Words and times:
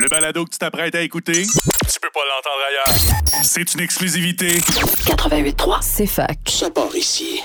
Le 0.00 0.08
balado 0.08 0.46
que 0.46 0.50
tu 0.50 0.56
t'apprêtes 0.56 0.94
à 0.94 1.02
écouter, 1.02 1.42
tu 1.42 2.00
peux 2.00 2.08
pas 2.14 2.20
l'entendre 2.24 2.62
ailleurs. 2.70 3.44
C'est 3.44 3.74
une 3.74 3.80
exclusivité. 3.80 4.48
88.3, 4.48 5.78
c'est 5.82 6.06
fac. 6.06 6.38
Ça 6.48 6.70
part 6.70 6.96
ici. 6.96 7.42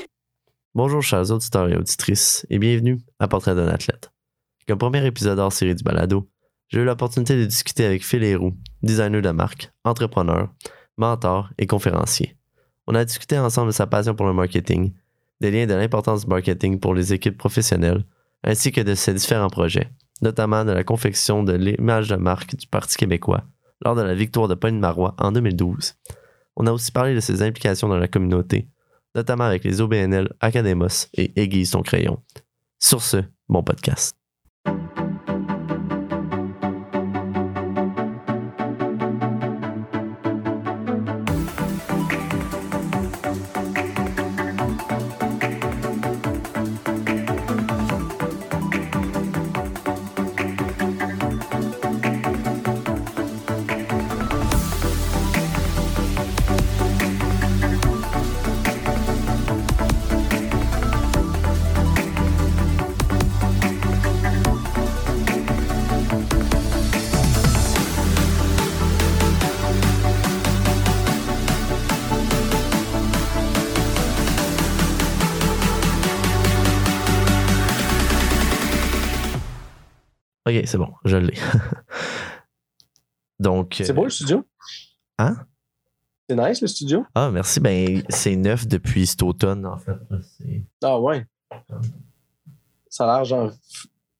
Bonjour 0.73 1.01
chers 1.01 1.29
auditeurs 1.31 1.67
et 1.67 1.75
auditrices 1.75 2.45
et 2.49 2.57
bienvenue 2.57 3.01
à 3.19 3.27
Portrait 3.27 3.55
d'un 3.55 3.67
athlète. 3.67 4.09
Comme 4.69 4.77
premier 4.77 5.05
épisode 5.05 5.37
hors 5.37 5.51
série 5.51 5.75
du 5.75 5.83
balado, 5.83 6.29
j'ai 6.69 6.79
eu 6.79 6.85
l'opportunité 6.85 7.35
de 7.35 7.43
discuter 7.43 7.85
avec 7.85 8.05
Phil 8.05 8.23
Héroux, 8.23 8.53
designer 8.81 9.21
de 9.21 9.31
marque, 9.31 9.69
entrepreneur, 9.83 10.47
mentor 10.95 11.49
et 11.57 11.67
conférencier. 11.67 12.37
On 12.87 12.95
a 12.95 13.03
discuté 13.03 13.37
ensemble 13.37 13.67
de 13.67 13.73
sa 13.73 13.85
passion 13.85 14.15
pour 14.15 14.27
le 14.27 14.33
marketing, 14.33 14.93
des 15.41 15.51
liens 15.51 15.67
de 15.67 15.73
l'importance 15.73 16.23
du 16.23 16.29
marketing 16.29 16.79
pour 16.79 16.93
les 16.93 17.11
équipes 17.11 17.37
professionnelles, 17.37 18.05
ainsi 18.45 18.71
que 18.71 18.79
de 18.79 18.95
ses 18.95 19.13
différents 19.13 19.49
projets, 19.49 19.89
notamment 20.21 20.65
de 20.65 20.71
la 20.71 20.83
confection 20.83 21.43
de 21.43 21.53
l'image 21.53 22.07
de 22.09 22.15
marque 22.15 22.55
du 22.55 22.67
Parti 22.67 22.97
québécois 22.97 23.43
lors 23.83 23.95
de 23.95 24.01
la 24.01 24.15
victoire 24.15 24.47
de 24.47 24.55
Pauline 24.55 24.79
Marois 24.79 25.15
en 25.19 25.31
2012. 25.31 25.95
On 26.55 26.67
a 26.67 26.71
aussi 26.71 26.91
parlé 26.91 27.13
de 27.13 27.19
ses 27.19 27.41
implications 27.41 27.89
dans 27.89 27.97
la 27.97 28.07
communauté, 28.07 28.69
notamment 29.13 29.43
avec 29.43 29.63
les 29.63 29.81
OBNL 29.81 30.33
Academos 30.39 31.07
et 31.13 31.31
Aiguise 31.39 31.71
ton 31.71 31.81
crayon. 31.81 32.21
Sur 32.79 33.01
ce, 33.01 33.17
bon 33.49 33.63
podcast. 33.63 34.24
C'est 83.83 83.93
beau 83.93 84.03
le 84.05 84.09
studio? 84.09 84.43
Hein? 85.17 85.35
C'est 86.29 86.35
nice 86.35 86.61
le 86.61 86.67
studio? 86.67 87.05
Ah, 87.13 87.29
merci. 87.31 87.59
Ben, 87.59 88.03
c'est 88.09 88.35
neuf 88.35 88.67
depuis 88.67 89.05
cet 89.05 89.21
automne, 89.23 89.65
en 89.65 89.77
fait. 89.77 89.97
Ah 90.83 90.99
ouais. 90.99 91.25
Ça 92.89 93.03
a 93.11 93.17
l'air 93.17 93.25
genre 93.25 93.51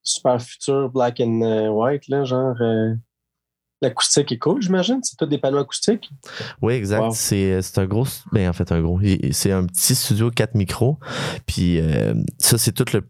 super 0.03 0.39
futur, 0.41 0.89
black 0.89 1.19
and 1.19 1.41
euh, 1.41 1.69
white, 1.69 2.07
là, 2.07 2.23
genre. 2.23 2.55
euh, 2.61 2.93
L'acoustique 3.81 4.31
est 4.31 4.37
cool, 4.37 4.61
j'imagine. 4.61 4.99
C'est 5.03 5.17
tout 5.17 5.25
des 5.25 5.37
panneaux 5.37 5.57
acoustiques. 5.57 6.09
Oui, 6.61 6.73
exact. 6.75 7.01
Wow. 7.01 7.11
C'est, 7.13 7.59
un 7.77 7.85
gros. 7.85 8.05
Ben, 8.31 8.49
en 8.49 8.53
fait, 8.53 8.71
un 8.71 8.81
gros. 8.81 8.99
C'est 9.31 9.51
un 9.51 9.65
petit 9.65 9.95
studio 9.95 10.31
4 10.31 10.55
micros. 10.55 10.97
Puis 11.45 11.79
euh, 11.79 12.13
ça, 12.39 12.57
c'est 12.57 12.71
tout 12.71 12.85
le, 12.93 13.07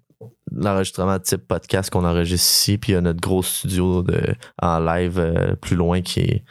l'enregistrement 0.56 1.20
type 1.20 1.48
podcast 1.48 1.90
qu'on 1.90 2.06
enregistre 2.06 2.48
ici. 2.48 2.78
Puis 2.78 2.92
il 2.92 2.96
y 2.96 2.98
a 2.98 3.02
notre 3.02 3.22
gros 3.22 3.44
studio 3.44 4.02
de, 4.04 4.36
en 4.62 4.80
live 4.80 5.20
euh, 5.20 5.56
plus 5.56 5.76
loin 5.76 6.02
qui 6.02 6.22
est. 6.22 6.44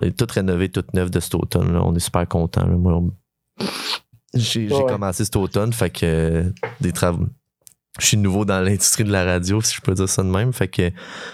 On 0.00 0.06
est 0.06 0.16
tout 0.18 0.26
rénové, 0.32 0.68
tout 0.70 0.84
neuf 0.94 1.10
de 1.10 1.20
cet 1.20 1.34
automne. 1.34 1.72
là. 1.72 1.82
On 1.84 1.94
est 1.94 2.00
super 2.00 2.24
on- 2.34 3.10
j'ai, 4.34 4.72
Ouais. 4.72 4.86
commencé 4.88 5.24
cet 5.24 5.36
automne. 5.36 5.72
Fait 5.72 5.90
que 5.90 6.06
euh, 6.06 6.50
des 6.80 6.92
travaux. 6.92 7.26
Je 8.00 8.06
suis 8.06 8.16
nouveau 8.16 8.46
dans 8.46 8.60
l'industrie 8.60 9.04
de 9.04 9.12
la 9.12 9.22
radio, 9.24 9.60
si 9.60 9.74
je 9.76 9.82
peux 9.82 9.92
dire 9.92 10.08
ça 10.08 10.22
de 10.22 10.28
même. 10.28 10.54
Fait 10.54 10.68
que 10.68 10.90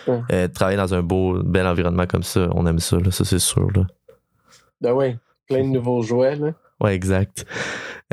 Ouais. 0.09 0.21
euh, 0.33 0.49
travailler 0.49 0.77
dans 0.77 0.93
un 0.93 1.03
beau, 1.03 1.41
bel 1.45 1.67
environnement 1.69 2.07
comme 2.07 2.25
ça, 2.25 2.49
on 2.53 2.67
aime 2.67 2.81
ça. 2.81 2.97
Là, 2.99 3.13
ça, 3.13 3.25
c'est 3.25 3.39
sûr. 3.39 3.69
Là. 3.77 3.87
Ben 4.81 4.93
ouais. 4.93 5.17
Plein 5.49 5.63
de 5.63 5.69
nouveaux 5.69 6.03
jouets, 6.03 6.35
là. 6.35 6.53
Ouais, 6.81 6.95
exact. 6.95 7.47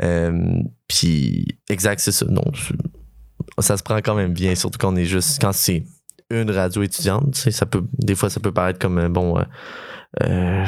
Euh, 0.02 0.60
puis, 0.88 1.46
exact, 1.68 2.00
c'est 2.00 2.12
ça. 2.12 2.26
Non, 2.28 2.44
ça 3.58 3.76
se 3.76 3.82
prend 3.82 3.96
quand 3.98 4.14
même 4.14 4.32
bien, 4.32 4.54
surtout 4.54 4.78
quand 4.78 4.92
on 4.92 4.96
est 4.96 5.04
juste, 5.04 5.40
quand 5.40 5.52
c'est 5.52 5.84
une 6.30 6.50
radio 6.50 6.82
étudiante, 6.82 7.34
ça 7.36 7.66
peut, 7.66 7.84
des 7.98 8.14
fois, 8.14 8.28
ça 8.30 8.40
peut 8.40 8.52
paraître 8.52 8.78
comme, 8.80 9.08
bon, 9.08 9.38
euh, 9.38 9.42
euh, 10.24 10.64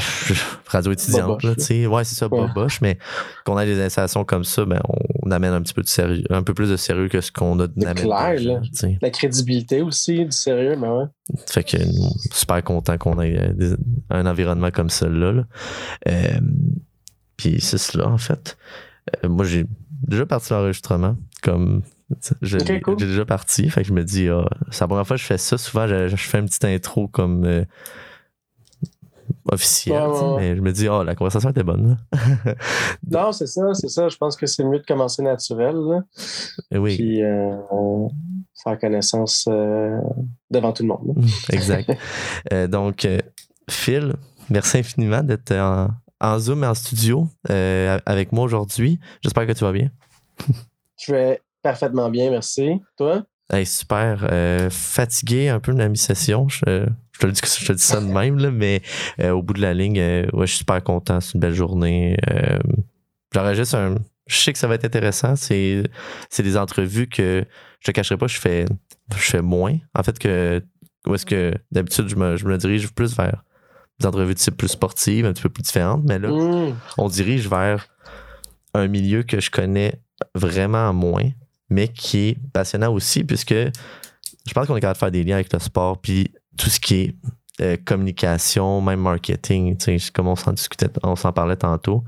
radio 0.66 0.92
étudiante, 0.92 1.42
là, 1.42 1.50
là. 1.50 1.56
tu 1.56 1.64
sais. 1.64 1.86
Ouais, 1.86 2.04
c'est 2.04 2.14
ça, 2.14 2.28
Ouais. 2.28 2.46
boboche, 2.46 2.80
mais 2.80 2.98
qu'on 3.44 3.56
a 3.56 3.64
des 3.64 3.80
installations 3.80 4.24
comme 4.24 4.44
ça, 4.44 4.64
ben, 4.64 4.80
on 5.24 5.30
amène 5.30 5.52
un 5.52 5.60
petit 5.62 5.74
peu 5.74 5.82
de 5.82 5.88
sérieux, 5.88 6.22
un 6.30 6.42
peu 6.42 6.54
plus 6.54 6.68
de 6.70 6.76
sérieux 6.76 7.08
que 7.08 7.20
ce 7.20 7.32
qu'on 7.32 7.58
a 7.60 7.64
C'est 7.66 7.80
d'amène 7.84 8.04
clair, 8.04 8.40
là. 8.40 8.60
La 9.02 9.10
crédibilité 9.10 9.82
aussi, 9.82 10.24
du 10.24 10.32
sérieux, 10.32 10.76
mais 10.76 10.88
ouais. 10.88 11.04
Fait 11.46 11.64
que 11.64 11.76
super 12.32 12.62
content 12.62 12.96
qu'on 12.98 13.20
ait 13.20 13.38
euh, 13.38 13.52
des- 13.52 13.76
un 14.10 14.26
environnement 14.26 14.70
comme 14.70 14.90
celui-là. 14.90 15.32
Là. 15.32 15.44
Euh, 16.08 16.40
puis 17.36 17.60
c'est 17.60 17.78
cela, 17.78 18.08
en 18.08 18.18
fait. 18.18 18.56
Moi, 19.26 19.44
j'ai 19.44 19.64
déjà 20.06 20.26
parti 20.26 20.52
l'enregistrement. 20.52 21.16
Comme 21.42 21.82
cool. 22.82 22.98
j'ai 22.98 23.06
déjà 23.06 23.24
parti. 23.24 23.68
Fait 23.70 23.82
que 23.82 23.88
je 23.88 23.92
me 23.92 24.04
dis, 24.04 24.28
ah, 24.28 24.48
c'est 24.70 24.80
la 24.80 24.88
première 24.88 25.06
fois 25.06 25.16
que 25.16 25.22
je 25.22 25.26
fais 25.26 25.38
ça. 25.38 25.58
Souvent, 25.58 25.86
je, 25.86 26.08
je 26.08 26.16
fais 26.16 26.38
une 26.38 26.46
petite 26.46 26.64
intro 26.64 27.08
comme 27.08 27.44
euh, 27.44 27.64
officielle. 29.50 30.08
Ouais, 30.08 30.20
ouais. 30.20 30.36
Mais 30.38 30.56
je 30.56 30.60
me 30.62 30.72
dis, 30.72 30.88
oh, 30.88 31.02
la 31.02 31.14
conversation 31.14 31.50
était 31.50 31.62
bonne. 31.62 31.98
Non, 33.10 33.32
c'est 33.32 33.46
ça, 33.46 33.72
c'est 33.74 33.88
ça. 33.88 34.08
Je 34.08 34.16
pense 34.16 34.36
que 34.36 34.46
c'est 34.46 34.64
mieux 34.64 34.80
de 34.80 34.84
commencer 34.84 35.22
naturel, 35.22 35.76
là. 35.76 36.02
Et 36.70 36.78
oui, 36.78 36.96
Puis 36.96 37.22
euh, 37.22 37.56
faire 38.62 38.78
connaissance 38.78 39.46
euh, 39.48 39.98
devant 40.50 40.72
tout 40.72 40.82
le 40.82 40.88
monde. 40.88 41.14
là. 41.16 41.22
exact. 41.52 41.90
Donc, 42.70 43.06
Phil, 43.70 44.14
merci 44.50 44.78
infiniment 44.78 45.22
d'être 45.22 45.52
en, 45.52 45.88
en 46.20 46.38
Zoom 46.38 46.64
et 46.64 46.66
en 46.66 46.74
studio 46.74 47.28
avec 47.48 48.32
moi 48.32 48.44
aujourd'hui. 48.44 48.98
J'espère 49.22 49.46
que 49.46 49.52
tu 49.52 49.64
vas 49.64 49.72
bien. 49.72 49.90
Je 50.98 51.12
vais 51.12 51.40
parfaitement 51.62 52.10
bien, 52.10 52.30
merci. 52.30 52.80
Toi? 52.96 53.24
Hey, 53.52 53.64
super. 53.66 54.26
euh, 54.30 54.68
fatigué 54.70 55.48
un 55.48 55.58
peu 55.60 55.72
de 55.72 55.78
la 55.78 55.88
mi-session. 55.88 56.48
Je, 56.48 56.86
je 57.12 57.18
te 57.18 57.26
le 57.26 57.32
dis, 57.32 57.40
je 57.44 57.66
te 57.66 57.72
dis 57.72 57.82
ça 57.82 58.00
de 58.00 58.06
même, 58.06 58.38
là, 58.38 58.50
mais 58.50 58.82
euh, 59.20 59.30
au 59.30 59.42
bout 59.42 59.54
de 59.54 59.60
la 59.62 59.72
ligne, 59.74 59.98
euh, 59.98 60.26
ouais, 60.34 60.46
je 60.46 60.52
suis 60.52 60.58
super 60.58 60.82
content. 60.84 61.20
C'est 61.20 61.34
une 61.34 61.40
belle 61.40 61.54
journée. 61.54 62.16
J'enregistre 63.34 63.76
un. 63.76 63.96
Je 64.26 64.36
sais 64.36 64.52
que 64.52 64.58
ça 64.58 64.66
va 64.68 64.74
être 64.74 64.84
intéressant. 64.84 65.36
C'est, 65.36 65.84
c'est 66.28 66.42
des 66.42 66.56
entrevues 66.58 67.08
que 67.08 67.44
je 67.80 67.86
te 67.86 67.92
cacherai 67.92 68.18
pas, 68.18 68.26
je 68.26 68.38
fais, 68.38 68.66
je 69.14 69.18
fais 69.30 69.40
moins. 69.42 69.76
En 69.94 70.02
fait, 70.02 70.18
que 70.18 70.62
où 71.06 71.14
est-ce 71.14 71.24
que 71.24 71.54
d'habitude, 71.72 72.08
je 72.08 72.16
me, 72.16 72.36
je 72.36 72.44
me 72.44 72.58
dirige 72.58 72.92
plus 72.92 73.16
vers 73.16 73.42
des 73.98 74.06
entrevues 74.06 74.34
de 74.34 74.38
type 74.38 74.56
plus 74.56 74.68
sportive, 74.68 75.24
un 75.24 75.32
petit 75.32 75.42
peu 75.42 75.48
plus 75.48 75.62
différentes. 75.62 76.02
Mais 76.04 76.18
là, 76.18 76.28
Mmh. 76.28 76.74
on 76.98 77.08
dirige 77.08 77.48
vers 77.48 77.88
un 78.74 78.86
milieu 78.86 79.22
que 79.22 79.40
je 79.40 79.50
connais 79.50 79.94
vraiment 80.34 80.92
moins, 80.92 81.30
mais 81.70 81.88
qui 81.88 82.28
est 82.28 82.38
passionnant 82.52 82.92
aussi, 82.92 83.24
puisque 83.24 83.54
je 83.54 84.52
pense 84.54 84.66
qu'on 84.66 84.76
est 84.76 84.80
capable 84.80 84.94
de 84.96 84.98
faire 84.98 85.10
des 85.10 85.24
liens 85.24 85.36
avec 85.36 85.52
le 85.52 85.58
sport, 85.58 86.00
puis 86.00 86.32
tout 86.56 86.70
ce 86.70 86.80
qui 86.80 86.94
est 86.96 87.14
euh, 87.60 87.76
communication, 87.84 88.80
même 88.80 89.00
marketing, 89.00 89.76
comme 90.12 90.28
on 90.28 90.36
s'en 90.36 90.52
discutait, 90.52 90.88
on 91.02 91.16
s'en 91.16 91.32
parlait 91.32 91.56
tantôt. 91.56 92.04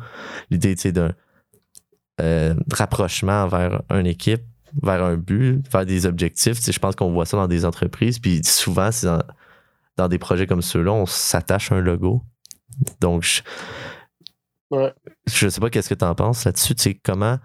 L'idée, 0.51 0.75
d'un 0.93 1.13
euh, 2.21 2.55
rapprochement 2.73 3.49
vers 3.49 3.83
une 3.91 4.07
équipe, 4.07 4.43
vers 4.83 5.03
un 5.03 5.17
but, 5.17 5.63
vers 5.71 5.85
des 5.85 6.07
objectifs. 6.07 6.59
Je 6.65 6.79
pense 6.79 6.95
qu'on 6.95 7.11
voit 7.13 7.27
ça 7.27 7.37
dans 7.37 7.49
des 7.49 7.65
entreprises, 7.65 8.19
puis 8.19 8.43
souvent, 8.45 8.93
c'est 8.93 9.07
dans, 9.07 9.23
dans 9.97 10.09
des 10.09 10.19
projets 10.19 10.47
comme 10.47 10.63
ceux-là, 10.63 10.93
on 10.93 11.07
s'attache 11.07 11.73
à 11.73 11.77
un 11.77 11.81
logo. 11.81 12.23
Donc, 13.01 13.23
je, 13.23 13.43
Ouais. 14.71 14.95
je 15.27 15.49
sais 15.49 15.61
pas 15.61 15.69
qu'est-ce 15.69 15.89
que 15.89 15.95
tu 15.95 16.05
en 16.05 16.15
penses 16.15 16.45
là-dessus. 16.45 16.77
Tu 16.77 16.83
sais, 16.83 16.95
comment, 16.95 17.39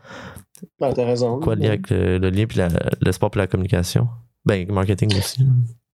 Ben, 0.79 0.93
t'as 0.93 1.05
raison. 1.05 1.39
quoi 1.39 1.55
le 1.55 1.61
lien 1.61 1.67
avec 1.69 1.89
le, 1.89 2.17
le 2.17 2.29
lien 2.29 2.45
puis 2.45 2.57
la- 2.57 2.69
le 3.01 3.11
sport 3.11 3.31
puis 3.31 3.39
la 3.39 3.47
communication? 3.47 4.07
Ben, 4.45 4.69
marketing 4.71 5.15
aussi. 5.17 5.45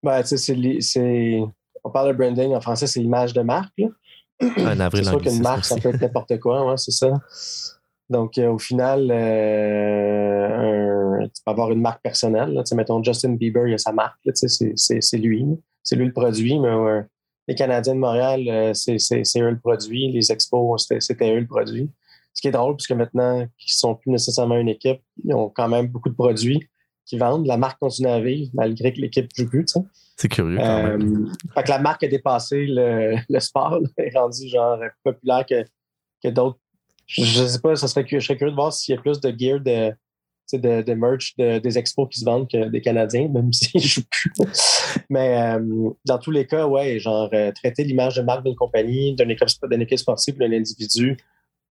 Ben, 0.03 0.21
tu 0.23 0.37
sais, 0.37 0.77
c'est. 0.81 1.41
On 1.83 1.89
parle 1.91 2.11
de 2.13 2.17
branding 2.17 2.53
en 2.55 2.61
français, 2.61 2.87
c'est 2.87 2.99
l'image 2.99 3.33
de 3.33 3.41
marque. 3.41 3.73
là. 3.77 3.87
Un 4.57 4.79
avril 4.79 5.03
C'est 5.03 5.09
sûr 5.11 5.21
qu'une 5.21 5.41
marque, 5.41 5.65
ça 5.65 5.75
peut 5.77 5.89
être 5.89 6.01
n'importe 6.01 6.39
quoi, 6.39 6.65
ouais, 6.69 6.77
c'est 6.77 6.91
ça. 6.91 7.11
Donc, 8.09 8.37
euh, 8.37 8.49
au 8.49 8.57
final, 8.59 9.09
euh, 9.11 11.19
un- 11.23 11.27
tu 11.27 11.41
peux 11.45 11.51
avoir 11.51 11.71
une 11.71 11.81
marque 11.81 12.01
personnelle. 12.01 12.53
Là, 12.53 12.63
mettons, 12.75 13.03
Justin 13.03 13.33
Bieber, 13.33 13.67
il 13.67 13.73
a 13.73 13.77
sa 13.77 13.91
marque. 13.91 14.17
c'est- 14.33 15.17
lui. 15.17 15.45
C'est 15.83 15.95
lui 15.95 16.05
le 16.05 16.13
produit, 16.13 16.59
mais 16.59 16.67
euh, 16.67 17.01
les 17.47 17.55
Canadiens 17.55 17.95
de 17.95 17.99
Montréal, 17.99 18.73
c'est 18.75 18.97
eux 19.41 19.49
le 19.49 19.59
produit. 19.59 20.11
Les 20.11 20.31
expos, 20.31 20.87
c'était 20.99 21.33
eux 21.35 21.39
le 21.39 21.47
produit. 21.47 21.89
Ce 22.37 22.41
qui 22.43 22.49
est 22.49 22.51
drôle, 22.51 22.75
puisque 22.75 22.91
maintenant, 22.91 23.39
ils 23.39 23.41
ne 23.41 23.47
sont 23.79 23.95
plus 23.95 24.11
nécessairement 24.11 24.57
une 24.57 24.69
équipe, 24.69 25.01
ils 25.25 25.33
ont 25.33 25.49
quand 25.49 25.67
même 25.67 25.87
beaucoup 25.87 26.09
de 26.09 26.13
produits. 26.13 26.69
qui 27.03 27.17
vendent. 27.17 27.47
La 27.47 27.57
marque 27.57 27.79
continue 27.79 28.09
à 28.09 28.19
vivre 28.19 28.51
malgré 28.53 28.93
que 28.93 29.01
l'équipe 29.01 29.27
joue 29.35 29.49
plus. 29.49 29.65
C'est 30.17 30.27
curieux. 30.27 30.57
Quand 30.57 30.83
même. 30.83 31.31
Fait 31.55 31.63
que 31.63 31.69
la 31.69 31.79
marque 31.79 32.03
a 32.03 32.07
dépassé 32.07 32.67
le, 32.67 33.15
le 33.29 33.39
sport, 33.39 33.79
là, 33.79 33.89
est 34.05 34.15
rendu 34.15 34.47
genre 34.49 34.77
populaire 35.03 35.47
que, 35.49 35.65
que 36.23 36.29
d'autres. 36.29 36.59
Je, 37.07 37.23
je 37.23 37.43
sais 37.47 37.59
pas, 37.59 37.75
ça 37.75 37.87
serait, 37.87 38.05
je 38.07 38.19
serais 38.19 38.37
curieux 38.37 38.51
de 38.51 38.55
voir 38.55 38.71
s'il 38.71 38.93
y 38.93 38.97
a 38.99 39.01
plus 39.01 39.19
de 39.19 39.33
gear 39.35 39.59
de, 39.59 39.91
de, 40.53 40.83
de 40.83 40.93
merch 40.93 41.35
de, 41.37 41.57
des 41.57 41.77
expos 41.79 42.07
qui 42.11 42.19
se 42.19 42.25
vendent 42.25 42.47
que 42.47 42.69
des 42.69 42.81
Canadiens, 42.81 43.29
même 43.29 43.51
s'ils 43.53 43.81
ne 43.81 43.87
jouent 43.87 44.09
plus. 44.11 44.31
Mais 45.09 45.41
euh, 45.41 45.89
dans 46.05 46.19
tous 46.19 46.29
les 46.29 46.45
cas, 46.45 46.67
ouais, 46.67 46.99
genre 46.99 47.31
euh, 47.33 47.51
traiter 47.51 47.83
l'image 47.83 48.17
de 48.17 48.21
marque 48.21 48.45
d'une 48.45 48.55
compagnie, 48.55 49.15
d'une 49.15 49.31
équipe, 49.31 49.47
d'une 49.71 49.81
équipe 49.81 49.97
sportive, 49.97 50.37
d'un 50.37 50.51
individu 50.51 51.17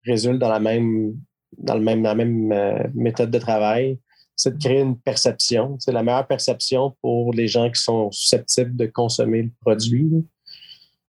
résulte 0.05 0.39
dans 0.39 0.49
la 0.49 0.59
même 0.59 1.15
dans 1.57 1.75
le 1.75 1.81
même, 1.81 2.03
la 2.03 2.15
même 2.15 2.51
euh, 2.51 2.83
méthode 2.93 3.31
de 3.31 3.39
travail. 3.39 3.97
C'est 4.35 4.57
de 4.57 4.61
créer 4.61 4.81
une 4.81 4.99
perception. 4.99 5.77
C'est 5.79 5.93
la 5.93 6.03
meilleure 6.03 6.27
perception 6.27 6.93
pour 7.01 7.31
les 7.33 7.47
gens 7.47 7.71
qui 7.71 7.81
sont 7.81 8.11
susceptibles 8.11 8.75
de 8.75 8.87
consommer 8.87 9.43
le 9.43 9.51
produit 9.61 10.09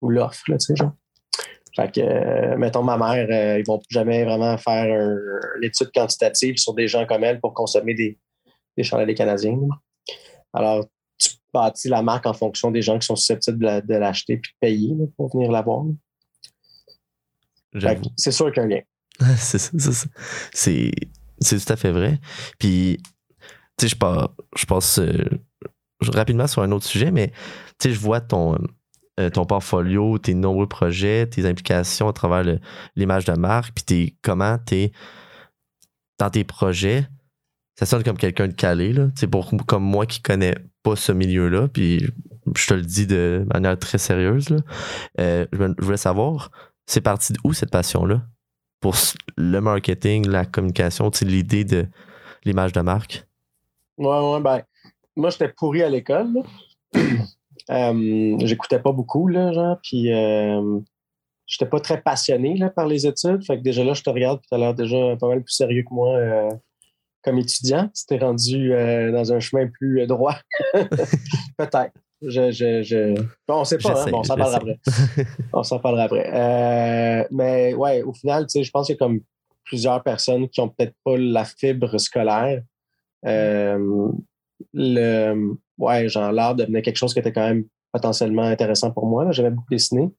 ou 0.00 0.08
l'offre, 0.08 0.42
tu 0.46 0.54
sais, 0.58 0.76
genre. 0.76 0.92
Fait 1.76 1.92
que, 1.92 2.00
euh, 2.00 2.56
mettons, 2.56 2.82
ma 2.82 2.96
mère, 2.96 3.28
euh, 3.30 3.58
ils 3.58 3.66
vont 3.66 3.80
jamais 3.90 4.24
vraiment 4.24 4.56
faire 4.56 4.84
un- 4.84 5.58
une 5.58 5.64
étude 5.64 5.90
quantitative 5.94 6.56
sur 6.56 6.72
des 6.72 6.88
gens 6.88 7.04
comme 7.04 7.22
elle 7.22 7.38
pour 7.40 7.52
consommer 7.52 7.94
des, 7.94 8.18
des 8.76 9.14
canadiens. 9.14 9.58
Alors, 10.54 10.86
tu 11.18 11.30
bâtis 11.52 11.88
la 11.88 12.02
marque 12.02 12.24
en 12.26 12.32
fonction 12.32 12.70
des 12.70 12.80
gens 12.80 12.98
qui 12.98 13.06
sont 13.06 13.16
susceptibles 13.16 13.58
de 13.58 13.64
la- 13.66 13.80
de 13.82 13.94
l'acheter 13.94 14.38
puis 14.38 14.52
de 14.52 14.66
payer 14.66 14.96
pour 15.16 15.30
venir 15.30 15.52
la 15.52 15.60
voir. 15.60 15.84
C'est 18.16 18.32
sûr 18.32 18.52
qu'il 18.52 18.62
y 18.62 18.64
a 18.64 18.66
un 18.66 18.68
lien. 18.68 18.80
c'est 19.36 19.58
ça, 19.58 19.70
c'est 19.78 19.92
ça. 19.92 20.06
C'est 20.52 20.90
c'est 21.40 21.58
tout 21.58 21.72
à 21.72 21.76
fait 21.76 21.90
vrai. 21.90 22.20
Puis, 22.58 22.98
tu 23.76 23.86
sais, 23.86 23.88
je 23.88 23.96
passe, 23.96 24.28
je 24.56 24.66
passe 24.66 24.98
euh, 24.98 25.24
rapidement 26.02 26.46
sur 26.46 26.62
un 26.62 26.70
autre 26.70 26.84
sujet, 26.84 27.10
mais 27.10 27.28
tu 27.78 27.88
sais, 27.88 27.94
je 27.94 28.00
vois 28.00 28.20
ton, 28.20 28.58
euh, 29.18 29.30
ton 29.30 29.46
portfolio, 29.46 30.18
tes 30.18 30.34
nombreux 30.34 30.68
projets, 30.68 31.26
tes 31.26 31.46
implications 31.46 32.08
à 32.08 32.12
travers 32.12 32.58
l'image 32.96 33.24
de 33.24 33.32
marque, 33.32 33.74
puis 33.74 33.84
tes, 33.84 34.16
comment 34.22 34.58
t'es 34.58 34.92
dans 36.18 36.30
tes 36.30 36.44
projets. 36.44 37.06
Ça 37.78 37.86
sonne 37.86 38.02
comme 38.02 38.18
quelqu'un 38.18 38.48
de 38.48 38.52
calé, 38.52 38.92
là. 38.92 39.06
Tu 39.06 39.20
sais, 39.20 39.26
pour 39.26 39.50
comme 39.66 39.84
moi 39.84 40.04
qui 40.04 40.20
connais 40.20 40.54
pas 40.82 40.96
ce 40.96 41.12
milieu-là, 41.12 41.68
puis 41.68 42.06
je 42.54 42.66
te 42.66 42.74
le 42.74 42.82
dis 42.82 43.06
de 43.06 43.46
manière 43.52 43.78
très 43.78 43.96
sérieuse, 43.96 44.50
là. 44.50 44.58
Euh, 45.18 45.46
je, 45.52 45.58
je 45.78 45.84
voulais 45.84 45.96
savoir, 45.96 46.50
c'est 46.90 47.00
parti 47.00 47.32
d'où 47.32 47.52
cette 47.52 47.70
passion-là? 47.70 48.22
pour 48.80 48.94
le 49.36 49.60
marketing, 49.60 50.26
la 50.26 50.46
communication, 50.46 51.10
l'idée 51.22 51.64
de 51.64 51.86
l'image 52.44 52.72
de 52.72 52.80
marque? 52.80 53.26
Ouais, 53.98 54.06
ouais, 54.06 54.40
ben, 54.40 54.62
moi, 55.16 55.30
j'étais 55.30 55.48
pourri 55.48 55.82
à 55.82 55.88
l'école. 55.88 56.42
Euh, 57.68 58.36
J'écoutais 58.40 58.80
pas 58.80 58.90
beaucoup, 58.90 59.28
là, 59.28 59.52
genre, 59.52 59.78
puis 59.80 60.12
euh, 60.12 60.80
j'étais 61.46 61.66
pas 61.70 61.78
très 61.78 62.00
passionné 62.00 62.56
là, 62.56 62.68
par 62.68 62.88
les 62.88 63.06
études. 63.06 63.44
Fait 63.44 63.58
que 63.58 63.62
déjà 63.62 63.84
là, 63.84 63.92
je 63.92 64.02
te 64.02 64.10
regarde, 64.10 64.40
puis 64.40 64.48
tu 64.48 64.54
as 64.56 64.58
l'air 64.58 64.74
déjà 64.74 65.16
pas 65.20 65.28
mal 65.28 65.44
plus 65.44 65.52
sérieux 65.52 65.84
que 65.88 65.94
moi 65.94 66.16
euh, 66.16 66.50
comme 67.22 67.38
étudiant. 67.38 67.88
Tu 67.94 68.06
t'es 68.06 68.18
rendu 68.18 68.70
dans 69.12 69.32
un 69.32 69.38
chemin 69.38 69.68
plus 69.68 70.04
droit. 70.08 70.34
Peut-être. 70.72 71.92
Je, 72.22 72.50
je, 72.50 72.82
je... 72.82 73.14
Bon, 73.48 73.60
on 73.60 73.64
sait 73.64 73.78
pas, 73.78 74.02
hein? 74.02 74.10
Bon, 74.10 74.18
on 74.18 74.24
s'en 74.24 74.36
parlera 74.36 74.56
après. 74.56 74.78
On 75.54 75.62
s'en 75.62 75.78
parlera 75.78 76.02
après. 76.04 76.30
Euh, 76.32 77.24
mais 77.30 77.74
ouais, 77.74 78.02
au 78.02 78.12
final, 78.12 78.46
tu 78.46 78.58
sais, 78.58 78.62
je 78.62 78.70
pense 78.70 78.86
qu'il 78.86 78.94
y 78.94 78.96
a 78.96 78.98
comme 78.98 79.20
plusieurs 79.64 80.02
personnes 80.02 80.48
qui 80.48 80.60
ont 80.60 80.68
peut-être 80.68 80.94
pas 81.02 81.16
la 81.16 81.44
fibre 81.44 81.96
scolaire. 81.98 82.62
Euh, 83.24 84.08
le, 84.74 85.54
ouais, 85.78 86.08
genre 86.08 86.32
l'art 86.32 86.54
devenait 86.54 86.82
quelque 86.82 86.96
chose 86.96 87.14
qui 87.14 87.20
était 87.20 87.32
quand 87.32 87.48
même 87.48 87.64
potentiellement 87.90 88.42
intéressant 88.42 88.90
pour 88.90 89.06
moi. 89.06 89.32
J'avais 89.32 89.50
beaucoup 89.50 89.72
dessiné. 89.72 90.10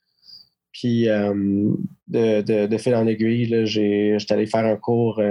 Puis 0.71 1.07
euh, 1.07 1.33
de, 2.07 2.41
de, 2.41 2.65
de 2.65 2.77
fil 2.77 2.95
en 2.95 3.05
aiguille, 3.05 3.65
j'étais 3.65 4.33
allé 4.33 4.47
faire 4.47 4.65
un 4.65 4.77
cours 4.77 5.21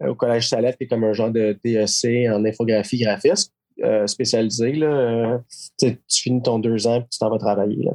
au 0.00 0.14
Collège 0.14 0.48
Salette, 0.48 0.76
qui 0.76 0.84
est 0.84 0.88
comme 0.88 1.04
un 1.04 1.12
genre 1.12 1.30
de 1.30 1.56
DEC 1.62 2.28
en 2.30 2.44
infographie 2.44 2.98
graphiste 2.98 3.52
euh, 3.82 4.06
spécialisé. 4.06 4.72
Là. 4.72 4.86
Euh, 4.86 5.38
tu 5.78 5.98
finis 6.08 6.42
ton 6.42 6.58
deux 6.58 6.86
ans 6.86 7.00
puis 7.00 7.10
tu 7.10 7.18
t'en 7.18 7.30
vas 7.30 7.38
travailler. 7.38 7.82
Là. 7.84 7.92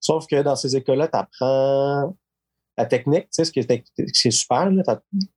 Sauf 0.00 0.26
que 0.26 0.40
dans 0.42 0.54
ces 0.54 0.76
écoles-là, 0.76 1.08
tu 1.08 1.18
apprends 1.18 2.16
la 2.78 2.86
technique, 2.86 3.26
ce 3.30 3.42
qui 3.50 3.58
est, 3.58 4.30
super. 4.30 4.70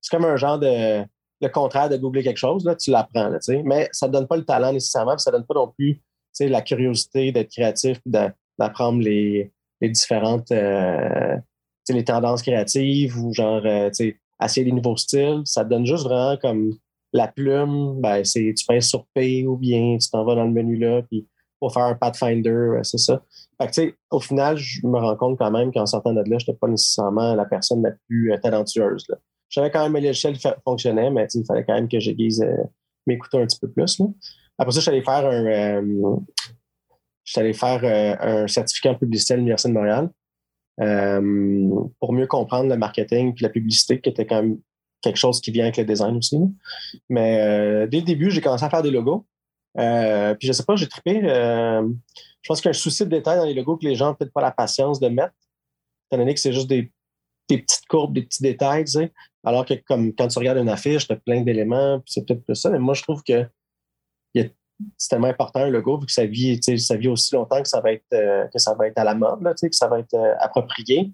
C'est 0.01 0.11
comme 0.11 0.25
un 0.25 0.37
genre 0.37 0.59
de 0.59 1.03
le 1.41 1.49
contraire 1.49 1.89
de 1.89 1.97
googler 1.97 2.23
quelque 2.23 2.37
chose, 2.37 2.63
là, 2.63 2.75
tu 2.75 2.89
l'apprends. 2.91 3.29
Mais 3.65 3.89
ça 3.91 4.07
ne 4.07 4.13
donne 4.13 4.27
pas 4.27 4.37
le 4.37 4.45
talent 4.45 4.71
nécessairement, 4.71 5.15
puis 5.15 5.23
ça 5.23 5.31
ne 5.31 5.37
donne 5.37 5.45
pas 5.45 5.55
non 5.55 5.67
plus 5.67 6.01
la 6.39 6.61
curiosité 6.61 7.31
d'être 7.31 7.51
créatif, 7.51 7.99
d'apprendre 8.05 9.01
les, 9.01 9.51
différentes 9.81 10.51
euh, 10.51 11.35
les 11.89 12.03
tendances 12.05 12.43
créatives 12.43 13.17
ou 13.17 13.33
genre 13.33 13.65
essayer 13.65 14.65
des 14.65 14.71
nouveaux 14.71 14.97
styles. 14.97 15.41
Ça 15.43 15.65
te 15.65 15.69
donne 15.69 15.85
juste 15.85 16.03
vraiment 16.03 16.37
comme 16.37 16.73
la 17.13 17.27
plume, 17.27 18.01
ben, 18.01 18.23
c'est 18.23 18.53
tu 18.57 18.65
pèses 18.65 18.87
sur 18.87 19.05
P 19.13 19.45
ou 19.47 19.55
bien 19.57 19.97
tu 19.99 20.09
t'en 20.09 20.25
vas 20.25 20.35
dans 20.35 20.45
le 20.45 20.51
menu 20.51 20.77
là, 20.77 21.01
puis 21.03 21.27
pour 21.59 21.73
faire 21.73 21.83
un 21.83 21.95
Pathfinder, 21.95 22.49
euh, 22.49 22.83
c'est 22.83 22.97
ça. 22.97 23.23
Fait 23.61 23.91
que, 23.91 23.95
au 24.11 24.19
final, 24.19 24.57
je 24.57 24.85
me 24.85 24.99
rends 24.99 25.15
compte 25.15 25.37
quand 25.37 25.51
même 25.51 25.71
qu'en 25.71 25.85
sortant 25.85 26.11
de 26.11 26.19
là, 26.19 26.25
je 26.25 26.33
n'étais 26.33 26.53
pas 26.53 26.67
nécessairement 26.67 27.35
la 27.35 27.45
personne 27.45 27.81
la 27.81 27.91
plus 28.07 28.33
euh, 28.33 28.37
talentueuse. 28.37 29.05
Là. 29.07 29.17
Je 29.53 29.59
savais 29.59 29.69
quand 29.69 29.83
même 29.83 29.93
que 29.93 30.07
l'échelle 30.07 30.35
fonctionnait, 30.63 31.11
mais 31.11 31.27
il 31.31 31.45
fallait 31.45 31.63
quand 31.63 31.75
même 31.75 31.87
que 31.87 31.99
j'aiguise 31.99 32.41
euh, 32.41 32.63
mes 33.05 33.19
couteaux 33.19 33.37
un 33.37 33.45
petit 33.45 33.59
peu 33.59 33.69
plus. 33.69 34.01
Après 34.57 34.71
ça, 34.71 34.79
je 34.79 34.89
suis 34.89 35.03
faire 35.03 35.27
un, 35.27 35.45
euh, 35.45 36.15
allé 37.35 37.53
faire 37.53 37.81
euh, 37.83 38.43
un 38.43 38.47
certificat 38.47 38.89
en 38.89 38.95
publicité 38.95 39.35
à 39.35 39.37
l'Université 39.37 39.69
de 39.69 39.75
Montréal 39.75 40.09
pour 41.99 42.13
mieux 42.13 42.25
comprendre 42.25 42.67
le 42.67 42.77
marketing 42.77 43.35
et 43.37 43.43
la 43.43 43.49
publicité, 43.49 44.01
qui 44.01 44.09
était 44.09 44.25
quand 44.25 44.41
même 44.41 44.57
quelque 45.03 45.17
chose 45.17 45.41
qui 45.41 45.51
vient 45.51 45.65
avec 45.65 45.77
le 45.77 45.85
design 45.85 46.17
aussi. 46.17 46.39
Mais 47.09 47.39
euh, 47.41 47.87
dès 47.87 47.99
le 47.99 48.05
début, 48.05 48.31
j'ai 48.31 48.41
commencé 48.41 48.63
à 48.63 48.69
faire 48.69 48.81
des 48.81 48.89
logos. 48.89 49.25
Euh, 49.77 50.33
puis 50.35 50.47
je 50.47 50.53
sais 50.53 50.63
pas, 50.63 50.75
j'ai 50.75 50.87
trippé. 50.87 51.21
euh, 51.23 51.87
je 52.41 52.47
pense 52.47 52.61
qu'il 52.61 52.69
y 52.69 52.69
a 52.69 52.71
un 52.71 52.73
souci 52.73 53.03
de 53.03 53.09
détail 53.09 53.37
dans 53.37 53.45
les 53.45 53.53
logos 53.53 53.77
que 53.77 53.85
les 53.85 53.95
gens 53.95 54.07
n'ont 54.07 54.15
peut-être 54.15 54.33
pas 54.33 54.41
la 54.41 54.51
patience 54.51 54.99
de 54.99 55.09
mettre, 55.09 55.33
étant 56.09 56.19
donné 56.19 56.33
que 56.33 56.39
c'est 56.39 56.53
juste 56.53 56.67
des, 56.67 56.91
petites 57.47 57.85
courbes, 57.87 58.13
des 58.13 58.23
petits 58.23 58.41
détails. 58.41 58.85
Alors 59.43 59.65
que 59.65 59.73
comme 59.73 60.13
quand 60.15 60.27
tu 60.27 60.39
regardes 60.39 60.57
une 60.57 60.69
affiche, 60.69 61.05
tu 61.07 61.13
as 61.13 61.17
plein 61.17 61.41
d'éléments, 61.41 61.99
puis 61.99 62.13
c'est 62.13 62.25
peut-être 62.25 62.43
plus 62.45 62.55
ça. 62.55 62.69
Mais 62.69 62.79
moi, 62.79 62.93
je 62.93 63.03
trouve 63.03 63.21
que 63.23 63.45
c'est 64.97 65.09
tellement 65.09 65.27
important 65.27 65.59
un 65.59 65.69
logo, 65.69 65.99
vu 65.99 66.07
que 66.07 66.11
ça 66.11 66.25
vit, 66.25 66.59
ça 66.79 66.97
vit 66.97 67.07
aussi 67.07 67.35
longtemps 67.35 67.61
que 67.61 67.67
ça 67.69 67.79
va 67.79 67.93
être 67.93 68.09
que 68.09 68.57
ça 68.57 68.73
va 68.73 68.87
être 68.87 68.97
à 68.97 69.03
la 69.03 69.13
mode, 69.13 69.41
là, 69.43 69.53
que 69.53 69.67
ça 69.71 69.87
va 69.87 69.99
être 69.99 70.15
approprié, 70.39 71.11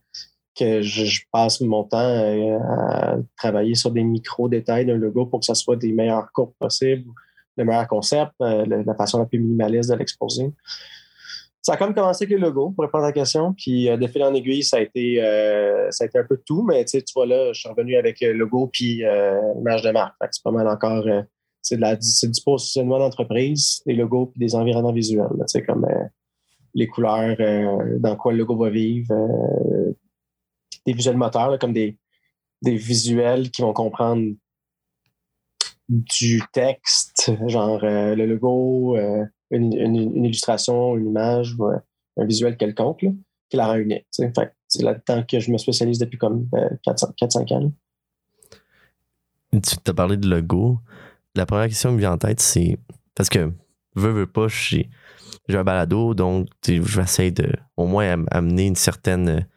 que 0.60 0.82
je, 0.82 1.22
passe 1.32 1.62
mon 1.62 1.84
temps 1.84 1.98
euh, 2.00 2.60
à 2.60 3.16
travailler 3.38 3.76
sur 3.76 3.92
des 3.92 4.04
micro-détails 4.04 4.86
d'un 4.86 4.98
logo 4.98 5.26
pour 5.26 5.40
que 5.40 5.46
ça 5.46 5.56
soit 5.56 5.78
des 5.78 5.94
meilleures 5.94 6.32
courbes 6.34 6.54
possibles, 6.60 7.10
le 7.58 7.66
meilleur 7.66 7.88
concept, 7.88 8.32
euh, 8.42 8.66
la 8.66 8.96
façon 8.96 9.20
la 9.20 9.26
plus 9.26 9.40
minimaliste 9.40 9.90
de 9.90 9.96
l'exposer. 9.96 10.52
Ça 11.62 11.74
a 11.74 11.78
comme 11.78 11.94
commencé 11.94 12.26
avec 12.26 12.38
le 12.38 12.46
logo, 12.46 12.72
pour 12.72 12.84
répondre 12.84 13.04
à 13.04 13.08
la 13.08 13.14
question. 13.14 13.54
Puis 13.54 13.90
euh, 13.90 13.98
de 13.98 14.08
fil 14.08 14.24
en 14.24 14.34
aiguille, 14.34 14.64
ça 14.64 14.78
a 14.78 14.82
été 14.82 15.18
ça 15.92 16.04
a 16.04 16.08
été 16.08 16.20
un 16.20 16.24
peu 16.24 16.38
tout, 16.46 16.64
mais 16.64 16.84
tu 16.86 17.02
vois 17.16 17.26
là, 17.26 17.54
je 17.54 17.60
suis 17.60 17.70
revenu 17.70 17.96
avec 17.96 18.20
le 18.22 18.34
logo 18.34 18.70
puis 18.72 19.04
l'image 19.56 19.82
de 19.82 19.92
marque. 19.92 20.16
C'est 20.32 20.44
pas 20.44 20.52
mal 20.52 20.68
encore. 20.68 21.06
c'est 21.62 21.80
c'est 22.02 22.32
du 22.32 22.42
positionnement 22.42 23.00
d'entreprise, 23.00 23.82
des 23.86 23.94
logos 23.94 24.28
puis 24.28 24.40
des 24.40 24.56
environnements 24.56 24.94
visuels. 24.94 25.28
sais, 25.48 25.64
comme 25.64 25.86
les 26.74 26.88
couleurs, 26.88 27.36
dans 28.00 28.16
quoi 28.16 28.32
le 28.32 28.40
logo 28.40 28.56
va 28.56 28.70
vivre, 28.70 29.14
des 30.90 30.96
visuels 30.96 31.18
moteurs, 31.18 31.60
comme 31.60 31.74
des, 31.74 31.98
des 32.62 32.76
visuels 32.76 33.52
qui 33.52 33.62
vont 33.62 33.74
comprendre 33.74 34.34
du 35.88 36.42
texte, 36.52 37.32
genre 37.48 37.84
euh, 37.84 38.16
le 38.16 38.26
logo, 38.26 38.98
euh, 38.98 39.26
une, 39.52 39.74
illustration, 40.26 40.98
une 40.98 41.08
image, 41.08 41.56
euh, 41.60 41.78
un 42.18 42.26
visuel 42.26 42.58
quelconque, 42.58 43.06
qui 43.50 43.58
la 43.58 43.68
rend 43.68 43.76
unique. 43.76 44.06
c'est 44.12 44.82
là-dedans 44.82 45.24
que 45.24 45.40
je 45.40 45.52
me 45.52 45.58
spécialise 45.58 46.00
depuis 46.00 46.18
comme 46.18 46.48
euh, 46.56 46.70
4-5 46.86 47.54
ans. 47.54 47.72
Tu 49.52 49.78
t'as 49.84 49.94
parlé 49.94 50.18
de 50.18 50.28
logo. 50.28 50.78
La 51.36 51.46
première 51.46 51.68
question 51.68 51.90
qui 51.90 51.96
me 51.96 52.00
vient 52.00 52.14
en 52.14 52.18
tête, 52.18 52.40
c'est 52.40 52.78
parce 53.16 53.30
que 53.30 53.52
veux, 53.96 54.12
veux 54.12 54.28
pas, 54.28 54.48
j'ai 54.48 54.88
un 55.50 55.64
balado, 55.64 56.14
donc 56.14 56.48
je 56.68 56.80
vais 56.80 57.04
essayer 57.04 57.32
de 57.32 57.52
au 57.78 57.88
moins 57.88 58.12
am- 58.12 58.28
amener 58.30 58.68
une 58.68 58.76
certaine 58.76 59.48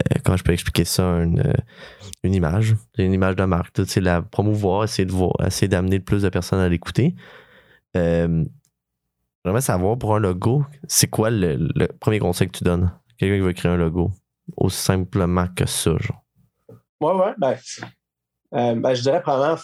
euh, 0.00 0.18
comment 0.24 0.36
je 0.36 0.44
peux 0.44 0.52
expliquer 0.52 0.84
ça, 0.84 1.02
une, 1.22 1.40
euh, 1.40 2.28
image, 2.28 2.76
une 2.96 3.12
image 3.12 3.36
de 3.36 3.44
marque, 3.44 3.78
sais, 3.84 4.00
la 4.00 4.22
promouvoir, 4.22 4.84
essayer 4.84 5.04
de 5.04 5.12
voir, 5.12 5.34
essayer 5.46 5.68
d'amener 5.68 5.98
le 5.98 6.04
plus 6.04 6.22
de 6.22 6.28
personnes 6.30 6.60
à 6.60 6.68
l'écouter. 6.68 7.14
Euh, 7.96 8.44
J'aimerais 9.44 9.60
savoir 9.60 9.98
pour 9.98 10.14
un 10.14 10.20
logo, 10.20 10.64
c'est 10.86 11.08
quoi 11.08 11.28
le, 11.30 11.86
premier 11.98 12.20
conseil 12.20 12.48
que 12.48 12.58
tu 12.58 12.64
donnes? 12.64 12.92
Quelqu'un 13.18 13.36
qui 13.36 13.40
veut 13.40 13.52
créer 13.52 13.72
un 13.72 13.76
logo. 13.76 14.12
Aussi 14.56 14.78
simplement 14.78 15.46
que 15.48 15.66
ça, 15.66 15.96
genre. 15.98 16.22
Ouais, 17.00 17.12
ouais. 17.12 17.34
Ben, 17.38 18.76
ben, 18.80 18.94
je 18.94 19.02
dirais 19.02 19.20
probablement 19.20 19.60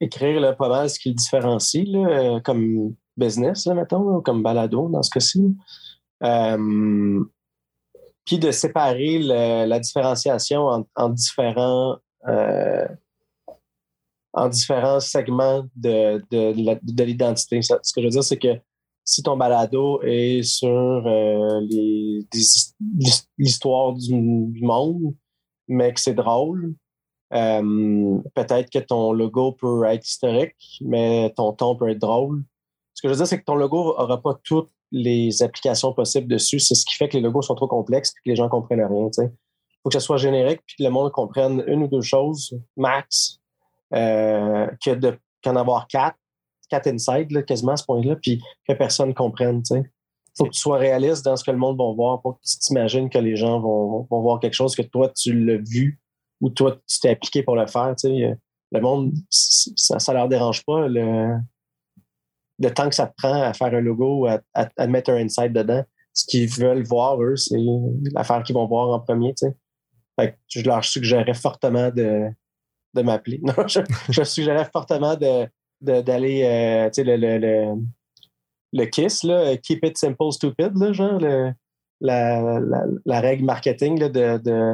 écrire 0.00 0.40
là, 0.40 0.52
pas 0.52 0.68
mal 0.68 0.88
ce 0.88 0.98
qui 0.98 1.08
le 1.08 1.16
différencie 1.16 1.88
comme 2.44 2.94
business, 3.16 3.66
là, 3.66 3.74
mettons, 3.74 4.20
comme 4.20 4.44
balado 4.44 4.88
dans 4.88 5.02
ce 5.02 5.10
cas-ci. 5.10 5.56
Puis 8.28 8.38
de 8.38 8.50
séparer 8.50 9.18
la 9.20 9.80
différenciation 9.80 10.66
en, 10.66 10.86
en 10.96 11.08
différents 11.08 11.96
euh, 12.26 12.86
en 14.34 14.50
différents 14.50 15.00
segments 15.00 15.64
de, 15.74 16.22
de, 16.30 16.78
de 16.82 17.04
l'identité. 17.04 17.62
Ce 17.62 17.72
que 17.72 18.02
je 18.02 18.02
veux 18.02 18.10
dire, 18.10 18.22
c'est 18.22 18.36
que 18.36 18.60
si 19.02 19.22
ton 19.22 19.38
balado 19.38 20.02
est 20.02 20.42
sur 20.42 20.68
euh, 20.68 21.60
l'histoire 23.38 23.94
du, 23.94 24.60
monde, 24.60 25.14
mais 25.66 25.94
que 25.94 26.00
c'est 26.00 26.12
drôle, 26.12 26.74
euh, 27.32 28.18
peut-être 28.34 28.68
que 28.68 28.78
ton 28.78 29.12
logo 29.12 29.52
peut 29.52 29.84
être 29.84 30.06
historique, 30.06 30.82
mais 30.82 31.32
ton 31.34 31.54
ton 31.54 31.76
peut 31.76 31.88
être 31.88 31.98
drôle. 31.98 32.44
Ce 32.92 33.00
que 33.00 33.08
je 33.08 33.14
veux 33.14 33.16
dire, 33.16 33.26
c'est 33.26 33.40
que 33.40 33.46
ton 33.46 33.54
logo 33.54 33.96
n'aura 33.98 34.20
pas 34.20 34.38
toutes 34.44 34.70
les 34.90 35.42
applications 35.42 35.92
possibles 35.92 36.28
dessus. 36.28 36.60
C'est 36.60 36.74
ce 36.74 36.84
qui 36.84 36.94
fait 36.94 37.08
que 37.08 37.16
les 37.16 37.22
logos 37.22 37.42
sont 37.42 37.54
trop 37.54 37.68
complexes 37.68 38.10
et 38.10 38.20
que 38.24 38.30
les 38.30 38.36
gens 38.36 38.48
comprennent 38.48 38.84
rien. 38.84 39.08
Il 39.18 39.30
faut 39.82 39.90
que 39.90 39.94
ça 39.94 40.00
soit 40.00 40.16
générique 40.16 40.60
puis 40.66 40.76
que 40.78 40.82
le 40.82 40.90
monde 40.90 41.12
comprenne 41.12 41.62
une 41.66 41.84
ou 41.84 41.88
deux 41.88 42.02
choses 42.02 42.58
max 42.76 43.40
euh, 43.94 44.66
que 44.84 44.90
de 44.94 45.18
qu'en 45.42 45.56
avoir 45.56 45.86
quatre, 45.86 46.18
quatre 46.68 46.88
inside 46.88 47.44
quasiment 47.44 47.72
à 47.72 47.76
ce 47.76 47.84
point-là, 47.84 48.16
puis 48.16 48.42
que 48.66 48.72
personne 48.74 49.14
comprenne. 49.14 49.62
Il 49.70 49.84
faut 50.36 50.44
que 50.44 50.50
tu 50.50 50.60
sois 50.60 50.78
réaliste 50.78 51.24
dans 51.24 51.36
ce 51.36 51.44
que 51.44 51.50
le 51.50 51.56
monde 51.56 51.78
va 51.78 51.92
voir, 51.92 52.20
pour 52.20 52.34
que 52.34 52.40
tu 52.44 52.58
t'imagines 52.58 53.08
que 53.08 53.18
les 53.18 53.36
gens 53.36 53.60
vont, 53.60 54.06
voir 54.10 54.40
quelque 54.40 54.54
chose 54.54 54.74
que 54.74 54.82
toi, 54.82 55.08
tu 55.08 55.32
l'as 55.32 55.58
vu 55.58 56.00
ou 56.40 56.50
toi, 56.50 56.76
tu 56.86 57.00
t'es 57.00 57.10
appliqué 57.10 57.42
pour 57.42 57.56
le 57.56 57.66
faire. 57.66 57.94
Le 58.04 58.80
monde, 58.80 59.14
ça 59.30 59.96
ne 59.96 60.14
leur 60.14 60.28
dérange 60.28 60.64
pas 60.64 60.88
le, 60.88 61.38
le 62.58 62.70
temps 62.70 62.88
que 62.88 62.94
ça 62.94 63.12
prend 63.16 63.42
à 63.42 63.52
faire 63.52 63.74
un 63.74 63.80
logo, 63.80 64.26
à, 64.26 64.40
à, 64.54 64.86
mettre 64.86 65.10
un 65.10 65.16
insight 65.16 65.52
dedans. 65.52 65.84
Ce 66.12 66.26
qu'ils 66.26 66.48
veulent 66.48 66.82
voir, 66.82 67.22
eux, 67.22 67.36
c'est 67.36 67.58
l'affaire 68.12 68.42
qu'ils 68.42 68.54
vont 68.54 68.66
voir 68.66 68.88
en 68.90 69.00
premier. 69.00 69.34
Je 70.48 70.62
leur 70.62 70.84
suggérerais 70.84 71.34
fortement 71.34 71.90
de, 71.90 72.28
de 72.94 73.02
m'appeler. 73.02 73.40
Je, 73.68 73.80
je 74.10 74.22
suggérerais 74.24 74.68
fortement 74.72 75.14
de, 75.14 75.48
d'aller, 75.80 76.42
euh, 76.42 76.90
tu 76.90 76.94
sais, 76.94 77.04
le, 77.04 77.16
le, 77.16 77.38
le, 77.38 77.74
le, 78.72 78.84
KISS, 78.86 79.26
Keep 79.62 79.84
It 79.84 79.98
Simple 79.98 80.32
Stupid, 80.32 80.92
genre, 80.92 81.20
la, 82.00 82.60
la, 83.04 83.20
règle 83.20 83.44
marketing 83.44 83.98
de, 83.98 84.08
de, 84.08 84.38
de, 84.38 84.70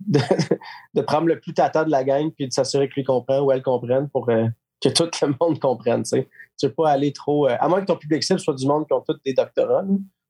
de, 0.94 1.00
prendre 1.02 1.26
le 1.26 1.40
plus 1.40 1.54
tata 1.54 1.84
de 1.84 1.90
la 1.90 2.04
gang 2.04 2.30
puis 2.30 2.48
de 2.48 2.52
s'assurer 2.52 2.88
que 2.88 2.94
lui 2.94 3.04
comprend 3.04 3.40
ou 3.40 3.52
elle 3.52 3.62
comprenne 3.62 4.08
pour 4.10 4.28
euh, 4.30 4.46
que 4.80 4.88
tout 4.88 5.08
le 5.22 5.34
monde 5.40 5.58
comprenne. 5.58 6.02
Tu 6.02 6.10
sais. 6.10 6.28
Tu 6.58 6.66
veux 6.66 6.72
pas 6.72 6.90
aller 6.90 7.12
trop. 7.12 7.48
Euh, 7.48 7.56
à 7.58 7.68
moins 7.68 7.80
que 7.80 7.86
ton 7.86 7.96
public 7.96 8.22
cible 8.22 8.40
soit 8.40 8.54
du 8.54 8.66
monde 8.66 8.86
qui 8.86 8.92
ont 8.92 9.02
tous 9.06 9.18
des 9.24 9.34
doctorats, 9.34 9.84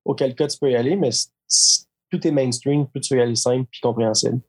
auquel 0.05 0.35
cas 0.35 0.47
tu 0.47 0.59
peux 0.59 0.71
y 0.71 0.77
aller, 0.77 0.97
mais 0.97 1.11
tout 2.11 2.27
est 2.27 2.31
mainstream, 2.31 2.87
plus 2.87 3.01
tu 3.01 3.17
y 3.17 3.21
aller 3.21 3.35
simple 3.35 3.67
puis 3.71 3.81
compréhensible. 3.81 4.41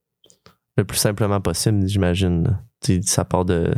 Le 0.77 0.85
plus 0.85 0.97
simplement 0.97 1.41
possible, 1.41 1.85
j'imagine. 1.87 2.59
Ça 3.03 3.25
part 3.25 3.43
de 3.43 3.73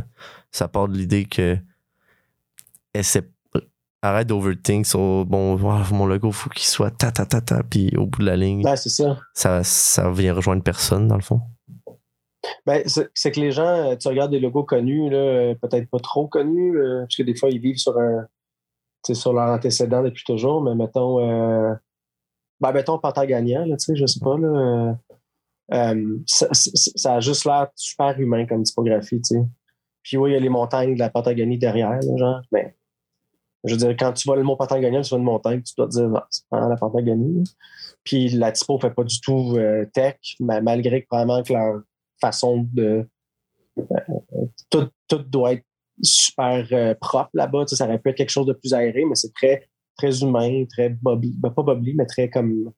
ça 0.52 0.68
part 0.68 0.88
de 0.88 0.96
l'idée 0.96 1.24
que 1.24 1.58
arrête 4.02 4.26
d'overthink 4.26 4.84
sur 4.84 5.24
bon, 5.24 5.56
mon 5.56 6.06
logo, 6.06 6.30
faut 6.32 6.50
qu'il 6.50 6.66
soit 6.66 6.90
ta 6.90 7.10
ta 7.12 7.24
ta 7.24 7.40
ta, 7.40 7.62
puis 7.62 7.96
au 7.96 8.06
bout 8.06 8.20
de 8.20 8.26
la 8.26 8.36
ligne. 8.36 8.62
Ben, 8.62 8.76
c'est 8.76 8.88
ça. 8.88 9.18
ça. 9.32 9.64
Ça 9.64 10.10
vient 10.10 10.34
rejoindre 10.34 10.62
personne, 10.62 11.08
dans 11.08 11.16
le 11.16 11.22
fond. 11.22 11.40
Ben, 12.66 12.82
c'est 12.86 13.30
que 13.30 13.40
les 13.40 13.52
gens, 13.52 13.96
tu 13.96 14.08
regardes 14.08 14.32
des 14.32 14.40
logos 14.40 14.64
connus, 14.64 15.10
peut-être 15.10 15.88
pas 15.90 15.98
trop 15.98 16.26
connus, 16.26 16.76
euh, 16.76 17.00
parce 17.02 17.16
que 17.16 17.22
des 17.22 17.36
fois, 17.36 17.50
ils 17.50 17.60
vivent 17.60 17.78
sur 17.78 17.98
un 17.98 18.26
sur 19.10 19.32
leur 19.32 19.48
antécédent 19.48 20.02
depuis 20.02 20.24
toujours, 20.24 20.62
mais 20.62 20.74
mettons 20.74 21.18
euh, 21.18 21.74
ben, 22.60 22.72
mettons 22.72 22.98
Pantagagnant, 22.98 23.64
là, 23.64 23.76
je 23.76 24.06
sais 24.06 24.20
pas, 24.20 24.38
là. 24.38 24.96
Euh, 25.72 26.18
ça, 26.26 27.14
a 27.14 27.20
juste 27.20 27.44
l'air 27.44 27.68
super 27.74 28.18
humain 28.20 28.46
comme 28.46 28.62
typographie, 28.62 29.20
tu 29.20 29.36
sais. 29.36 29.42
Puis 30.02 30.16
oui, 30.16 30.30
il 30.30 30.34
y 30.34 30.36
a 30.36 30.40
les 30.40 30.48
montagnes 30.48 30.94
de 30.94 30.98
la 30.98 31.10
Patagonie 31.10 31.58
derrière, 31.58 32.00
genre, 32.16 32.42
mais 32.52 32.76
je 33.64 33.74
veux 33.74 33.78
dire, 33.78 33.96
quand 33.98 34.12
tu 34.12 34.26
vois 34.26 34.36
le 34.36 34.42
mont 34.42 34.56
Patagonie, 34.56 35.00
tu 35.02 35.10
vois 35.10 35.18
une 35.18 35.24
montagne, 35.24 35.62
tu 35.62 35.74
dois 35.76 35.86
te 35.86 35.92
dire, 35.92 36.26
c'est 36.30 36.46
pas 36.50 36.68
la 36.68 36.76
Patagonie. 36.76 37.44
Puis 38.04 38.28
la 38.30 38.52
typo 38.52 38.78
fait 38.78 38.90
pas 38.90 39.04
du 39.04 39.20
tout 39.20 39.56
euh, 39.56 39.86
tech, 39.92 40.16
mais 40.40 40.60
malgré 40.60 41.02
que 41.02 41.06
probablement 41.06 41.42
que 41.42 41.52
leur 41.52 41.82
façon 42.22 42.66
de. 42.72 43.06
Euh, 43.78 43.84
tout, 44.70 44.88
tout, 45.08 45.18
doit 45.18 45.54
être 45.54 45.64
super 46.02 46.66
euh, 46.72 46.94
propre 47.00 47.30
là-bas. 47.34 47.64
Ça 47.66 47.84
aurait 47.84 47.98
pu 47.98 48.10
être 48.10 48.16
quelque 48.16 48.30
chose 48.30 48.46
de 48.46 48.52
plus 48.52 48.74
aéré, 48.74 49.04
mais 49.04 49.14
c'est 49.14 49.32
très, 49.32 49.68
très 49.96 50.22
humain, 50.22 50.64
très 50.68 50.90
bobby. 50.90 51.34
Ben, 51.38 51.50
pas 51.50 51.62
bobby, 51.62 51.94
mais 51.94 52.06
très 52.06 52.28
comme 52.28 52.72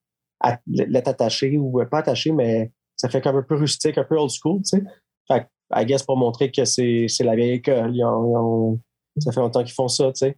l'être 0.67 1.09
attaché 1.09 1.57
ou 1.57 1.81
pas 1.91 1.99
attaché, 1.99 2.33
mais 2.33 2.71
ça 2.97 3.09
fait 3.09 3.21
comme 3.21 3.37
un 3.37 3.43
peu 3.43 3.57
rustique, 3.57 3.99
un 3.99 4.05
peu 4.05 4.17
old 4.17 4.31
school, 4.31 4.61
tu 4.63 4.79
sais. 4.79 4.83
Fait 5.27 5.47
I 5.75 5.85
guess 5.87 6.03
pour 6.03 6.17
montrer 6.17 6.51
que 6.51 6.65
c'est 6.65 7.09
la 7.21 7.35
vieille 7.35 7.55
école. 7.55 7.95
Ils 7.95 8.05
ont, 8.05 8.81
ça 9.19 9.33
fait 9.33 9.41
longtemps 9.41 9.65
qu'ils 9.65 9.75
font 9.75 9.89
ça, 9.89 10.13
tu 10.13 10.27
sais. 10.27 10.37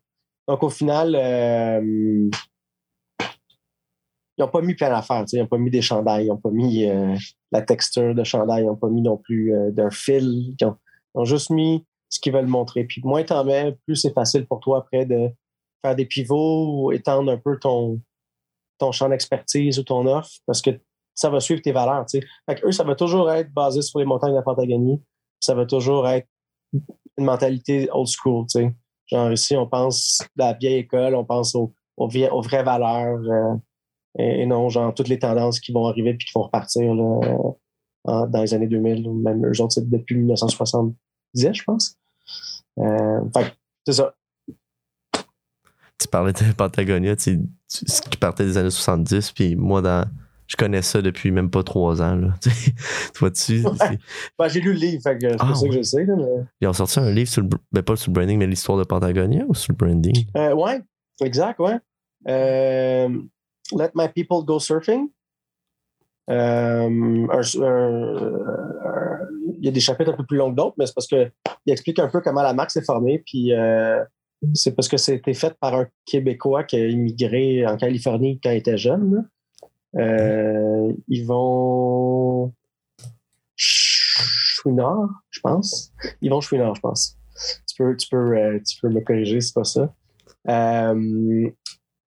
Donc 0.49 0.63
au 0.63 0.71
final, 0.71 1.15
euh, 1.17 2.31
ils 4.39 4.43
n'ont 4.43 4.49
pas 4.49 4.61
mis 4.61 4.75
plein 4.75 4.91
d'affaires. 4.91 5.25
Ils 5.33 5.41
n'ont 5.41 5.47
pas 5.47 5.59
mis 5.59 5.71
des 5.71 5.83
chandails, 5.83 6.27
ils 6.27 6.29
n'ont 6.29 6.37
pas 6.37 6.51
mis 6.51 6.89
euh, 6.89 7.17
la 7.53 7.63
texture 7.63 8.15
de 8.15 8.25
chandail, 8.25 8.63
ils 8.63 8.67
n'ont 8.67 8.77
pas 8.77 8.89
mis 8.89 9.03
non 9.03 9.17
plus 9.17 9.55
euh, 9.55 9.71
d'un 9.71 9.91
fil. 9.91 10.55
Ils 10.61 10.67
ont, 11.15 11.25
juste 11.25 11.51
mis 11.51 11.85
ce 12.09 12.21
qu'ils 12.21 12.33
veulent 12.33 12.47
montrer. 12.47 12.85
Puis 12.85 13.01
moins 13.05 13.23
t'en 13.23 13.45
mets, 13.45 13.77
plus 13.87 13.97
c'est 13.97 14.13
facile 14.13 14.47
pour 14.47 14.61
toi 14.61 14.79
après 14.79 15.07
de 15.07 15.31
faire 15.83 15.97
des 15.97 16.07
pivots 16.07 16.87
ou 16.87 16.93
étendre 16.93 17.33
un 17.33 17.39
peu 17.39 17.59
ton, 17.59 18.01
ton 18.79 18.93
champ 18.93 19.09
d'expertise 19.09 19.79
ou 19.79 19.83
ton 19.83 20.07
offre 20.07 20.31
parce 20.47 20.61
que 20.61 20.71
ça 21.15 21.31
va 21.31 21.41
suivre 21.41 21.63
tes 21.63 21.73
valeurs. 21.73 22.05
Fait 22.11 22.63
eux, 22.65 22.73
ça 22.73 22.85
va 22.85 22.95
toujours 22.95 23.31
être 23.31 23.53
basé 23.53 23.81
sur 23.81 23.99
les 23.99 24.05
montagnes 24.05 24.33
de 24.33 24.37
la 24.37 24.43
Patagonie 24.43 25.01
ça 25.41 25.55
va 25.55 25.67
toujours 25.67 26.09
être 26.09 26.29
une 26.73 27.25
mentalité 27.25 27.89
old 27.93 28.09
school, 28.09 28.47
tu 28.47 28.61
sais. 28.61 28.75
Genre 29.07 29.33
ici, 29.33 29.57
on 29.57 29.67
pense 29.67 30.21
à 30.21 30.27
la 30.37 30.53
vieille 30.55 30.79
école, 30.79 31.15
on 31.15 31.25
pense 31.25 31.55
aux, 31.55 31.73
aux, 31.97 32.09
vraies 32.09 32.65
valeurs 32.65 33.21
euh, 33.21 33.55
et, 34.19 34.47
non, 34.47 34.69
genre, 34.69 34.95
toutes 34.95 35.09
les 35.09 35.19
tendances 35.19 35.61
qui 35.61 35.73
vont 35.73 35.87
arriver 35.87 36.15
puis 36.15 36.27
qui 36.27 36.33
vont 36.35 36.43
repartir 36.43 36.95
là, 36.95 37.21
dans 38.05 38.41
les 38.41 38.55
années 38.55 38.67
2000 38.67 39.07
ou 39.07 39.15
même 39.15 39.45
eux 39.47 39.61
autres, 39.61 39.73
c'est 39.73 39.89
depuis 39.89 40.17
1970, 40.17 40.95
je 41.35 41.65
pense. 41.65 41.97
Euh, 42.79 43.21
fait 43.35 43.55
c'est 43.87 43.95
ça. 43.95 44.15
Tu 45.99 46.09
parlais 46.11 46.33
de 46.33 46.53
Patagonia, 46.53 47.17
tu, 47.17 47.41
tu, 47.69 47.85
qui 48.11 48.17
partait 48.19 48.45
des 48.45 48.59
années 48.59 48.71
70, 48.71 49.33
puis 49.33 49.57
moi, 49.57 49.81
dans 49.81 50.09
je 50.47 50.57
connais 50.57 50.83
ça 50.83 51.03
depuis 51.03 51.31
même 51.31 51.51
pas 51.51 51.63
trois 51.63 52.01
ans. 52.03 52.15
Là. 52.15 52.35
tu 52.41 52.51
vois-tu? 53.19 53.65
Ben, 54.39 54.49
j'ai 54.49 54.61
lu 54.61 54.73
le 54.73 54.79
livre, 54.79 55.03
fait 55.03 55.19
que 55.19 55.29
c'est 55.29 55.37
ah, 55.39 55.55
ça 55.55 55.67
que 55.67 55.73
je 55.75 55.83
sais. 55.83 56.05
Là, 56.05 56.15
mais... 56.17 56.45
Ils 56.61 56.69
ont 56.69 56.73
sorti 56.73 57.01
un 57.01 57.11
livre 57.11 57.29
sur 57.29 57.43
le, 57.43 57.49
ben, 57.73 57.83
pas 57.83 57.97
sur 57.97 58.11
le 58.11 58.15
branding, 58.15 58.39
mais 58.39 58.47
l'histoire 58.47 58.79
de 58.79 58.85
Patagonia 58.85 59.45
ou 59.49 59.55
sur 59.55 59.73
le 59.73 59.77
branding? 59.77 60.27
Euh, 60.37 60.55
ouais, 60.55 60.81
exact, 61.21 61.59
ouais. 61.59 61.79
Euh, 62.29 63.09
Let 63.73 63.91
My 63.95 64.09
People 64.09 64.45
Go 64.45 64.59
Surfing. 64.59 65.09
Euh, 66.29 66.89
il 69.59 69.65
y 69.65 69.69
a 69.69 69.71
des 69.71 69.81
chapitres 69.81 70.13
un 70.13 70.17
peu 70.17 70.27
plus 70.27 70.37
longs 70.37 70.51
que 70.51 70.57
d'autres, 70.57 70.75
mais 70.79 70.87
c'est 70.87 70.95
parce 70.95 71.07
qu'il 71.07 71.31
explique 71.67 71.99
un 71.99 72.09
peu 72.09 72.21
comment 72.21 72.43
la 72.43 72.53
marque 72.53 72.71
s'est 72.71 72.83
formée. 72.83 73.23
Puis 73.25 73.53
euh, 73.53 74.03
c'est 74.55 74.75
parce 74.75 74.89
que 74.89 74.97
c'était 74.97 75.35
fait 75.35 75.55
par 75.59 75.75
un 75.75 75.87
Québécois 76.05 76.65
qui 76.65 76.77
a 76.77 76.87
immigré 76.87 77.67
en 77.67 77.77
Californie 77.77 78.41
quand 78.43 78.51
il 78.51 78.57
était 78.57 78.79
jeune. 78.79 79.29
Euh, 79.97 80.93
ils 81.09 81.27
Chouinard, 83.57 85.09
je 85.31 85.41
pense. 85.41 85.93
Ils 86.21 86.33
Chouinard, 86.41 86.75
je 86.75 86.81
pense. 86.81 87.17
Tu 87.69 87.77
peux, 87.83 87.97
tu 87.97 88.09
peux, 88.09 88.37
euh, 88.37 88.59
tu 88.67 88.81
peux 88.81 88.89
me 88.89 89.01
corriger, 89.01 89.41
c'est 89.41 89.55
pas 89.55 89.65
ça. 89.65 89.95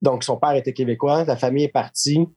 Euh, 0.03 0.09
donc, 0.09 0.23
son 0.23 0.37
père 0.37 0.53
était 0.53 0.73
québécois. 0.73 1.23
La 1.25 1.35
famille 1.35 1.65
est 1.65 1.69
partie, 1.69 2.27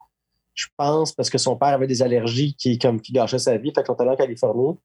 je 0.54 0.66
pense, 0.76 1.12
parce 1.12 1.30
que 1.30 1.38
son 1.38 1.56
père 1.56 1.68
avait 1.68 1.86
des 1.86 2.02
allergies 2.02 2.54
qui, 2.54 2.78
comme, 2.78 3.00
qui 3.00 3.12
gâchaient 3.12 3.38
sa 3.38 3.56
vie. 3.56 3.72
Fait 3.74 3.84
qu'on 3.84 3.94
est 3.94 4.02
allé 4.02 4.10
en 4.10 4.16
Californie. 4.16 4.78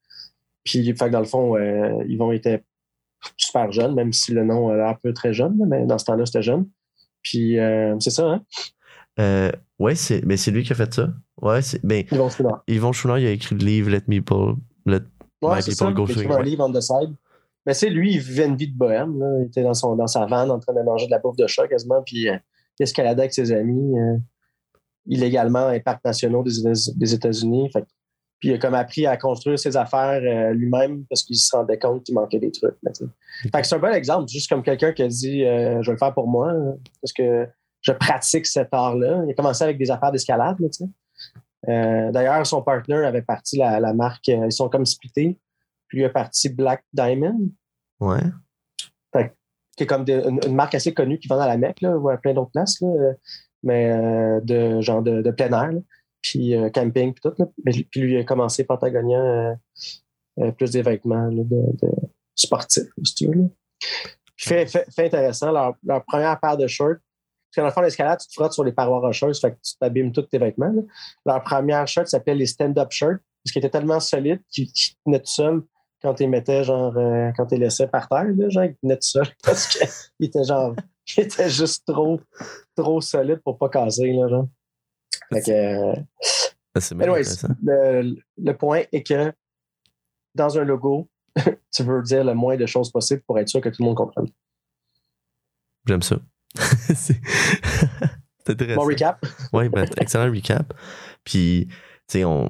Puis, 0.63 0.85
fait 0.85 1.05
que 1.05 1.11
dans 1.11 1.19
le 1.19 1.25
fond, 1.25 1.55
euh, 1.57 2.03
vont 2.17 2.31
être 2.31 2.61
super 3.35 3.71
jeunes, 3.71 3.95
même 3.95 4.13
si 4.13 4.31
le 4.31 4.43
nom 4.43 4.69
a 4.69 4.75
l'air 4.75 4.87
un 4.87 4.97
peu 5.01 5.13
très 5.13 5.33
jeune, 5.33 5.57
mais 5.67 5.85
dans 5.85 5.97
ce 5.97 6.05
temps-là, 6.05 6.25
c'était 6.25 6.41
jeune. 6.41 6.69
Puis, 7.23 7.57
c'est 7.99 8.09
ça, 8.09 8.27
hein? 8.27 8.41
Euh, 9.19 9.51
ouais, 9.79 9.95
c'est, 9.95 10.23
mais 10.25 10.37
c'est 10.37 10.51
lui 10.51 10.63
qui 10.63 10.73
a 10.73 10.75
fait 10.75 10.93
ça. 10.93 11.09
Ouais, 11.41 11.61
c'est, 11.61 11.83
ben, 11.83 12.05
Yvon 12.11 12.29
Chouinard. 12.29 12.63
Yvon 12.67 12.91
Chouinard, 12.91 13.19
il 13.19 13.27
a 13.27 13.31
écrit 13.31 13.55
le 13.55 13.65
livre 13.65 13.89
Let 13.89 14.03
Me 14.07 14.21
Pull, 14.21 14.55
Let 14.85 15.01
ouais, 15.41 15.57
My 15.57 15.63
People 15.63 15.93
Go 15.93 16.05
Il 16.07 16.19
a 16.19 16.23
écrit 16.23 16.33
un 16.33 16.43
livre 16.43 16.65
on 16.65 16.71
the 16.71 16.81
side. 16.81 17.13
Mais 17.65 17.73
c'est 17.73 17.89
lui, 17.89 18.13
il 18.13 18.19
vivait 18.19 18.45
une 18.45 18.55
vie 18.55 18.71
de 18.71 18.77
bohème. 18.77 19.19
Là. 19.19 19.39
Il 19.41 19.47
était 19.47 19.63
dans, 19.63 19.73
son, 19.73 19.95
dans 19.95 20.07
sa 20.07 20.25
vanne 20.25 20.51
en 20.51 20.59
train 20.59 20.73
de 20.73 20.81
manger 20.81 21.07
de 21.07 21.11
la 21.11 21.19
bouffe 21.19 21.35
de 21.35 21.47
chat 21.47 21.67
quasiment, 21.67 22.01
puis 22.05 22.29
euh, 22.29 22.37
escaladait 22.83 23.21
avec 23.21 23.33
ses 23.33 23.51
amis. 23.51 23.97
Euh, 23.99 24.17
illégalement, 25.07 25.67
un 25.67 25.79
parcs 25.79 26.03
nationaux 26.03 26.43
des, 26.43 26.51
des 26.95 27.13
États-Unis. 27.13 27.69
Puis 28.39 28.49
il 28.49 28.53
a 28.53 28.57
comme 28.57 28.75
appris 28.75 29.07
à 29.07 29.17
construire 29.17 29.57
ses 29.57 29.75
affaires 29.77 30.21
euh, 30.21 30.53
lui-même 30.53 31.05
parce 31.09 31.23
qu'il 31.23 31.37
se 31.37 31.55
rendait 31.55 31.79
compte 31.79 32.03
qu'il 32.03 32.13
manquait 32.13 32.39
des 32.39 32.51
trucs. 32.51 32.75
Fait 32.83 33.61
que 33.61 33.67
c'est 33.67 33.75
un 33.75 33.79
bon 33.79 33.93
exemple, 33.93 34.29
juste 34.29 34.49
comme 34.49 34.63
quelqu'un 34.63 34.91
qui 34.93 35.03
a 35.03 35.07
dit 35.07 35.43
euh, 35.43 35.81
Je 35.81 35.87
vais 35.87 35.93
le 35.93 35.97
faire 35.97 36.13
pour 36.13 36.27
moi 36.27 36.53
parce 37.01 37.13
que 37.13 37.47
je 37.81 37.91
pratique 37.93 38.45
cet 38.45 38.69
art-là. 38.71 39.23
Il 39.25 39.31
a 39.31 39.33
commencé 39.33 39.63
avec 39.63 39.77
des 39.77 39.89
affaires 39.89 40.11
d'escalade. 40.11 40.57
Euh, 41.67 42.11
D'ailleurs, 42.11 42.45
son 42.45 42.61
partner 42.61 43.05
avait 43.05 43.21
parti 43.21 43.57
la, 43.57 43.79
la 43.79 43.93
marque, 43.93 44.27
ils 44.27 44.51
sont 44.51 44.69
comme 44.69 44.85
splittés. 44.85 45.39
Puis 45.87 46.01
il 46.01 46.05
a 46.05 46.09
parti 46.09 46.49
Black 46.49 46.83
Diamond. 46.93 47.49
Ouais. 47.99 48.19
Qui 49.77 49.83
est 49.83 49.87
comme 49.87 50.05
une, 50.07 50.53
marque 50.53 50.75
assez 50.75 50.93
connue 50.93 51.19
qui 51.19 51.29
vend 51.29 51.39
à 51.39 51.47
la 51.47 51.57
Mecque, 51.57 51.81
là, 51.81 51.95
ou 51.97 52.09
à 52.09 52.17
plein 52.17 52.33
d'autres 52.33 52.51
places, 52.51 52.81
là, 52.81 53.13
mais 53.63 54.41
de 54.43 54.81
genre 54.81 55.01
de, 55.01 55.31
plein 55.31 55.51
air. 55.51 55.71
Puis 56.21 56.55
euh, 56.55 56.69
camping, 56.69 57.13
puis 57.13 57.21
tout. 57.21 57.33
Là. 57.37 57.45
Puis 57.91 58.01
lui, 58.01 58.17
a 58.17 58.23
commencé 58.23 58.63
Patagonia, 58.63 59.19
euh, 59.19 59.55
euh, 60.39 60.51
plus 60.51 60.71
des 60.71 60.81
vêtements 60.81 61.29
de, 61.31 61.45
sportifs, 62.35 62.89
si 63.03 63.15
tu 63.15 63.27
veux. 63.27 63.49
fait, 64.35 64.65
fait, 64.65 65.05
intéressant, 65.05 65.51
leur, 65.51 66.03
première 66.05 66.39
paire 66.39 66.57
de 66.57 66.67
shorts, 66.67 66.97
parce 66.97 67.55
que 67.55 67.61
dans 67.61 67.67
le 67.67 67.71
fond, 67.71 67.81
l'escalade, 67.81 68.19
tu 68.19 68.27
te 68.27 68.33
frottes 68.33 68.53
sur 68.53 68.63
les 68.63 68.71
parois 68.71 68.99
rocheuses, 68.99 69.39
fait 69.39 69.51
que 69.51 69.57
tu 69.63 69.77
t'abîmes 69.79 70.11
tous 70.11 70.23
tes 70.23 70.37
vêtements. 70.37 70.73
Leur 71.25 71.43
première 71.43 71.87
shirt 71.87 72.07
s'appelle 72.07 72.37
les 72.37 72.45
stand-up 72.45 72.91
shirts, 72.91 73.19
parce 73.43 73.53
qu'ils 73.53 73.59
étaient 73.59 73.69
tellement 73.69 73.99
solides 73.99 74.41
qu'ils 74.49 74.69
tenaient 75.05 75.19
tout 75.19 75.27
seuls 75.27 75.63
quand 76.01 76.13
tu 76.13 76.23
les 76.23 76.29
mettais, 76.29 76.63
genre, 76.63 76.95
euh, 76.97 77.31
quand 77.35 77.47
tu 77.47 77.55
les 77.55 77.61
laissais 77.61 77.87
par 77.87 78.07
terre, 78.07 78.25
là, 78.35 78.49
genre, 78.49 78.65
ils 78.65 78.75
tenaient 78.75 78.97
tout 78.97 79.07
seuls, 79.07 79.27
parce 79.43 79.67
qu'ils 79.67 80.27
étaient 80.27 80.43
genre, 80.43 80.75
ils 81.17 81.23
étaient 81.23 81.49
juste 81.49 81.85
trop, 81.85 82.19
trop 82.75 83.01
solides 83.01 83.41
pour 83.43 83.57
pas 83.57 83.69
casser, 83.69 84.11
là, 84.11 84.27
genre. 84.27 84.47
Euh, 85.33 85.95
c'est 86.79 86.95
le, 86.95 88.15
le, 88.37 88.53
point 88.53 88.83
est 88.91 89.03
que 89.03 89.33
dans 90.35 90.57
un 90.57 90.63
logo, 90.63 91.09
tu 91.73 91.83
veux 91.83 92.01
dire 92.03 92.23
le 92.23 92.33
moins 92.33 92.55
de 92.55 92.65
choses 92.65 92.91
possible 92.91 93.21
pour 93.27 93.37
être 93.39 93.49
sûr 93.49 93.59
que 93.59 93.69
tout 93.69 93.81
le 93.81 93.87
monde 93.87 93.97
comprenne. 93.97 94.27
J'aime 95.85 96.01
ça. 96.01 96.17
c'est 96.95 97.19
Bon 98.75 98.85
recap. 98.85 99.19
oui, 99.53 99.67
ben, 99.69 99.85
excellent 99.97 100.31
recap. 100.31 100.73
Puis, 101.23 101.67
tu 101.67 101.75
sais, 102.07 102.23
on. 102.23 102.45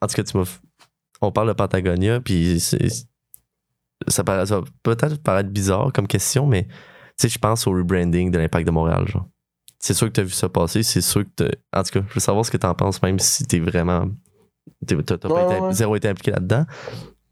En 0.00 0.06
tout 0.06 0.14
cas, 0.14 0.22
tu 0.22 0.36
m'as. 0.36 0.60
On 1.20 1.32
parle 1.32 1.48
de 1.48 1.52
Patagonia, 1.54 2.20
puis 2.20 2.60
ça, 2.60 4.24
paraît, 4.24 4.46
ça 4.46 4.60
va 4.60 4.66
peut-être 4.82 5.22
paraître 5.22 5.50
bizarre 5.50 5.92
comme 5.92 6.06
question, 6.06 6.46
mais 6.46 6.64
tu 6.64 6.72
sais, 7.16 7.28
je 7.28 7.38
pense 7.38 7.66
au 7.66 7.72
rebranding 7.72 8.30
de 8.30 8.38
l'Impact 8.38 8.66
de 8.66 8.72
Montréal, 8.72 9.06
genre 9.08 9.26
c'est 9.78 9.94
sûr 9.94 10.08
que 10.08 10.12
tu 10.12 10.20
as 10.20 10.24
vu 10.24 10.30
ça 10.30 10.48
passer, 10.48 10.82
c'est 10.82 11.00
sûr 11.00 11.24
que 11.24 11.44
En 11.72 11.82
tout 11.82 12.00
cas, 12.00 12.06
je 12.08 12.14
veux 12.14 12.20
savoir 12.20 12.44
ce 12.44 12.50
que 12.50 12.56
tu 12.56 12.66
en 12.66 12.74
penses, 12.74 13.02
même 13.02 13.18
si 13.18 13.46
tu 13.46 13.56
es 13.56 13.60
vraiment. 13.60 14.08
Tu 14.86 14.96
n'as 14.96 15.02
pas 15.02 15.56
été, 15.56 15.72
zéro 15.72 15.96
été 15.96 16.08
impliqué 16.08 16.32
là-dedans. 16.32 16.64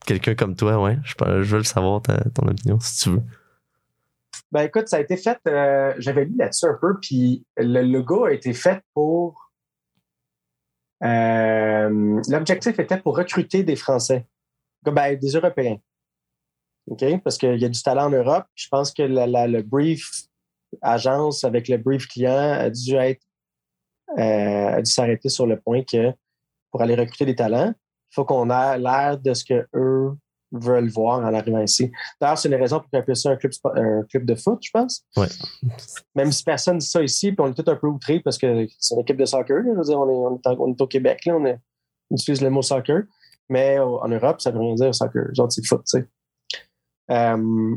Quelqu'un 0.06 0.34
comme 0.34 0.54
toi, 0.54 0.80
ouais, 0.80 0.98
je, 1.02 1.14
je 1.42 1.50
veux 1.52 1.58
le 1.58 1.64
savoir, 1.64 2.02
ton 2.02 2.46
opinion, 2.46 2.78
si 2.80 3.02
tu 3.02 3.10
veux. 3.10 3.22
Ben 4.52 4.62
écoute, 4.62 4.88
ça 4.88 4.98
a 4.98 5.00
été 5.00 5.16
fait, 5.16 5.38
euh, 5.48 5.94
j'avais 5.98 6.26
lu 6.26 6.34
là-dessus 6.38 6.66
un 6.66 6.78
peu, 6.80 6.98
puis 7.00 7.44
le 7.56 7.82
logo 7.82 8.24
a 8.24 8.32
été 8.32 8.52
fait 8.52 8.82
pour. 8.94 9.43
Euh, 11.04 12.23
l'objectif 12.28 12.78
était 12.78 12.99
pour 12.99 13.16
recruter 13.16 13.62
des 13.62 13.76
Français, 13.76 14.26
ben, 14.82 15.18
des 15.18 15.30
Européens. 15.30 15.78
OK? 16.87 17.04
Parce 17.23 17.38
qu'il 17.38 17.58
y 17.58 17.64
a 17.64 17.68
du 17.68 17.82
talent 17.82 18.06
en 18.06 18.11
Europe. 18.11 18.46
Je 18.54 18.68
pense 18.68 18.92
que 18.92 19.02
le 19.02 19.62
brief 19.62 20.11
agence 20.82 21.44
avec 21.44 21.68
le 21.68 21.78
brief 21.78 22.08
client 22.08 22.52
a 22.52 22.70
dû 22.70 22.94
être 22.94 23.23
euh, 24.18 24.68
a 24.68 24.82
dû 24.82 24.90
s'arrêter 24.90 25.28
sur 25.28 25.46
le 25.46 25.61
point 25.61 25.82
que 25.82 26.12
pour 26.70 26.82
aller 26.82 26.94
recruter 26.94 27.25
des 27.25 27.34
talents, 27.34 27.73
il 27.73 28.14
faut 28.14 28.25
qu'on 28.25 28.50
ait 28.50 28.78
l'air 28.78 29.18
de 29.18 29.32
ce 29.32 29.44
que 29.44 29.66
eux 29.75 30.12
veulent 30.58 30.88
voir 30.88 31.20
en 31.20 31.34
arrivant 31.34 31.61
ici. 31.61 31.90
D'ailleurs, 32.20 32.38
c'est 32.38 32.49
une 32.49 32.54
raison 32.54 32.80
pour 32.80 32.90
qu'on 32.90 32.99
appelle 32.99 33.16
ça 33.16 33.30
un 33.30 33.37
club, 33.37 33.52
un 33.75 34.02
club 34.04 34.25
de 34.25 34.34
foot, 34.34 34.58
je 34.62 34.70
pense. 34.73 35.04
Ouais. 35.16 35.26
Même 36.14 36.32
si 36.32 36.44
personne 36.44 36.78
dit 36.78 36.87
ça 36.87 37.02
ici, 37.02 37.32
puis 37.32 37.40
on 37.40 37.50
est 37.50 37.54
tout 37.54 37.70
un 37.70 37.76
peu 37.76 37.88
outré 37.88 38.20
parce 38.20 38.38
que 38.38 38.66
c'est 38.78 38.94
une 38.94 39.00
équipe 39.00 39.16
de 39.16 39.25
soccer. 39.25 39.62
Je 39.64 39.70
veux 39.70 39.82
dire, 39.82 39.99
on, 39.99 40.38
est, 40.38 40.40
on, 40.46 40.73
est, 40.73 40.80
au 40.80 40.87
Québec, 40.87 41.25
là, 41.26 41.37
on, 41.37 42.14
utilise 42.14 42.42
le 42.42 42.50
mot 42.50 42.62
soccer. 42.62 43.02
Mais 43.49 43.78
en 43.78 44.08
Europe, 44.08 44.40
ça 44.40 44.50
veut 44.50 44.58
rien 44.60 44.75
dire 44.75 44.95
soccer. 44.95 45.34
Genre, 45.34 45.50
c'est 45.50 45.67
foot, 45.67 45.82
tu 45.86 45.99
sais. 46.00 46.08
Euh, 47.10 47.76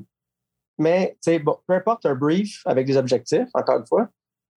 mais, 0.78 1.18
bon, 1.44 1.58
peu 1.68 1.74
importe 1.74 2.06
un 2.06 2.16
brief 2.16 2.62
avec 2.66 2.86
des 2.86 2.98
objectifs, 2.98 3.50
encore 3.54 3.80
une 3.80 3.88
fois, 3.88 4.08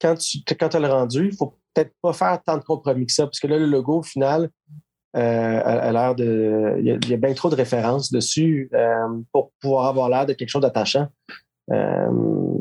quand 0.00 0.16
tu 0.16 0.38
quand 0.44 0.74
as 0.74 0.80
le 0.80 0.88
rendu, 0.88 1.28
il 1.28 1.36
faut 1.36 1.58
peut-être 1.74 1.92
pas 2.02 2.12
faire 2.12 2.42
tant 2.44 2.56
de 2.56 2.62
compromis 2.62 3.06
que 3.06 3.12
ça, 3.12 3.24
parce 3.24 3.40
que 3.40 3.46
là, 3.46 3.58
le 3.58 3.66
logo, 3.66 3.98
au 3.98 4.02
final, 4.02 4.50
euh, 5.16 5.60
a, 5.64 5.90
l'air 5.92 6.14
de. 6.14 6.76
Il 6.78 6.86
y, 6.86 7.14
a, 7.14 7.16
bien 7.16 7.34
trop 7.34 7.50
de 7.50 7.56
références 7.56 8.12
dessus 8.12 8.70
euh, 8.74 9.08
pour 9.32 9.52
pouvoir 9.60 9.86
avoir 9.86 10.08
l'air 10.08 10.26
de 10.26 10.34
quelque 10.34 10.48
chose 10.48 10.62
d'attachant. 10.62 11.08
Euh, 11.72 12.58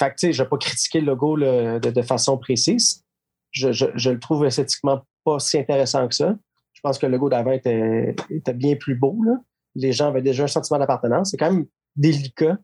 fait 0.00 0.10
que, 0.10 0.14
tu 0.16 0.26
sais, 0.26 0.32
je 0.32 0.42
vais 0.42 0.48
pas 0.48 0.58
critiquer 0.58 1.00
le 1.00 1.06
logo 1.06 1.38
de, 1.38 2.02
façon 2.02 2.36
précise. 2.36 3.04
Je, 3.52 3.72
je, 3.72 4.10
le 4.10 4.18
trouve 4.18 4.44
esthétiquement 4.44 5.02
pas 5.24 5.38
si 5.38 5.58
intéressant 5.58 6.06
que 6.08 6.14
ça. 6.14 6.36
Je 6.72 6.80
pense 6.82 6.98
que 6.98 7.06
le 7.06 7.12
logo 7.12 7.30
d'avant 7.30 7.52
était, 7.52 8.14
était, 8.28 8.52
bien 8.52 8.74
plus 8.76 8.96
beau. 8.96 9.16
Là. 9.24 9.36
Les 9.76 9.92
gens 9.92 10.08
avaient 10.08 10.22
déjà 10.22 10.44
un 10.44 10.48
sentiment 10.48 10.78
d'appartenance. 10.78 11.30
C'est 11.30 11.36
quand 11.36 11.50
même 11.50 11.66
délicat 11.94 12.58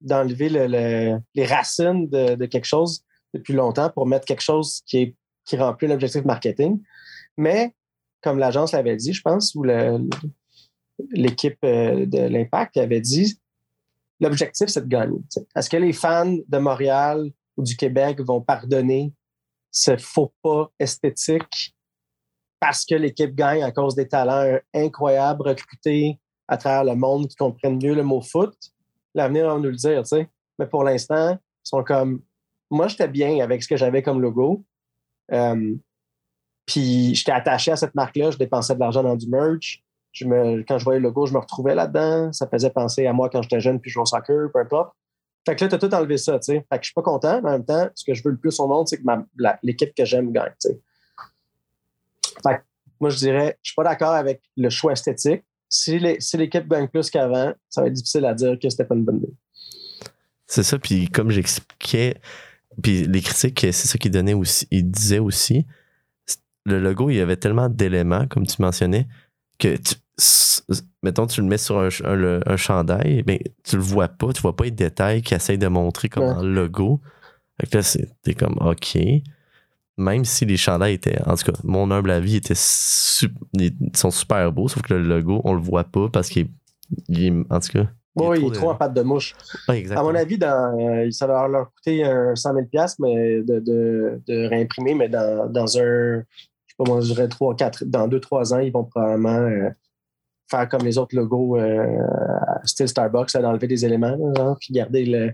d'enlever 0.00 0.48
les 0.48 1.46
racines 1.46 2.08
de, 2.08 2.46
quelque 2.46 2.64
chose 2.64 3.04
depuis 3.34 3.52
longtemps 3.52 3.90
pour 3.90 4.06
mettre 4.06 4.24
quelque 4.24 4.42
chose 4.42 4.82
qui, 4.86 4.98
est, 4.98 5.16
qui 5.44 5.56
remplit 5.56 5.86
l'objectif 5.86 6.24
marketing. 6.24 6.80
Mais, 7.36 7.74
comme 8.26 8.40
l'agence 8.40 8.72
l'avait 8.72 8.96
dit, 8.96 9.12
je 9.12 9.22
pense, 9.22 9.54
ou 9.54 9.62
l'équipe 11.12 11.58
euh, 11.62 12.06
de 12.06 12.18
l'Impact 12.26 12.76
avait 12.76 13.00
dit, 13.00 13.38
l'objectif, 14.18 14.66
c'est 14.66 14.80
de 14.80 14.88
gagner. 14.88 15.20
Est-ce 15.54 15.70
que 15.70 15.76
les 15.76 15.92
fans 15.92 16.36
de 16.48 16.58
Montréal 16.58 17.30
ou 17.56 17.62
du 17.62 17.76
Québec 17.76 18.20
vont 18.20 18.40
pardonner 18.40 19.12
ce 19.70 19.96
faux 19.96 20.32
pas 20.42 20.72
esthétique 20.80 21.76
parce 22.58 22.84
que 22.84 22.96
l'équipe 22.96 23.32
gagne 23.32 23.62
à 23.62 23.70
cause 23.70 23.94
des 23.94 24.08
talents 24.08 24.58
incroyables 24.74 25.42
recrutés 25.42 26.18
à 26.48 26.56
travers 26.56 26.82
le 26.82 26.98
monde 26.98 27.28
qui 27.28 27.36
comprennent 27.36 27.78
mieux 27.80 27.94
le 27.94 28.02
mot 28.02 28.22
foot, 28.22 28.56
l'avenir 29.14 29.46
va 29.46 29.54
nous 29.54 29.70
le 29.70 29.76
dire. 29.76 30.02
Mais 30.58 30.66
pour 30.66 30.82
l'instant, 30.82 31.34
ils 31.34 31.68
sont 31.68 31.84
comme. 31.84 32.22
Moi, 32.72 32.88
j'étais 32.88 33.06
bien 33.06 33.38
avec 33.38 33.62
ce 33.62 33.68
que 33.68 33.76
j'avais 33.76 34.02
comme 34.02 34.20
logo. 34.20 34.64
Euh, 35.30 35.76
puis 36.66 37.14
j'étais 37.14 37.32
attaché 37.32 37.70
à 37.70 37.76
cette 37.76 37.94
marque-là, 37.94 38.32
je 38.32 38.38
dépensais 38.38 38.74
de 38.74 38.80
l'argent 38.80 39.02
dans 39.02 39.16
du 39.16 39.28
merch. 39.28 39.82
Je 40.12 40.26
me, 40.26 40.62
quand 40.62 40.78
je 40.78 40.84
voyais 40.84 40.98
le 40.98 41.04
logo, 41.04 41.26
je 41.26 41.32
me 41.32 41.38
retrouvais 41.38 41.74
là-dedans. 41.74 42.32
Ça 42.32 42.48
faisait 42.48 42.70
penser 42.70 43.06
à 43.06 43.12
moi 43.12 43.30
quand 43.30 43.42
j'étais 43.42 43.60
jeune 43.60 43.80
puis 43.80 43.90
je 43.90 43.94
jouais 43.94 44.02
au 44.02 44.06
soccer, 44.06 44.50
peu 44.52 44.58
importe. 44.58 44.92
Fait 45.46 45.54
que 45.54 45.64
là, 45.64 45.70
t'as 45.70 45.78
tout 45.78 45.94
enlevé 45.94 46.18
ça, 46.18 46.38
tu 46.40 46.46
sais. 46.46 46.66
Fait 46.68 46.78
que 46.78 46.82
je 46.82 46.86
suis 46.86 46.94
pas 46.94 47.02
content, 47.02 47.40
mais 47.40 47.50
en 47.50 47.52
même 47.52 47.64
temps, 47.64 47.88
ce 47.94 48.04
que 48.04 48.14
je 48.14 48.22
veux 48.24 48.32
le 48.32 48.36
plus 48.36 48.58
au 48.58 48.66
monde, 48.66 48.88
c'est 48.88 48.98
que 48.98 49.04
l'équipe 49.62 49.94
que 49.94 50.04
j'aime 50.04 50.32
gagne, 50.32 50.52
tu 50.60 50.70
sais. 50.70 50.80
Fait 52.42 52.56
que 52.56 52.62
moi, 52.98 53.10
je 53.10 53.18
dirais, 53.18 53.56
je 53.62 53.70
suis 53.70 53.76
pas 53.76 53.84
d'accord 53.84 54.12
avec 54.12 54.42
le 54.56 54.68
choix 54.70 54.92
esthétique, 54.92 55.44
si 55.68 55.98
l'équipe 55.98 56.66
gagne 56.66 56.88
plus 56.88 57.10
qu'avant, 57.10 57.52
ça 57.68 57.82
va 57.82 57.86
être 57.86 57.92
difficile 57.92 58.24
à 58.24 58.34
dire 58.34 58.58
que 58.60 58.68
c'était 58.68 58.84
pas 58.84 58.96
une 58.96 59.04
bonne 59.04 59.18
idée. 59.18 59.34
C'est 60.46 60.62
ça, 60.62 60.78
puis 60.78 61.08
comme 61.10 61.30
j'expliquais, 61.30 62.16
puis 62.82 63.04
les 63.06 63.20
critiques, 63.20 63.60
c'est 63.60 63.72
ça 63.72 63.98
qu'ils 63.98 64.10
donnaient 64.10 64.34
aussi, 64.34 64.66
ils 64.70 64.90
disaient 64.90 65.18
aussi, 65.18 65.66
le 66.66 66.80
logo, 66.80 67.10
il 67.10 67.16
y 67.16 67.20
avait 67.20 67.36
tellement 67.36 67.68
d'éléments, 67.68 68.26
comme 68.26 68.46
tu 68.46 68.60
mentionnais, 68.60 69.06
que 69.58 69.76
mettons, 71.02 71.26
tu 71.26 71.40
le 71.40 71.46
mets 71.46 71.58
sur 71.58 71.78
un, 71.78 71.88
un, 72.46 72.56
chandail, 72.56 73.22
mais 73.26 73.40
tu 73.64 73.76
le 73.76 73.82
vois 73.82 74.08
pas, 74.08 74.32
tu 74.32 74.42
vois 74.42 74.56
pas 74.56 74.64
les 74.64 74.70
détails 74.70 75.22
qu'ils 75.22 75.36
essayent 75.36 75.58
de 75.58 75.68
montrer 75.68 76.08
comme 76.08 76.42
le 76.42 76.52
logo. 76.52 77.00
Fait 77.60 77.68
que 77.68 77.78
là, 77.78 78.04
t'es 78.22 78.34
comme, 78.34 78.56
OK 78.60 78.98
même 79.98 80.24
si 80.24 80.44
les 80.44 80.56
chandails 80.56 80.94
étaient, 80.94 81.20
en 81.26 81.36
tout 81.36 81.50
cas, 81.50 81.58
mon 81.64 81.90
humble 81.90 82.10
avis, 82.10 82.36
était 82.36 82.54
ils 83.54 83.96
sont 83.96 84.10
super 84.10 84.52
beaux, 84.52 84.68
sauf 84.68 84.82
que 84.82 84.94
le 84.94 85.02
logo, 85.02 85.40
on 85.44 85.54
le 85.54 85.60
voit 85.60 85.84
pas 85.84 86.08
parce 86.12 86.28
qu'il 86.28 86.48
est, 87.08 87.32
en 87.50 87.60
tout 87.60 87.72
cas. 87.72 87.86
Oui, 88.16 88.38
il 88.40 88.46
est 88.46 88.52
trop 88.52 88.70
en 88.70 88.74
pâte 88.74 88.94
de 88.94 89.02
mouche. 89.02 89.34
à 89.68 90.02
mon 90.02 90.14
avis, 90.14 90.38
dans, 90.38 90.78
euh, 90.78 91.10
ça 91.10 91.26
va 91.26 91.46
leur 91.48 91.70
coûter 91.72 92.02
100 92.34 92.54
000 92.54 92.66
mais 93.00 93.42
de, 93.42 93.60
de, 93.60 94.22
de, 94.26 94.48
réimprimer, 94.48 94.94
mais 94.94 95.08
dans, 95.08 95.50
dans 95.50 95.78
un, 95.78 96.22
je 96.78 97.12
dirais 97.12 97.28
3, 97.28 97.56
4, 97.56 97.84
dans 97.84 98.08
2-3 98.08 98.54
ans, 98.54 98.58
ils 98.58 98.72
vont 98.72 98.84
probablement 98.84 99.38
euh, 99.38 99.70
faire 100.50 100.68
comme 100.68 100.82
les 100.82 100.98
autres 100.98 101.16
logos 101.16 101.58
euh, 101.58 101.98
style 102.64 102.88
Starbucks, 102.88 103.32
d'enlever 103.34 103.66
des 103.66 103.84
éléments, 103.84 104.16
puis 104.60 104.72
garder 104.72 105.04
le, 105.04 105.32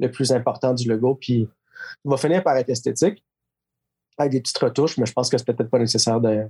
le, 0.00 0.10
plus 0.10 0.32
important 0.32 0.74
du 0.74 0.88
logo, 0.88 1.16
puis 1.20 1.48
il 2.04 2.10
va 2.10 2.16
finir 2.16 2.42
par 2.42 2.56
être 2.56 2.68
esthétique 2.68 3.24
avec 4.18 4.32
des 4.32 4.40
petites 4.40 4.58
retouches, 4.58 4.98
mais 4.98 5.06
je 5.06 5.12
pense 5.12 5.30
que 5.30 5.38
c'est 5.38 5.44
peut-être 5.44 5.70
pas 5.70 5.78
nécessaire 5.78 6.20
de, 6.20 6.46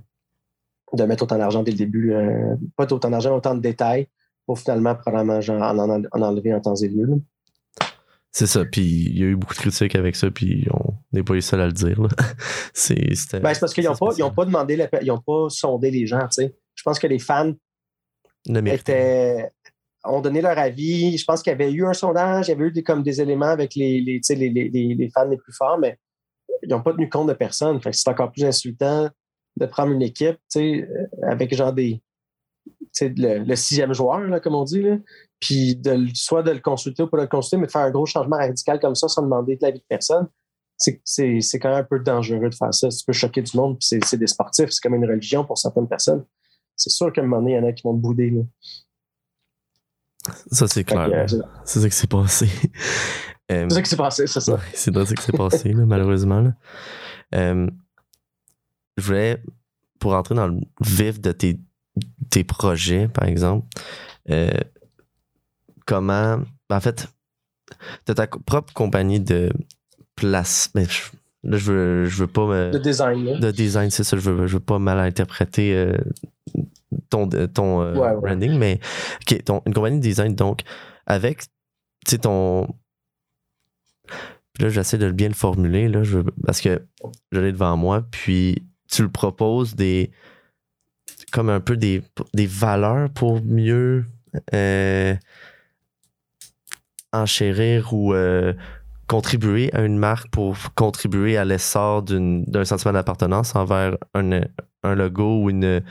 de 0.93 1.03
mettre 1.03 1.23
autant 1.23 1.37
d'argent 1.37 1.63
dès 1.63 1.71
le 1.71 1.77
début. 1.77 2.13
Euh, 2.13 2.55
pas 2.75 2.91
autant 2.91 3.09
d'argent, 3.09 3.35
autant 3.35 3.55
de 3.55 3.61
détails 3.61 4.07
pour 4.45 4.59
finalement 4.59 4.95
probablement 4.95 5.39
en, 5.39 5.79
en, 5.79 6.21
enlever 6.21 6.53
en 6.53 6.59
temps 6.59 6.75
et 6.75 6.87
lieu. 6.87 7.21
C'est 8.31 8.47
ça. 8.47 8.65
Puis 8.65 8.81
il 8.81 9.19
y 9.19 9.23
a 9.23 9.27
eu 9.27 9.35
beaucoup 9.35 9.53
de 9.53 9.59
critiques 9.59 9.95
avec 9.95 10.15
ça. 10.15 10.29
Puis 10.29 10.67
n'est 11.13 11.23
pas 11.23 11.33
les 11.35 11.41
seuls 11.41 11.61
à 11.61 11.65
le 11.67 11.71
dire. 11.71 11.97
C'est 12.73 12.95
Ben, 13.33 13.41
parce 13.59 13.73
qu'ils 13.73 13.83
n'ont 13.85 13.91
pas, 13.95 14.05
ils 14.07 14.11
spécial. 14.13 14.27
ont 14.29 14.33
pas 14.33 14.45
demandé, 14.45 14.75
la- 14.75 14.89
ils 15.01 15.07
n'ont 15.07 15.19
pas 15.21 15.47
sondé 15.49 15.91
les 15.91 16.05
gens. 16.07 16.27
Je 16.37 16.83
pense 16.83 16.99
que 16.99 17.07
les 17.07 17.19
fans 17.19 17.53
Le 18.47 18.67
étaient, 18.67 19.51
ont 20.03 20.21
donné 20.21 20.41
leur 20.41 20.57
avis. 20.57 21.17
Je 21.17 21.23
pense 21.25 21.41
qu'il 21.43 21.51
y 21.51 21.53
avait 21.53 21.71
eu 21.71 21.85
un 21.85 21.93
sondage, 21.93 22.47
il 22.47 22.51
y 22.51 22.53
avait 22.53 22.65
eu 22.65 22.71
des, 22.71 22.83
comme 22.83 23.03
des 23.03 23.21
éléments 23.21 23.45
avec 23.47 23.75
les, 23.75 24.01
les, 24.01 24.19
les, 24.29 24.49
les, 24.49 24.69
les- 24.95 25.09
fans 25.09 25.27
les 25.29 25.37
plus 25.37 25.53
forts, 25.53 25.77
mais 25.77 25.97
ils 26.63 26.69
n'ont 26.69 26.81
pas 26.81 26.93
tenu 26.93 27.09
compte 27.09 27.27
de 27.27 27.33
personne. 27.33 27.79
C'est 27.91 28.09
encore 28.09 28.31
plus 28.31 28.43
insultant 28.45 29.09
de 29.57 29.65
prendre 29.67 29.91
une 29.91 30.01
équipe 30.01 30.37
euh, 30.57 30.85
avec 31.27 31.53
genre 31.55 31.73
des. 31.73 32.01
Le, 33.01 33.39
le 33.39 33.55
sixième 33.55 33.91
joueur, 33.93 34.19
là, 34.19 34.39
comme 34.39 34.53
on 34.55 34.63
dit, 34.63 34.81
là, 34.81 34.97
puis 35.39 35.75
de, 35.75 36.05
soit 36.13 36.43
de 36.43 36.51
le 36.51 36.59
consulter 36.59 37.01
ou 37.03 37.07
pas 37.07 37.17
de 37.17 37.23
le 37.23 37.27
consulter, 37.27 37.57
mais 37.57 37.65
de 37.65 37.71
faire 37.71 37.81
un 37.81 37.89
gros 37.91 38.05
changement 38.05 38.37
radical 38.37 38.79
comme 38.79 38.93
ça 38.93 39.07
sans 39.07 39.23
demander 39.23 39.57
l'avis 39.61 39.79
de 39.79 39.85
personne, 39.89 40.27
c'est- 41.03 41.59
quand 41.59 41.69
même 41.69 41.79
un 41.79 41.83
peu 41.83 41.99
dangereux 41.99 42.49
de 42.49 42.55
faire 42.55 42.73
ça. 42.73 42.89
Tu 42.89 43.05
peux 43.05 43.13
choquer 43.13 43.41
du 43.41 43.55
monde, 43.57 43.77
puis 43.79 43.99
c'est 44.05 44.17
des 44.17 44.27
sportifs, 44.27 44.69
c'est 44.71 44.81
comme 44.81 44.95
une 44.95 45.05
religion 45.05 45.45
pour 45.45 45.57
certaines 45.57 45.87
personnes. 45.87 46.25
C'est 46.75 46.89
sûr 46.89 47.11
qu'à 47.13 47.21
un 47.21 47.25
moment 47.25 47.41
donné, 47.41 47.53
il 47.53 47.57
y 47.57 47.59
en 47.59 47.67
a 47.67 47.71
qui 47.73 47.83
vont 47.83 47.95
te 47.95 48.01
bouder. 48.01 48.29
Là. 48.31 48.41
Ça, 50.51 50.67
c'est 50.67 50.83
clair. 50.83 51.09
euh, 51.11 51.27
c'est 51.27 51.37
C'est 51.65 51.79
ça 51.81 51.89
qui 51.89 51.95
s'est 51.95 52.07
passé. 52.07 52.47
C'est 53.49 53.69
ça 53.69 53.81
qui 53.81 53.89
s'est 53.89 53.97
passé, 53.97 54.27
c'est 54.27 54.39
ça. 54.39 54.59
C'est 54.73 54.93
ça 54.93 55.15
qui 55.15 55.21
s'est 55.23 55.31
passé, 55.33 55.73
là, 55.73 55.85
malheureusement. 55.85 56.41
là. 56.41 56.53
Euh, 57.35 57.69
je 58.97 59.03
voulais, 59.05 59.43
pour 59.99 60.13
entrer 60.13 60.33
dans 60.35 60.47
le 60.47 60.59
vif 60.81 61.19
de 61.19 61.31
tes, 61.31 61.59
tes 62.29 62.43
projets, 62.43 63.07
par 63.07 63.27
exemple, 63.27 63.67
euh, 64.29 64.49
comment. 65.85 66.39
En 66.69 66.79
fait, 66.79 67.07
tu 68.05 68.11
as 68.11 68.15
ta 68.15 68.27
propre 68.27 68.73
compagnie 68.73 69.19
de 69.19 69.51
place. 70.15 70.69
Mais 70.75 70.85
je, 70.85 71.01
là, 71.43 71.57
je 71.57 71.71
veux, 71.71 72.05
je 72.05 72.17
veux 72.19 72.27
pas 72.27 72.45
me. 72.47 72.71
Le 72.71 72.79
design, 72.79 73.25
là. 73.25 73.39
de 73.39 73.51
design, 73.51 73.89
c'est 73.89 74.03
ça, 74.03 74.17
je 74.17 74.29
veux, 74.31 74.47
je 74.47 74.53
veux 74.53 74.59
pas 74.63 74.79
mal 74.79 74.99
interpréter 74.99 75.75
euh, 75.75 75.97
ton, 77.09 77.27
ton 77.29 77.81
euh, 77.81 77.93
Ouais, 77.95 78.11
ouais. 78.11 78.21
branding, 78.21 78.57
mais 78.57 78.79
ok, 79.21 79.43
ton, 79.43 79.61
une 79.65 79.73
compagnie 79.73 79.97
de 79.97 80.03
design, 80.03 80.35
donc, 80.35 80.61
avec, 81.05 81.41
tu 81.41 81.47
sais, 82.11 82.17
ton. 82.19 82.67
Puis 84.53 84.63
là, 84.63 84.69
j'essaie 84.69 84.97
de 84.99 85.09
bien 85.11 85.29
le 85.29 85.33
formuler, 85.33 85.87
là, 85.87 86.03
je, 86.03 86.19
veux- 86.19 86.31
parce 86.45 86.61
que 86.61 86.85
je 87.31 87.39
l'ai 87.39 87.51
devant 87.51 87.75
moi, 87.75 88.05
puis 88.11 88.63
tu 88.91 89.01
le 89.01 89.09
proposes 89.09 89.75
des. 89.75 90.11
comme 91.31 91.49
un 91.49 91.59
peu 91.59 91.75
des, 91.75 92.03
des 92.35 92.45
valeurs 92.45 93.09
pour 93.09 93.41
mieux 93.43 94.05
euh, 94.53 95.15
enchérir 97.11 97.93
ou 97.93 98.13
euh, 98.13 98.53
contribuer 99.07 99.73
à 99.73 99.81
une 99.83 99.97
marque 99.97 100.29
pour 100.31 100.55
contribuer 100.75 101.37
à 101.37 101.45
l'essor 101.45 102.03
d'une- 102.03 102.43
d'un 102.45 102.65
sentiment 102.65 102.93
d'appartenance 102.93 103.55
envers 103.55 103.97
un, 104.13 104.41
un 104.83 104.95
logo 104.95 105.41
ou 105.43 105.49
une, 105.49 105.81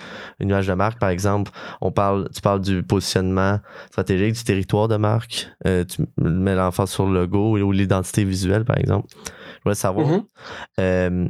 une 0.41 0.49
image 0.49 0.67
de 0.67 0.75
marque, 0.75 0.99
par 0.99 1.11
exemple. 1.11 1.51
On 1.81 1.93
parle, 1.93 2.29
tu 2.35 2.41
parles 2.41 2.61
du 2.61 2.83
positionnement 2.83 3.61
stratégique 3.91 4.35
du 4.35 4.45
territoire 4.45 4.89
de 4.89 4.97
marque. 4.97 5.49
euh, 5.67 5.85
tu 5.85 6.03
mets 6.19 6.55
l'emphase 6.55 6.91
sur 6.91 7.07
le 7.07 7.21
logo 7.21 7.57
ou 7.59 7.73
l'identité 7.73 8.25
visuelle, 8.25 8.65
par 8.65 8.79
exemple. 8.79 9.09
Je 9.13 9.59
voudrais 9.65 9.75
savoir, 9.75 10.07
Mhm. 10.09 10.25
euh, 10.81 11.29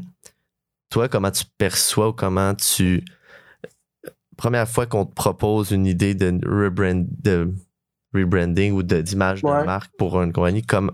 toi, 0.90 1.08
comment 1.08 1.30
tu 1.30 1.44
perçois 1.58 2.08
ou 2.08 2.12
comment 2.12 2.54
tu. 2.54 3.04
Première 4.36 4.68
fois 4.68 4.86
qu'on 4.86 5.04
te 5.04 5.14
propose 5.14 5.70
une 5.72 5.86
idée 5.86 6.14
de, 6.14 6.40
rebrand, 6.48 7.04
de 7.22 7.52
rebranding 8.14 8.72
ou 8.72 8.82
de- 8.82 9.00
d'image 9.00 9.42
de, 9.42 9.48
Ouais. 9.48 9.64
marque 9.64 9.92
pour 9.98 10.20
une 10.22 10.32
compagnie, 10.32 10.62
comme, 10.62 10.90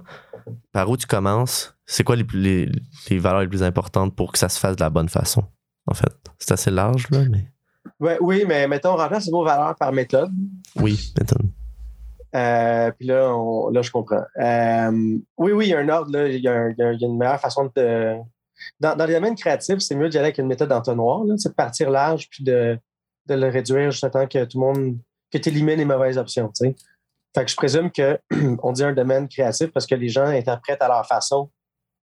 par 0.73 0.89
où 0.91 0.97
tu 0.97 1.07
commences? 1.07 1.75
C'est 1.87 2.05
quoi 2.05 2.17
les, 2.17 2.25
plus- 2.25 2.41
les, 2.41 2.69
les 3.11 3.19
valeurs 3.19 3.41
les 3.41 3.49
plus 3.49 3.63
importantes 3.63 4.15
pour 4.15 4.33
que 4.33 4.39
ça 4.39 4.49
se 4.49 4.59
fasse 4.59 4.77
de 4.77 4.83
la 4.83 4.91
bonne 4.91 5.09
façon, 5.09 5.43
en 5.87 5.95
fait? 5.95 6.13
C'est 6.39 6.53
assez 6.53 6.71
large, 6.71 7.09
là, 7.11 7.21
mais 7.31 7.51
Ouais, 8.01 8.19
oui, 8.21 8.45
mais 8.47 8.69
mettons, 8.69 8.93
on 8.93 8.97
remplace 8.97 9.27
le 9.27 9.33
mot 9.33 9.45
valeur 9.45 9.75
par 9.77 9.93
méthode. 9.93 10.31
oui, 10.77 11.13
mettons. 11.19 11.39
Euh, 12.37 12.91
puis 12.93 13.07
là, 13.09 13.35
on- 13.35 13.71
là, 13.71 13.81
je 13.83 13.91
comprends. 13.91 14.23
Euh, 14.39 15.19
oui, 15.39 15.53
oui, 15.53 15.67
il 15.67 15.71
y 15.71 15.75
a 15.75 15.79
un 15.79 15.89
ordre, 15.89 16.13
là. 16.13 16.29
Il 16.29 16.41
y, 16.43 16.49
a 16.49 16.53
un- 16.53 16.69
il 16.71 16.77
y 16.79 16.83
a- 16.83 16.93
il 16.93 17.01
y 17.01 17.05
a 17.05 17.09
une 17.09 17.17
meilleure 17.17 17.41
façon 17.41 17.65
de. 17.65 17.71
te- 17.71 18.17
Dans, 18.81 18.97
dans 18.97 19.07
les 19.07 19.15
domaines 19.15 19.37
créatifs, 19.37 19.79
c'est 19.79 19.95
mieux 19.95 20.09
d'y 20.09 20.19
aller 20.19 20.27
avec 20.27 20.39
une 20.39 20.47
méthode 20.49 20.71
entonnoir, 20.73 21.25
là, 21.25 21.35
c'est 21.39 21.49
de 21.51 21.55
partir 21.55 21.91
large 21.91 22.29
puis 22.29 22.45
de, 22.45 22.77
de 23.27 23.35
le 23.35 23.49
réduire 23.49 23.91
jusqu'à 23.93 24.11
temps 24.11 24.27
que 24.27 24.45
tout 24.45 24.61
le 24.61 24.67
monde. 24.67 24.99
que 25.31 25.39
tu 25.39 25.49
élimines 25.51 25.77
les 25.79 25.85
mauvaises 25.85 26.17
options, 26.19 26.49
tu 26.49 26.67
sais. 26.67 26.77
Fait 27.39 27.45
que 27.45 27.53
je 27.53 27.57
présume 27.57 27.89
qu'on 27.93 28.73
dit 28.73 28.83
un 28.83 28.93
domaine 28.93 29.29
créatif 29.29 29.69
parce 29.69 29.87
que 29.87 29.95
les 29.95 30.09
gens 30.09 30.25
interprètent 30.25 30.83
à 30.83 30.89
leur 30.89 31.07
façon 31.07 31.49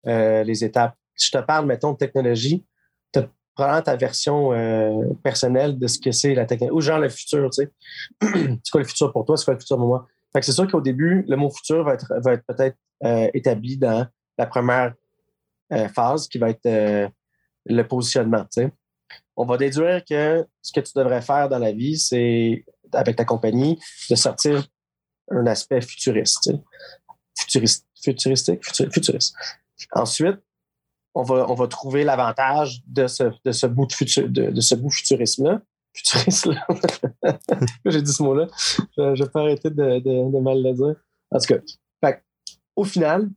euh, 0.05 0.43
les 0.43 0.63
étapes. 0.63 0.95
Si 1.15 1.31
je 1.31 1.39
te 1.39 1.43
parle, 1.43 1.65
mettons, 1.65 1.93
de 1.93 1.97
technologie, 1.97 2.63
tu 3.11 3.21
probablement 3.55 3.81
ta 3.81 3.95
version 3.95 4.53
euh, 4.53 5.11
personnelle 5.23 5.79
de 5.79 5.87
ce 5.87 5.97
que 5.97 6.11
c'est 6.11 6.35
la 6.35 6.45
technologie, 6.45 6.77
ou 6.77 6.81
genre 6.81 6.99
le 6.99 7.09
futur, 7.09 7.49
tu 7.49 7.63
sais. 7.63 7.71
c'est 8.63 8.71
quoi 8.71 8.81
le 8.81 8.87
futur 8.87 9.11
pour 9.11 9.25
toi, 9.25 9.35
c'est 9.35 9.45
quoi 9.45 9.55
le 9.55 9.59
futur 9.59 9.77
pour 9.77 9.87
moi? 9.87 10.07
Fait 10.33 10.39
que 10.39 10.45
c'est 10.45 10.51
sûr 10.51 10.67
qu'au 10.67 10.81
début, 10.81 11.25
le 11.27 11.35
mot 11.35 11.49
futur 11.49 11.83
va 11.83 11.95
être, 11.95 12.13
peut-être 12.47 12.77
euh, 13.03 13.27
établi 13.33 13.77
dans 13.77 14.05
la 14.37 14.45
première 14.45 14.93
phase 15.95 16.27
qui 16.27 16.37
va 16.37 16.51
être 16.51 17.11
le 17.65 17.81
positionnement. 17.87 18.43
tu 18.43 18.61
sais. 18.61 18.71
On 19.35 19.45
va 19.45 19.57
déduire 19.57 20.03
que 20.07 20.45
ce 20.61 20.71
que 20.71 20.79
tu 20.79 20.91
devrais 20.95 21.23
faire 21.23 21.49
dans 21.49 21.57
la 21.57 21.71
vie, 21.71 21.97
c'est, 21.97 22.63
avec 22.91 23.15
ta 23.15 23.25
compagnie, 23.25 23.79
de 24.11 24.15
sortir 24.15 24.63
un 25.31 25.45
aspect 25.47 25.81
futuriste. 25.81 26.51
Futuriste, 27.37 27.87
futuristique, 28.03 28.63
futur- 28.63 28.91
futuriste. 28.91 29.35
Ensuite, 29.91 30.39
on 31.15 31.23
va, 31.23 31.49
on 31.49 31.53
va 31.53 31.67
trouver 31.67 32.03
l'avantage 32.03 32.81
de 32.87 33.07
ce, 33.07 33.23
de 33.45 33.51
ce 33.51 33.67
bout 33.67 33.85
de, 33.85 33.93
futur, 33.93 34.29
de, 34.29 34.61
ce 34.61 34.75
bout 34.75 34.89
futurisme-là. 34.89 35.61
Futuriste-là. 35.93 36.67
J'ai 37.85 38.01
dit 38.01 38.11
ce 38.11 38.23
mot-là. 38.23 38.47
Je, 38.97 39.15
je 39.15 39.23
peux 39.23 39.39
arrêter 39.39 39.69
de, 39.69 40.39
mal 40.39 40.61
le 40.63 40.73
dire. 40.73 40.95
En 41.31 41.39
tout 41.39 41.53
cas, 41.53 41.59
au 42.75 42.83
final, 42.83 43.29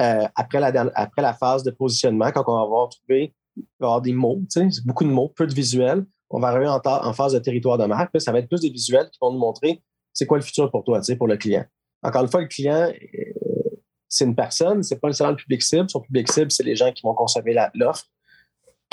euh, 0.00 0.26
après, 0.34 0.60
la, 0.60 0.90
après 0.94 1.22
la 1.22 1.34
phase 1.34 1.62
de 1.62 1.70
positionnement, 1.70 2.30
quand 2.32 2.44
on 2.46 2.56
va 2.56 2.62
avoir 2.62 2.88
trouvé, 2.88 3.34
il 3.56 3.62
va 3.80 3.86
y 3.86 3.88
avoir 3.88 4.00
des 4.00 4.12
mots, 4.12 4.40
beaucoup 4.84 5.04
de 5.04 5.10
mots, 5.10 5.28
peu 5.28 5.46
de 5.46 5.54
visuels. 5.54 6.04
On 6.30 6.40
va 6.40 6.48
arriver 6.48 6.68
en, 6.68 6.80
en 6.84 7.12
phase 7.12 7.32
de 7.34 7.38
territoire 7.38 7.78
de 7.78 7.84
marque. 7.84 8.12
Là, 8.12 8.20
ça 8.20 8.32
va 8.32 8.38
être 8.40 8.48
plus 8.48 8.60
des 8.60 8.70
visuels 8.70 9.08
qui 9.10 9.18
vont 9.20 9.32
nous 9.32 9.38
montrer 9.38 9.82
c'est 10.16 10.24
quoi 10.24 10.38
le 10.38 10.42
futur 10.42 10.70
pour 10.70 10.82
toi, 10.82 11.00
pour 11.18 11.28
le 11.28 11.36
client? 11.36 11.66
Encore 12.02 12.22
une 12.22 12.30
fois, 12.30 12.40
le 12.40 12.46
client, 12.46 12.90
euh, 12.90 13.76
c'est 14.08 14.24
une 14.24 14.34
personne, 14.34 14.82
c'est 14.82 14.98
pas 14.98 15.08
nécessairement 15.08 15.32
le 15.32 15.36
public 15.36 15.62
cible. 15.62 15.90
Son 15.90 16.00
public 16.00 16.32
cible, 16.32 16.50
c'est 16.50 16.62
les 16.62 16.74
gens 16.74 16.90
qui 16.90 17.02
vont 17.02 17.14
consommer 17.14 17.54
l'offre. 17.74 18.06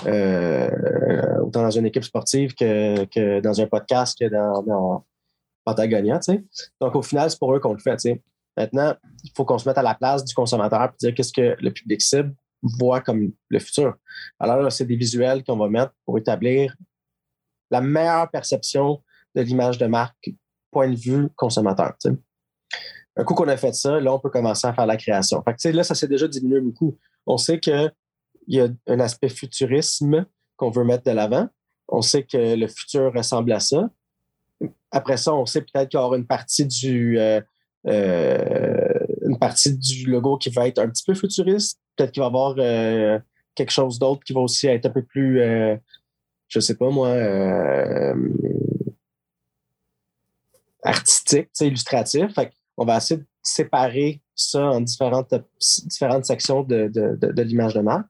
Euh, 0.05 1.39
autant 1.41 1.61
dans 1.61 1.71
une 1.71 1.85
équipe 1.85 2.03
sportive 2.03 2.53
que, 2.55 3.05
que 3.05 3.39
dans 3.39 3.61
un 3.61 3.67
podcast 3.67 4.17
que 4.19 4.27
dans, 4.27 4.63
dans 4.63 5.05
Patagonia. 5.63 6.19
Donc, 6.81 6.95
au 6.95 7.01
final, 7.01 7.31
c'est 7.31 7.39
pour 7.39 7.55
eux 7.55 7.59
qu'on 7.61 7.73
le 7.73 7.79
fait. 7.79 8.21
Maintenant, 8.57 8.93
il 9.23 9.31
faut 9.33 9.45
qu'on 9.45 9.57
se 9.57 9.69
mette 9.69 9.77
à 9.77 9.83
la 9.83 9.95
place 9.95 10.25
du 10.25 10.33
consommateur 10.33 10.83
et 10.83 10.87
dire 10.99 11.13
qu'est-ce 11.15 11.31
que 11.31 11.55
le 11.57 11.71
public 11.71 12.01
cible 12.01 12.35
voit 12.61 12.99
comme 12.99 13.31
le 13.47 13.59
futur. 13.59 13.95
Alors 14.39 14.57
là, 14.57 14.69
c'est 14.69 14.85
des 14.85 14.97
visuels 14.97 15.41
qu'on 15.45 15.57
va 15.57 15.69
mettre 15.69 15.93
pour 16.05 16.17
établir 16.17 16.75
la 17.71 17.79
meilleure 17.79 18.29
perception 18.29 19.01
de 19.35 19.41
l'image 19.41 19.77
de 19.77 19.85
marque 19.85 20.31
point 20.73 20.89
de 20.89 20.95
vue 20.95 21.29
consommateur. 21.37 21.93
Un 23.15 23.23
coup 23.23 23.35
qu'on 23.35 23.47
a 23.47 23.57
fait 23.57 23.73
ça, 23.73 23.99
là, 23.99 24.13
on 24.13 24.19
peut 24.19 24.29
commencer 24.29 24.67
à 24.67 24.73
faire 24.73 24.85
la 24.85 24.97
création. 24.97 25.43
Là, 25.45 25.83
ça 25.83 25.95
s'est 25.95 26.07
déjà 26.07 26.27
diminué 26.27 26.59
beaucoup. 26.59 26.97
On 27.25 27.37
sait 27.37 27.59
qu'il 27.59 27.91
y 28.47 28.59
a 28.59 28.67
un 28.87 28.99
aspect 28.99 29.29
futurisme 29.29 30.25
qu'on 30.57 30.71
veut 30.71 30.83
mettre 30.83 31.03
de 31.03 31.11
l'avant. 31.11 31.47
On 31.87 32.01
sait 32.01 32.23
que 32.23 32.55
le 32.55 32.67
futur 32.67 33.13
ressemble 33.13 33.51
à 33.51 33.59
ça. 33.59 33.89
Après 34.91 35.17
ça, 35.17 35.33
on 35.33 35.45
sait 35.45 35.61
peut-être 35.61 35.89
qu'il 35.89 35.99
y 35.99 36.03
aura 36.03 36.17
une 36.17 36.27
partie 36.27 36.65
du 36.65 37.19
euh, 37.19 37.41
euh, 37.87 38.99
une 39.23 39.37
partie 39.37 39.77
du 39.77 40.09
logo 40.09 40.37
qui 40.37 40.49
va 40.49 40.67
être 40.67 40.79
un 40.79 40.89
petit 40.89 41.03
peu 41.05 41.13
futuriste. 41.13 41.79
Peut-être 41.95 42.11
qu'il 42.11 42.21
va 42.21 42.27
y 42.27 42.29
avoir 42.29 42.55
euh, 42.57 43.19
quelque 43.55 43.71
chose 43.71 43.99
d'autre 43.99 44.23
qui 44.23 44.33
va 44.33 44.39
aussi 44.39 44.67
être 44.67 44.85
un 44.85 44.89
peu 44.89 45.03
plus, 45.03 45.41
je 46.47 46.59
sais 46.59 46.75
pas 46.75 46.89
moi, 46.89 47.13
artistique, 50.83 51.49
illustratif. 51.61 52.33
Fait 52.33 52.51
on 52.77 52.85
va 52.85 52.97
essayer 52.97 53.19
de 53.19 53.25
séparer 53.41 54.21
ça 54.35 54.63
en 54.63 54.81
différentes, 54.81 55.33
différentes 55.85 56.25
sections 56.25 56.63
de, 56.63 56.87
de, 56.87 57.41
l'image 57.43 57.75
de 57.75 57.81
marque. 57.81 58.07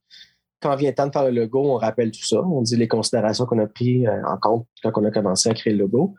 Quand 0.61 0.75
vient 0.77 0.89
le 0.89 0.95
temps 0.95 1.07
de 1.07 1.11
faire 1.11 1.25
le 1.25 1.41
logo, 1.41 1.61
on 1.73 1.75
rappelle 1.75 2.11
tout 2.11 2.23
ça. 2.23 2.41
On 2.41 2.61
dit 2.61 2.77
les 2.77 2.87
considérations 2.87 3.45
qu'on 3.45 3.59
a 3.59 3.67
prises 3.67 4.07
en 4.25 4.37
compte 4.37 4.67
quand 4.81 4.91
on 4.95 5.03
a 5.03 5.11
commencé 5.11 5.49
à 5.49 5.53
créer 5.53 5.73
le 5.73 5.79
logo. 5.79 6.15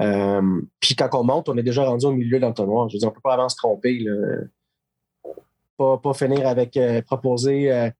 Euh, 0.00 0.60
puis 0.80 0.94
quand 0.94 1.08
on 1.14 1.24
monte, 1.24 1.48
on 1.48 1.56
est 1.56 1.62
déjà 1.62 1.84
rendu 1.84 2.06
au 2.06 2.12
milieu 2.12 2.38
de 2.38 2.42
l'entonnoir. 2.42 2.88
Je 2.88 2.94
veux 2.94 2.98
dire, 3.00 3.08
on 3.08 3.10
ne 3.10 3.14
peut 3.14 3.20
pas 3.22 3.34
vraiment 3.34 3.48
se 3.48 3.56
tromper. 3.56 4.04
Pas, 5.76 5.98
pas 5.98 6.14
finir 6.14 6.46
avec 6.46 6.76
euh, 6.76 7.02
proposer. 7.02 7.72
euh, 7.72 7.90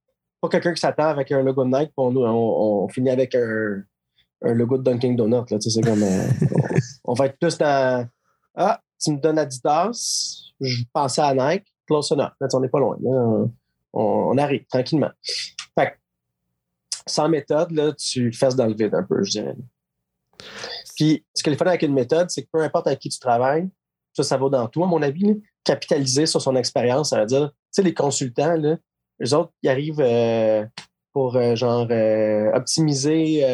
pas 0.40 0.48
quelqu'un 0.48 0.74
qui 0.74 0.80
s'attend 0.80 1.08
avec 1.08 1.32
un 1.32 1.42
logo 1.42 1.64
de 1.64 1.70
Nike, 1.70 1.92
on 1.96 2.88
finit 2.88 3.10
avec 3.10 3.34
un, 3.34 3.82
un 4.44 4.54
logo 4.54 4.78
de 4.78 4.82
Dunkin' 4.82 5.14
Donut. 5.14 5.50
Là, 5.50 5.58
c'est 5.60 5.80
comme, 5.82 6.02
euh, 6.02 6.28
on, 7.04 7.14
va 7.14 7.26
être 7.26 7.38
plus 7.38 7.56
dans 7.58 8.08
Ah, 8.54 8.80
tu 9.02 9.12
me 9.12 9.18
donnes 9.18 9.38
Adidas, 9.38 10.52
je 10.60 10.82
pensais 10.92 11.22
à 11.22 11.34
Nike, 11.34 11.66
close 11.86 12.10
enough. 12.12 12.32
Là, 12.40 12.48
on 12.52 12.60
n'est 12.60 12.68
pas 12.68 12.80
loin. 12.80 12.96
On, 13.92 14.38
arrive 14.38 14.64
tranquillement. 14.66 15.10
Fait 15.78 15.98
sans 17.06 17.28
méthode, 17.28 17.72
là, 17.72 17.92
tu 17.92 18.32
fesses 18.32 18.56
dans 18.56 18.66
le 18.66 18.74
vide 18.74 18.94
un 18.94 19.02
peu, 19.02 19.22
je 19.24 19.30
dirais. 19.32 19.56
Puis, 20.96 21.24
ce 21.34 21.42
qu'il 21.42 21.56
faut 21.56 21.66
avec 21.66 21.82
une 21.82 21.94
méthode, 21.94 22.30
c'est 22.30 22.42
que 22.42 22.48
peu 22.52 22.62
importe 22.62 22.86
avec 22.86 23.00
qui 23.00 23.08
tu 23.08 23.18
travailles, 23.18 23.68
ça, 24.12 24.22
ça 24.22 24.36
va 24.36 24.48
dans 24.48 24.68
tout, 24.68 24.84
à 24.84 24.86
mon 24.86 25.02
avis, 25.02 25.42
capitaliser 25.64 26.26
sur 26.26 26.40
son 26.40 26.54
expérience, 26.56 27.10
ça 27.10 27.20
veut 27.20 27.26
dire, 27.26 27.50
tu 27.50 27.56
sais, 27.70 27.82
les 27.82 27.94
consultants, 27.94 28.56
là, 28.56 28.76
eux 29.22 29.34
autres, 29.34 29.52
ils 29.62 29.68
arrivent 29.68 30.00
euh, 30.00 30.64
pour, 31.12 31.36
euh, 31.36 31.54
genre, 31.54 31.86
euh, 31.90 32.50
optimiser 32.52 33.44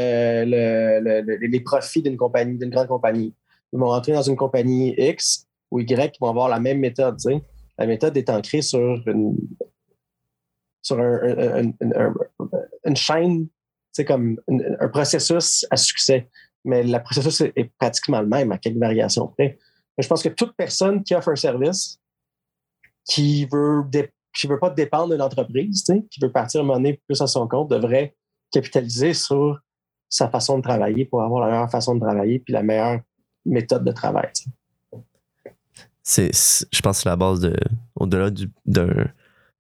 les 0.47 1.61
profits 1.65 2.03
d'une 2.03 2.17
compagnie, 2.17 2.57
d'une 2.57 2.71
grande 2.71 2.89
compagnie. 2.89 3.35
Ils 3.73 3.79
vont 3.79 3.89
rentrer 3.89 4.13
dans 4.13 4.23
une 4.23 4.37
compagnie 4.37 4.95
X 4.97 5.47
ou 5.71 5.81
Y, 5.81 6.17
ils 6.17 6.21
vont 6.21 6.31
avoir 6.31 6.49
la 6.49 6.61
même 6.61 6.79
méthode. 6.79 7.19
La 7.77 7.87
méthode 7.87 8.17
est 8.17 8.31
ancrée 8.31 8.63
sur 8.63 9.03
une, 9.07 9.37
sur 10.83 10.99
une 10.99 12.97
chaîne, 12.97 13.49
c'est 13.93 14.05
comme 14.05 14.41
un 14.81 14.89
processus 14.89 15.67
à 15.71 15.77
succès. 15.77 16.29
Mais 16.65 16.83
le 16.83 17.03
processus 17.03 17.41
est, 17.41 17.71
pratiquement 17.79 18.21
le 18.21 18.27
même 18.27 18.53
à 18.53 18.59
quelques 18.59 18.79
variations 18.79 19.29
près. 19.29 19.59
Je 19.99 20.07
pense 20.07 20.23
que 20.23 20.29
toute 20.29 20.55
personne 20.57 21.03
qui 21.03 21.15
offre 21.15 21.31
un 21.31 21.37
service, 21.37 22.01
qui 23.05 23.47
veut 23.47 23.83
qui 24.35 24.47
veut 24.47 24.59
pas 24.59 24.71
dépendre 24.71 25.13
d'une 25.13 25.23
entreprise, 25.23 25.85
qui 25.85 26.21
veut 26.21 26.31
partir 26.31 26.65
un 26.65 26.83
plus 27.07 27.21
à 27.21 27.27
son 27.27 27.49
compte, 27.49 27.71
devrait 27.71 28.15
capitaliser 28.51 29.15
sur 29.15 29.59
sa 30.09 30.29
façon 30.29 30.59
de 30.59 30.63
travailler 30.63 31.05
pour 31.05 31.23
avoir 31.23 31.43
la 31.45 31.53
meilleure 31.53 31.71
façon 31.71 31.95
de 31.95 32.01
travailler 32.01 32.39
puis 32.39 32.53
la 32.53 32.63
meilleure 32.63 33.01
méthode 33.45 33.85
de 33.85 33.93
travail. 33.93 34.31
C'est, 36.03 36.31
je 36.33 36.81
pense 36.81 36.99
que 36.99 37.03
c'est 37.03 37.09
la 37.09 37.17
base 37.17 37.41
de, 37.41 37.55
au-delà 37.95 38.31
d'un, 38.65 39.09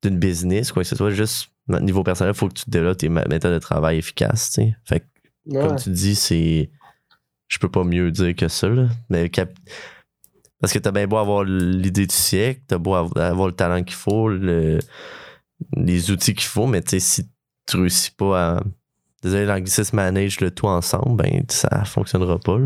d'une 0.03 0.19
business, 0.19 0.73
quoi 0.73 0.83
que 0.83 0.89
ce 0.89 0.97
soit, 0.97 1.11
juste 1.11 1.51
niveau 1.69 2.03
personnel, 2.03 2.33
il 2.35 2.39
faut 2.39 2.49
que 2.49 2.55
tu 2.55 2.71
développes 2.71 2.99
tes 2.99 3.09
méthodes 3.09 3.53
de 3.53 3.59
travail 3.59 3.99
efficaces. 3.99 4.59
Fait 4.85 5.05
comme 5.51 5.77
tu 5.77 5.91
dis, 5.91 6.15
c'est. 6.15 6.71
Je 7.49 7.59
peux 7.59 7.71
pas 7.71 7.85
mieux 7.85 8.11
dire 8.11 8.35
que 8.37 8.49
ça. 8.49 8.69
Mais 9.09 9.31
parce 10.61 10.73
que 10.73 10.79
t'as 10.79 10.91
bien 10.91 11.07
beau 11.07 11.17
avoir 11.17 11.45
l'idée 11.45 12.07
du 12.07 12.15
siècle, 12.15 12.63
t'as 12.67 12.79
beau 12.79 12.95
avoir 12.95 13.47
le 13.47 13.53
talent 13.53 13.83
qu'il 13.85 13.97
faut, 13.97 14.29
les 14.29 16.11
outils 16.11 16.35
qu'il 16.35 16.49
faut, 16.49 16.67
mais 16.67 16.83
si 16.99 17.29
tu 17.67 17.77
réussis 17.77 18.11
pas 18.11 18.57
à. 18.57 18.63
Désolé, 19.23 19.47
l'anglicisme 19.47 19.97
manage 19.97 20.41
le 20.41 20.53
tout 20.53 20.67
ensemble, 20.67 21.17
ben 21.17 21.45
ça 21.49 21.85
fonctionnera 21.85 22.39
pas. 22.39 22.57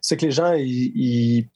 C'est 0.00 0.16
que 0.16 0.24
les 0.24 0.32
gens, 0.32 0.54
ils, 0.54 1.50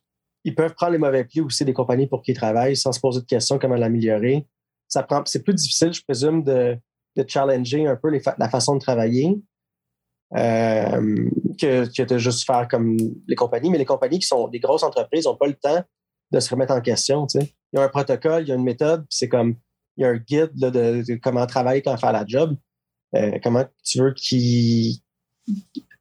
peuvent 0.54 0.74
prendre 0.74 0.92
les 0.92 0.98
mauvais 0.98 1.24
plis 1.24 1.40
aussi 1.40 1.64
des 1.64 1.72
compagnies 1.72 2.06
pour 2.06 2.20
qui 2.20 2.32
ils 2.32 2.34
travaillent 2.34 2.76
sans 2.76 2.92
se 2.92 3.00
poser 3.00 3.20
de 3.20 3.26
questions 3.26 3.58
comment 3.58 3.76
l'améliorer. 3.76 4.46
Ça 4.88 5.02
prend, 5.02 5.22
c'est 5.24 5.42
plus 5.42 5.54
difficile, 5.54 5.92
je 5.92 6.02
présume, 6.02 6.42
de 6.42 6.78
challenger 7.26 7.86
un 7.86 7.96
peu 7.96 8.10
la 8.10 8.48
façon 8.50 8.74
de 8.74 8.80
travailler 8.80 9.40
euh, 10.36 11.30
que, 11.58 11.86
que, 11.86 12.02
de 12.02 12.18
juste 12.18 12.44
faire 12.44 12.68
comme 12.68 12.96
les 13.26 13.34
compagnies. 13.34 13.70
Mais 13.70 13.78
les 13.78 13.84
compagnies 13.84 14.18
qui 14.18 14.26
sont 14.26 14.48
des 14.48 14.60
grosses 14.60 14.82
entreprises 14.82 15.24
n'ont 15.24 15.36
pas 15.36 15.46
le 15.46 15.54
temps 15.54 15.82
de 16.30 16.40
se 16.40 16.50
remettre 16.50 16.74
en 16.74 16.80
question. 16.80 17.26
Il 17.34 17.48
y 17.72 17.78
a 17.78 17.82
un 17.82 17.88
protocole, 17.88 18.42
il 18.42 18.48
y 18.48 18.52
a 18.52 18.54
une 18.54 18.64
méthode, 18.64 19.06
c'est 19.08 19.28
comme 19.28 19.56
il 19.96 20.02
y 20.02 20.04
a 20.04 20.10
un 20.10 20.16
guide 20.16 20.52
de, 20.54 21.16
comment 21.22 21.46
travailler, 21.46 21.82
quand 21.82 21.96
faire 21.96 22.12
la 22.12 22.24
job. 22.26 22.56
Euh, 23.16 23.38
comment 23.42 23.64
tu 23.84 24.00
veux 24.00 24.12
qu'ils. 24.12 24.98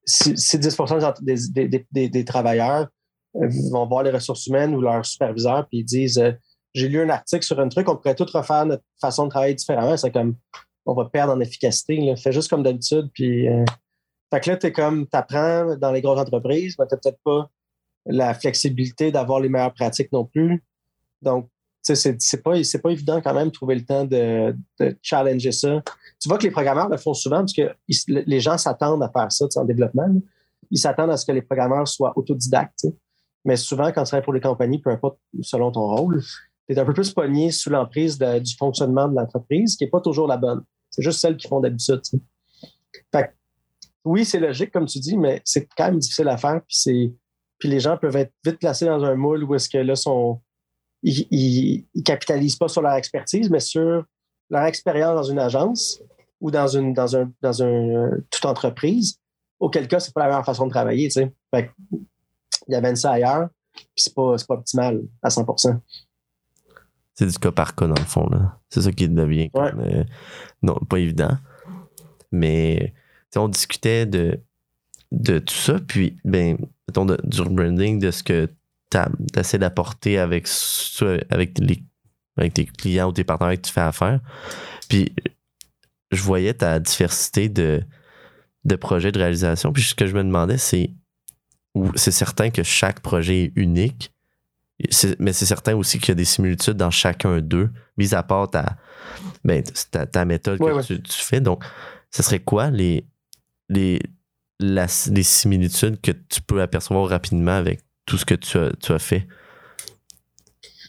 Si, 0.06 0.60
10 0.60 0.78
des, 1.22 1.86
des, 1.92 2.26
travailleurs 2.26 2.88
vont 3.34 3.88
voir 3.88 4.04
les 4.04 4.12
ressources 4.12 4.48
humaines 4.48 4.76
ou 4.76 4.82
leurs 4.82 5.06
superviseurs, 5.06 5.68
puis 5.68 5.80
ils 5.80 5.86
disent 5.86 6.20
euh, 6.20 6.32
J'ai 6.74 6.90
lu 6.90 7.02
un 7.02 7.10
article 7.10 7.46
sur 7.46 7.60
un 7.60 7.68
truc, 7.70 7.90
on 7.90 7.96
pourrait 7.96 8.16
tout 8.16 8.28
refaire 8.32 8.66
notre 8.66 8.84
façon 9.00 9.26
de 9.26 9.30
travailler 9.30 9.56
différemment. 9.56 9.96
C'est 9.98 10.12
comme 10.12 10.36
on 10.86 10.94
va 10.94 11.06
perdre 11.06 11.34
en 11.34 11.40
efficacité. 11.40 11.98
Là. 11.98 12.16
Fais 12.16 12.32
juste 12.32 12.50
comme 12.50 12.64
d'habitude. 12.64 13.10
Puis, 13.14 13.48
euh, 13.48 13.66
fait 14.32 14.42
que 14.42 14.50
là, 14.50 14.58
tu 14.58 14.72
comme, 14.72 15.08
apprends 15.12 15.76
dans 15.76 15.92
les 15.92 16.02
grosses 16.02 16.20
entreprises, 16.20 16.76
mais 16.78 16.86
tu 16.88 16.96
n'as 16.96 17.00
peut-être 17.00 17.20
pas 17.24 17.50
la 18.06 18.34
flexibilité 18.34 19.12
d'avoir 19.12 19.40
les 19.40 19.50
meilleures 19.50 19.74
pratiques 19.74 20.12
non 20.12 20.26
plus. 20.26 20.64
Donc, 21.22 21.50
c'est, 21.82 22.22
c'est 22.22 22.44
pas, 22.44 22.62
c'est 22.64 22.82
pas 22.82 22.90
évident 22.90 23.22
quand 23.22 23.34
même 23.34 23.48
de 23.48 23.54
trouver 23.54 23.76
le 23.76 23.86
temps 23.86 24.06
de, 24.06 24.56
challenger 25.02 25.52
ça. 25.52 25.82
Tu 26.20 26.28
vois 26.28 26.38
que 26.38 26.44
les 26.44 26.52
programmeurs 26.52 26.90
le 26.90 26.98
font 26.98 27.14
souvent 27.14 27.40
parce 27.40 27.54
que 27.54 27.74
les 28.08 28.40
gens 28.40 28.58
s'attendent 28.58 29.04
à 29.04 29.10
faire 29.10 29.32
ça 29.32 29.46
en 29.56 29.66
développement. 29.66 30.10
Ils 30.70 30.80
s'attendent 30.80 31.12
à 31.12 31.18
ce 31.18 31.26
que 31.26 31.32
les 31.32 31.42
programmeurs 31.42 31.88
soient 31.88 32.14
autodidactes. 32.18 32.88
Mais 33.46 33.56
souvent, 33.56 33.92
quand 33.92 34.04
tu 34.04 34.08
travailles 34.08 34.26
pour 34.26 34.34
les 34.34 34.42
compagnies, 34.42 34.80
peu 34.80 34.90
importe 34.90 35.20
selon 35.42 35.72
ton 35.72 35.88
rôle, 35.96 36.22
tu 36.68 36.76
es 36.76 36.80
un 36.80 36.84
peu 36.84 36.94
plus 36.94 37.12
pogné 37.12 37.52
sous 37.52 37.70
l'emprise 37.70 38.18
du 38.18 38.56
fonctionnement 38.58 39.08
de 39.08 39.16
l'entreprise, 39.16 39.78
qui 39.78 39.86
n'est 39.86 39.90
pas 39.90 40.02
toujours 40.02 40.28
la 40.28 40.36
bonne. 40.36 40.64
C'est 40.90 41.02
juste 41.02 41.22
celle 41.22 41.38
qu'ils 41.38 41.48
font 41.48 41.62
d'habitude. 41.62 42.02
Oui, 44.08 44.26
c'est 44.26 44.40
logique, 44.40 44.72
comme 44.72 44.86
tu 44.86 45.00
dis, 45.00 45.18
mais 45.18 45.42
c'est 45.44 45.68
quand 45.76 45.86
même 45.86 46.00
difficile 46.00 46.28
à 46.30 46.38
faire. 46.38 46.62
Puis, 46.68 47.16
puis 47.60 47.70
les 47.70 47.80
gens 47.80 47.98
peuvent 47.98 48.16
être 48.16 48.34
vite 48.46 48.60
placés 48.60 48.86
dans 48.86 49.04
un 49.04 49.16
moule 49.16 49.44
où 49.44 49.54
est-ce 49.56 49.70
que 49.70 49.78
là, 49.78 49.96
sont, 49.96 50.42
ils, 51.04 51.86
ne 51.96 52.02
capitalisent 52.02 52.56
pas 52.56 52.68
sur 52.68 52.82
leur 52.82 52.94
expertise, 52.94 53.50
mais 53.50 53.60
sur 53.60 54.04
leur 54.50 54.64
expérience 54.64 55.16
dans 55.16 55.32
une 55.32 55.40
agence 55.40 56.02
ou 56.40 56.52
dans 56.52 56.68
une 56.68 56.94
dans 56.94 57.16
un 57.16 57.32
dans 57.42 57.64
un 57.64 58.12
toute 58.32 58.46
entreprise. 58.46 59.20
Auquel 59.60 59.88
cas, 59.88 60.00
c'est 60.00 60.14
pas 60.14 60.22
la 60.22 60.28
meilleure 60.28 60.46
façon 60.46 60.68
de 60.68 60.72
travailler. 60.72 61.08
Tu 61.10 61.22
sais 61.22 61.34
il 62.68 62.74
y 62.74 62.76
avait 62.76 62.96
ça 62.96 63.12
ailleurs, 63.12 63.50
puis 63.74 63.86
c'est 63.96 64.14
pas, 64.14 64.36
pas 64.48 64.56
optimal 64.56 65.02
à 65.22 65.30
100% 65.30 65.80
C'est 67.14 67.28
du 67.28 67.40
cas 67.40 67.52
par 67.52 67.76
cas, 67.76 67.88
dans 67.88 67.96
le 67.96 68.06
fond. 68.06 68.30
C'est 68.70 68.82
ça 68.82 68.92
qui 68.92 69.08
devient 69.08 69.50
euh, 69.56 70.04
non, 70.62 70.76
pas 70.90 71.00
évident. 71.00 71.38
Mais 72.32 72.94
on 73.36 73.50
discutait 73.50 74.06
de, 74.06 74.40
de 75.12 75.40
tout 75.40 75.56
ça, 75.56 75.80
puis 75.80 76.18
ben, 76.24 76.58
mettons, 76.88 77.06
du 77.06 77.42
rebranding, 77.42 78.00
de 78.00 78.12
ce 78.12 78.24
que 78.24 78.50
tu 78.90 78.98
essaies 79.40 79.60
d'apporter 79.60 80.18
avec, 80.18 80.48
avec, 81.30 81.60
les, 81.60 81.84
avec 82.38 82.54
tes 82.54 82.66
clients 82.66 83.10
ou 83.10 83.12
tes 83.12 83.24
partenaires 83.24 83.56
que 83.56 83.68
tu 83.68 83.74
fais 83.74 83.82
affaire. 83.82 84.20
Puis 84.90 85.14
je 86.12 86.22
voyais 86.22 86.54
ta 86.54 86.80
diversité 86.80 87.50
de, 87.50 87.84
de 88.64 88.76
projets 88.76 89.12
de 89.12 89.20
réalisation. 89.20 89.74
Puis 89.74 89.84
ce 89.84 89.96
que 89.96 90.08
je 90.08 90.16
me 90.16 90.24
demandais, 90.24 90.58
c'est 90.58 90.92
c'est 91.96 92.12
certain 92.12 92.50
que 92.50 92.64
chaque 92.64 93.02
projet 93.02 93.44
est 93.44 93.52
unique, 93.56 94.12
mais 95.20 95.34
c'est 95.34 95.46
certain 95.46 95.76
aussi 95.76 96.00
qu'il 96.00 96.10
y 96.10 96.12
a 96.12 96.16
des 96.16 96.26
similitudes 96.26 96.74
dans 96.74 96.92
chacun 96.92 97.40
d'eux, 97.40 97.70
mis 97.98 98.14
à 98.16 98.24
part 98.24 98.50
ta, 98.50 98.78
ben, 99.44 99.64
ta, 100.12 100.26
méthode 100.26 100.60
que 100.60 100.94
Tu, 100.94 101.22
fais. 101.22 101.42
Donc, 101.42 101.64
ce 102.12 102.24
serait 102.24 102.40
quoi 102.40 102.70
les, 102.70 103.06
les, 103.70 104.00
les 104.60 105.24
similitudes 105.24 106.00
que 106.02 106.12
tu 106.12 106.42
peux 106.42 106.62
apercevoir 106.62 107.08
rapidement 107.10 107.52
avec 107.52 107.82
tout 108.06 108.18
ce 108.18 108.26
que 108.26 108.36
tu 108.36 108.58
as, 108.58 108.72
tu 108.80 108.92
as 108.92 109.00
fait? 109.00 109.28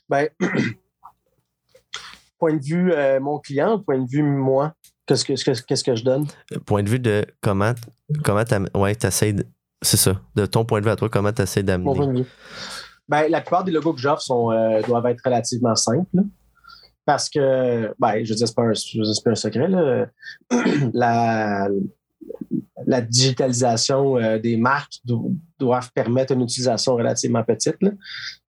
Ben, 0.08 0.28
point 2.38 2.56
de 2.56 2.62
vue 2.62 2.92
euh, 2.92 3.20
mon 3.20 3.38
client, 3.38 3.78
point 3.78 3.98
de 3.98 4.08
vue 4.08 4.22
moi, 4.22 4.74
qu'est-ce 5.06 5.24
que, 5.24 5.66
qu'est-ce 5.66 5.84
que 5.84 5.94
je 5.94 6.04
donne? 6.04 6.26
Point 6.64 6.82
de 6.82 6.88
vue 6.88 7.00
de 7.00 7.26
comment, 7.40 7.74
comment 8.24 8.44
tu 8.44 8.54
ouais, 8.74 8.96
c'est 9.82 9.96
ça. 9.96 10.20
De 10.34 10.46
ton 10.46 10.64
point 10.64 10.80
de 10.80 10.86
vue 10.86 10.90
à 10.90 10.96
toi, 10.96 11.08
comment 11.08 11.32
tu 11.32 11.42
essaies 11.42 11.62
d'amener? 11.62 11.84
Mon 11.84 11.94
point 11.94 12.06
de 12.06 12.20
vue. 12.20 12.26
Ben, 13.08 13.28
la 13.28 13.40
plupart 13.40 13.64
des 13.64 13.72
logos 13.72 13.94
que 13.94 14.00
j'offre 14.00 14.30
euh, 14.30 14.82
doivent 14.82 15.06
être 15.06 15.22
relativement 15.24 15.74
simples. 15.74 16.24
Parce 17.04 17.30
que, 17.30 17.94
ben, 17.98 18.22
je 18.22 18.34
c'est 18.34 18.54
pas, 18.54 18.64
pas, 18.64 19.30
un 19.30 19.34
secret. 19.34 19.68
Là. 19.68 20.06
la, 20.92 21.68
la 22.88 23.02
digitalisation 23.02 24.16
euh, 24.16 24.38
des 24.38 24.56
marques 24.56 25.00
doivent 25.58 25.90
permettre 25.92 26.32
une 26.32 26.42
utilisation 26.42 26.94
relativement 26.94 27.44
petite. 27.44 27.76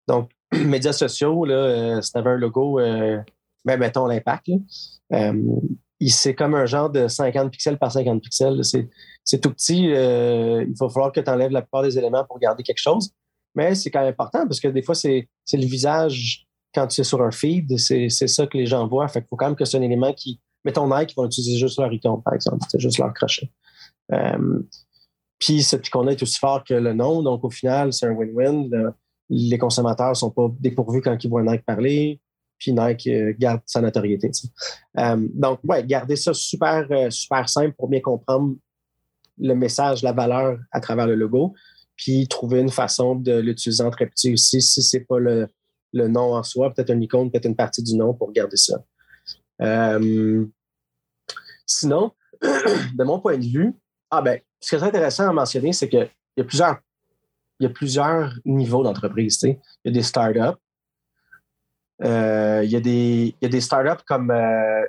Donc, 0.06 0.30
médias 0.52 0.92
sociaux, 0.92 1.44
euh, 1.46 2.00
si 2.00 2.12
tu 2.12 2.18
avais 2.18 2.30
un 2.30 2.36
logo, 2.36 2.78
ben, 2.78 3.78
mettons 3.78 4.06
l'impact, 4.06 4.50
c'est 6.06 6.34
comme 6.34 6.54
un 6.54 6.66
genre 6.66 6.90
de 6.90 7.08
50 7.08 7.50
pixels 7.50 7.78
par 7.78 7.90
50 7.90 8.22
pixels. 8.22 8.60
C'est 9.24 9.40
tout 9.40 9.50
petit. 9.50 9.92
Euh, 9.92 10.64
il 10.66 10.74
va 10.78 10.88
falloir 10.88 11.12
que 11.12 11.20
tu 11.20 11.30
enlèves 11.30 11.50
la 11.50 11.62
plupart 11.62 11.82
des 11.82 11.98
éléments 11.98 12.24
pour 12.24 12.38
garder 12.38 12.62
quelque 12.62 12.80
chose. 12.80 13.10
Mais 13.54 13.74
c'est 13.74 13.90
quand 13.90 14.00
même 14.00 14.10
important 14.10 14.46
parce 14.46 14.60
que 14.60 14.68
des 14.68 14.82
fois, 14.82 14.94
c'est 14.94 15.28
le 15.52 15.66
visage 15.66 16.46
quand 16.72 16.86
tu 16.86 17.00
es 17.00 17.04
sur 17.04 17.20
un 17.22 17.32
feed. 17.32 17.76
C'est 17.76 18.08
ça 18.08 18.46
que 18.46 18.56
les 18.56 18.66
gens 18.66 18.86
voient. 18.86 19.08
Fait 19.08 19.20
qu'il 19.20 19.28
faut 19.28 19.36
quand 19.36 19.46
même 19.46 19.56
que 19.56 19.64
c'est 19.64 19.78
un 19.78 19.82
élément 19.82 20.12
qui. 20.12 20.40
Mettons 20.64 20.86
Nike, 20.86 21.12
ils 21.12 21.16
vont 21.16 21.26
utiliser 21.26 21.56
juste 21.56 21.78
leur 21.80 21.92
icône, 21.92 22.22
par 22.22 22.34
exemple. 22.34 22.64
C'est 22.68 22.80
juste 22.80 22.98
leur 22.98 23.12
crochet. 23.14 23.50
Euh, 24.12 24.60
puis 25.38 25.64
qu'on 25.92 26.08
est 26.08 26.22
aussi 26.22 26.38
fort 26.38 26.64
que 26.64 26.74
le 26.74 26.92
nom. 26.92 27.22
Donc, 27.22 27.44
au 27.44 27.50
final, 27.50 27.92
c'est 27.92 28.06
un 28.06 28.12
win-win. 28.12 28.92
les 29.30 29.58
consommateurs 29.58 30.10
ne 30.10 30.14
sont 30.14 30.30
pas 30.30 30.48
dépourvus 30.58 31.00
quand 31.00 31.22
ils 31.22 31.30
voient 31.30 31.42
Nike 31.42 31.64
parler 31.64 32.20
puis 32.58 32.72
Nike 32.72 33.06
euh, 33.06 33.32
garde 33.38 33.60
sa 33.66 33.80
notoriété. 33.80 34.30
Euh, 34.98 35.28
donc, 35.34 35.60
ouais, 35.64 35.84
garder 35.84 36.16
ça 36.16 36.34
super, 36.34 36.86
super 37.10 37.48
simple 37.48 37.74
pour 37.76 37.88
bien 37.88 38.00
comprendre 38.00 38.56
le 39.38 39.54
message, 39.54 40.02
la 40.02 40.12
valeur 40.12 40.58
à 40.72 40.80
travers 40.80 41.06
le 41.06 41.14
logo, 41.14 41.54
puis 41.96 42.26
trouver 42.26 42.60
une 42.60 42.70
façon 42.70 43.14
de 43.14 43.38
l'utiliser 43.38 43.84
en 43.84 43.90
très 43.90 44.06
petit 44.06 44.32
aussi, 44.32 44.60
si 44.60 44.82
ce 44.82 44.96
n'est 44.96 45.04
pas 45.04 45.18
le, 45.20 45.48
nom 45.92 46.34
en 46.34 46.42
soi, 46.42 46.74
peut-être 46.74 46.90
une 46.90 47.02
icône, 47.02 47.30
peut-être 47.30 47.46
une 47.46 47.56
partie 47.56 47.82
du 47.82 47.94
nom 47.94 48.12
pour 48.14 48.32
garder 48.32 48.56
ça. 48.56 48.84
sinon, 51.66 52.12
de 52.42 53.04
mon 53.04 53.20
point 53.20 53.38
de 53.38 53.46
vue, 53.46 53.74
ah 54.10 54.22
ben, 54.22 54.40
ce 54.60 54.70
qui 54.70 54.82
est 54.82 54.86
intéressant 54.86 55.28
à 55.28 55.32
mentionner, 55.32 55.72
c'est 55.72 55.88
qu'il 55.88 56.10
y 56.36 56.40
a 56.40 56.44
plusieurs, 56.44 56.78
il 57.60 57.64
y 57.64 57.66
a 57.66 57.70
plusieurs 57.70 58.32
niveaux 58.44 58.82
d'entreprise. 58.82 59.42
Il 59.42 59.58
y 59.84 59.88
a 59.88 59.92
des 59.92 60.02
startups. 60.02 60.58
Euh, 62.02 62.62
il, 62.64 62.70
y 62.70 62.76
a 62.76 62.80
des, 62.80 63.34
il 63.40 63.42
y 63.42 63.46
a 63.46 63.48
des 63.48 63.60
startups 63.60 64.04
comme. 64.06 64.30
Euh, 64.30 64.84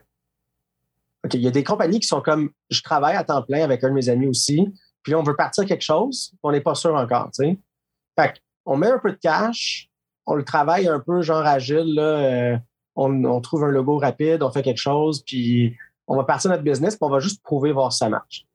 il 1.34 1.42
y 1.42 1.48
a 1.48 1.52
des 1.52 1.64
compagnies 1.64 2.00
qui 2.00 2.08
sont 2.08 2.22
comme 2.22 2.50
je 2.70 2.82
travaille 2.82 3.16
à 3.16 3.24
temps 3.24 3.42
plein 3.44 3.64
avec 3.64 3.84
un 3.84 3.90
de 3.90 3.94
mes 3.94 4.08
amis 4.08 4.28
aussi, 4.28 4.74
puis 5.04 5.16
on 5.16 5.24
veut 5.24 5.36
partir 5.36 5.66
quelque 5.66 5.84
chose, 5.84 6.32
on 6.44 6.52
n'est 6.52 6.62
pas 6.62 6.76
sûr 6.76 6.96
encore. 6.96 7.30
Fait 7.36 8.42
on 8.66 8.78
met 8.78 8.88
un 8.88 9.00
peu 9.00 9.12
de 9.12 9.18
cash, 9.18 9.90
on 10.26 10.36
le 10.36 10.46
travaille 10.46 10.88
un 10.88 11.00
peu 11.00 11.22
genre 11.22 11.46
agile, 11.46 11.94
là, 11.96 12.04
euh, 12.04 12.58
on, 12.96 13.26
on, 13.26 13.42
trouve 13.42 13.66
un 13.66 13.70
logo 13.70 13.98
rapide, 13.98 14.44
on 14.44 14.52
fait 14.52 14.62
quelque 14.62 14.80
chose, 14.80 15.22
puis 15.24 15.76
on 16.08 16.16
va 16.16 16.24
partir 16.24 16.52
notre 16.52 16.64
business, 16.64 16.96
puis 16.96 17.06
on 17.06 17.10
va 17.10 17.20
juste 17.20 17.44
prouver 17.44 17.74
voir 17.74 17.92
si 17.92 17.98
ça 17.98 18.10
marche. 18.10 18.46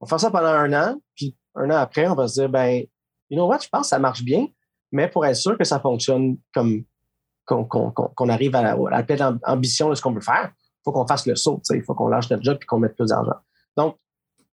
On 0.00 0.06
fait 0.06 0.18
ça 0.18 0.30
pendant 0.30 0.46
un 0.46 0.72
an, 0.72 1.00
puis 1.14 1.36
un 1.54 1.70
an 1.70 1.76
après, 1.76 2.06
on 2.08 2.14
va 2.14 2.28
se 2.28 2.40
dire, 2.40 2.48
ben, 2.48 2.84
you 3.30 3.36
know 3.36 3.46
what, 3.46 3.60
je 3.60 3.68
pense 3.68 3.82
que 3.82 3.88
ça 3.88 3.98
marche 3.98 4.22
bien, 4.22 4.46
mais 4.92 5.08
pour 5.08 5.26
être 5.26 5.36
sûr 5.36 5.58
que 5.58 5.64
ça 5.64 5.80
fonctionne 5.80 6.38
comme 6.52 6.84
qu'on 7.48 8.28
arrive 8.28 8.54
à 8.54 8.76
la, 8.76 9.02
pleine 9.02 9.38
ambition 9.44 9.88
de 9.88 9.94
ce 9.94 10.02
qu'on 10.02 10.12
veut 10.12 10.20
faire, 10.20 10.52
il 10.54 10.80
faut 10.84 10.92
qu'on 10.92 11.06
fasse 11.06 11.26
le 11.26 11.34
saut, 11.34 11.60
il 11.70 11.82
faut 11.82 11.94
qu'on 11.94 12.08
lâche 12.08 12.28
notre 12.30 12.42
job 12.42 12.58
et 12.60 12.66
qu'on 12.66 12.78
mette 12.78 12.94
plus 12.94 13.08
d'argent. 13.08 13.36
Donc, 13.76 13.96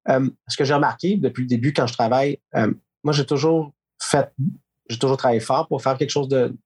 euh, 0.08 0.28
ce 0.46 0.56
que 0.56 0.64
j'ai 0.64 0.74
remarqué 0.74 1.16
depuis 1.16 1.42
le 1.42 1.48
début 1.48 1.72
quand 1.72 1.86
je 1.86 1.94
travaille, 1.94 2.38
euh, 2.54 2.72
moi, 3.02 3.12
j'ai 3.12 3.26
toujours 3.26 3.72
fait, 4.00 4.32
j'ai 4.88 4.98
toujours 4.98 5.16
travaillé 5.16 5.40
fort 5.40 5.66
pour 5.66 5.82
faire 5.82 5.96
quelque 5.98 6.10
chose 6.10 6.28
de, 6.28 6.56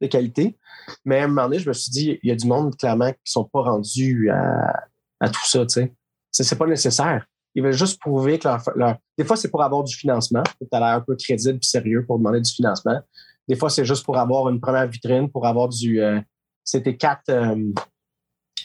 de, 0.00 0.06
qualité. 0.06 0.58
Mais 1.04 1.20
à 1.20 1.24
un 1.24 1.28
moment 1.28 1.44
donné, 1.44 1.58
je 1.58 1.68
me 1.68 1.72
suis 1.72 1.90
dit, 1.90 2.18
il 2.22 2.28
y 2.28 2.32
a 2.32 2.36
du 2.36 2.46
monde, 2.46 2.76
clairement, 2.76 3.10
qui 3.12 3.18
ne 3.26 3.30
sont 3.30 3.44
pas 3.44 3.62
rendus 3.62 4.30
à, 4.30 4.84
à 5.20 5.28
tout 5.28 5.44
ça, 5.44 5.60
tu 5.60 5.74
sais. 5.74 5.94
C'est 6.30 6.58
pas 6.58 6.66
nécessaire. 6.66 7.26
Ils 7.54 7.62
veulent 7.62 7.72
juste 7.72 8.00
prouver 8.00 8.38
que 8.38 8.48
leur, 8.76 8.96
des 9.18 9.24
fois, 9.24 9.36
c'est 9.36 9.50
pour 9.50 9.62
avoir 9.62 9.84
du 9.84 9.94
financement. 9.94 10.42
Tu 10.58 10.66
as 10.72 10.78
l'air 10.78 10.88
un 10.88 11.00
peu 11.00 11.16
crédible 11.16 11.58
et 11.62 11.66
sérieux 11.66 12.04
pour 12.06 12.18
demander 12.18 12.40
du 12.40 12.50
financement. 12.50 13.00
Des 13.46 13.56
fois, 13.56 13.68
c'est 13.68 13.84
juste 13.84 14.04
pour 14.04 14.16
avoir 14.16 14.48
une 14.48 14.60
première 14.60 14.86
vitrine, 14.86 15.30
pour 15.30 15.46
avoir 15.46 15.68
du. 15.68 16.00
Euh, 16.00 16.20
c'était 16.64 16.96
quatre. 16.96 17.28
Euh, 17.28 17.72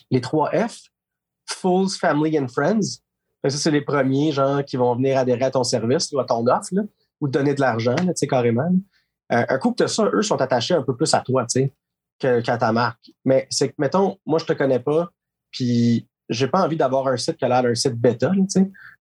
les 0.10 0.21
trois 0.21 0.52
F. 0.52 0.84
Fools, 1.50 1.89
Family 1.89 2.38
and 2.39 2.47
Friends. 2.50 3.02
ça, 3.43 3.58
c'est 3.58 3.71
les 3.71 3.82
premiers 3.82 4.32
gens 4.32 4.62
qui 4.63 4.78
vont 4.78 4.95
venir 4.95 5.17
adhérer 5.17 5.45
à 5.45 5.52
ton 5.52 5.63
service 5.63 6.12
ou 6.12 6.19
à 6.19 6.26
ton 6.26 6.45
offre, 6.47 6.73
ou 7.21 7.28
te 7.28 7.34
donner 7.34 7.54
de 7.54 7.62
l'argent, 7.62 7.95
tu 7.95 8.12
sais, 8.15 8.28
carrément. 8.28 8.69
Euh, 9.32 9.45
un 9.47 9.58
coup 9.58 9.71
que 9.71 9.84
tu 9.84 9.89
ça, 9.89 10.10
eux 10.13 10.21
sont 10.21 10.41
attachés 10.41 10.73
un 10.73 10.84
peu 10.84 10.95
plus 10.95 11.13
à 11.13 11.21
toi, 11.21 11.45
tu 11.45 11.62
sais, 11.62 11.73
qu'à 12.19 12.58
ta 12.58 12.71
marque. 12.71 13.12
Mais 13.26 13.47
c'est 13.50 13.69
que, 13.69 13.76
mettons, 13.78 14.17
moi, 14.26 14.39
je 14.39 14.45
te 14.45 14.54
connais 14.54 14.80
pas, 14.80 15.10
puis 15.52 16.08
j'ai 16.29 16.47
pas 16.47 16.63
envie 16.63 16.77
d'avoir 16.77 17.07
un 17.07 17.17
site 17.17 17.37
qui 17.37 17.45
a 17.45 17.47
l'air 17.47 17.63
d'un 17.63 17.75
site 17.75 17.95
bêta. 17.95 18.31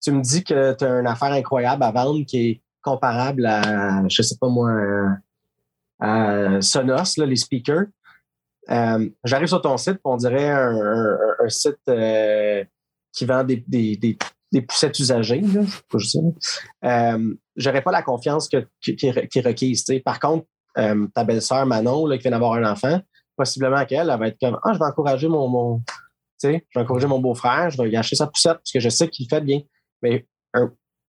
tu 0.02 0.12
me 0.12 0.22
dis 0.22 0.44
que 0.44 0.74
tu 0.74 0.86
as 0.86 1.00
une 1.00 1.08
affaire 1.08 1.32
incroyable 1.32 1.84
à 1.84 1.92
vendre 1.92 2.24
qui 2.26 2.38
est 2.38 2.62
comparable 2.82 3.46
à, 3.46 4.08
je 4.08 4.22
sais 4.22 4.36
pas 4.40 4.48
moi, 4.48 4.72
à 6.00 6.62
Sonos, 6.62 7.18
les 7.18 7.36
speakers. 7.36 7.88
Euh, 8.70 9.10
j'arrive 9.24 9.48
sur 9.48 9.62
ton 9.62 9.78
site, 9.78 10.00
on 10.04 10.18
dirait 10.18 10.50
un, 10.50 11.18
site 11.48 11.78
euh, 11.90 12.64
qui 13.12 13.26
vend 13.26 13.44
des, 13.44 14.18
poussettes 14.68 14.98
usagées. 15.00 15.44
Je 15.44 16.18
euh, 16.84 17.34
J'aurais 17.56 17.82
pas 17.82 17.92
la 17.92 18.02
confiance 18.02 18.50
qui, 18.50 18.58
est, 18.58 19.46
requise. 19.46 19.86
Par 20.04 20.20
contre, 20.20 20.46
ta 20.76 21.24
belle-sœur 21.24 21.66
Manon, 21.66 22.10
qui 22.12 22.18
vient 22.20 22.32
d'avoir 22.32 22.54
un 22.54 22.72
enfant, 22.72 23.00
possiblement 23.38 23.86
qu'elle, 23.86 24.10
elle 24.10 24.20
va 24.20 24.28
être 24.28 24.40
comme 24.40 24.60
Ah, 24.64 24.74
je 24.74 24.80
vais 24.80 24.86
encourager 24.86 25.28
mon, 25.28 25.82
je 26.54 26.80
vais 26.80 26.84
encourager 26.84 27.08
mon 27.08 27.20
beau-frère, 27.20 27.70
je 27.70 27.78
vais 27.78 27.90
lui 27.90 27.96
acheter 27.96 28.16
sa 28.16 28.28
poussette 28.28 28.58
parce 28.58 28.72
que 28.72 28.80
je 28.80 28.90
sais 28.90 29.10
qu'il 29.10 29.28
fait 29.30 29.42
bien. 29.42 29.62
Mais 30.02 30.26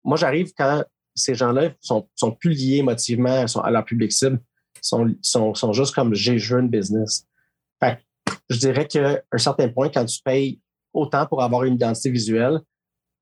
moi, 0.03 0.17
j'arrive 0.17 0.51
quand 0.57 0.83
ces 1.15 1.35
gens-là 1.35 1.71
sont, 1.79 2.09
sont 2.15 2.31
plus 2.31 2.51
liés 2.51 2.77
émotivement 2.77 3.45
à 3.63 3.71
leur 3.71 3.85
public 3.85 4.11
cible, 4.11 4.41
sont, 4.81 5.15
sont, 5.21 5.73
juste 5.73 5.93
comme 5.93 6.13
j'ai 6.13 6.37
joué 6.37 6.59
une 6.59 6.69
business. 6.69 7.25
je 8.49 8.57
dirais 8.57 8.87
qu'à 8.87 9.21
un 9.31 9.37
certain 9.37 9.69
point, 9.69 9.89
quand 9.89 10.05
tu 10.05 10.19
payes 10.23 10.59
autant 10.93 11.25
pour 11.25 11.41
avoir 11.41 11.63
une 11.63 11.75
identité 11.75 12.09
visuelle, 12.09 12.59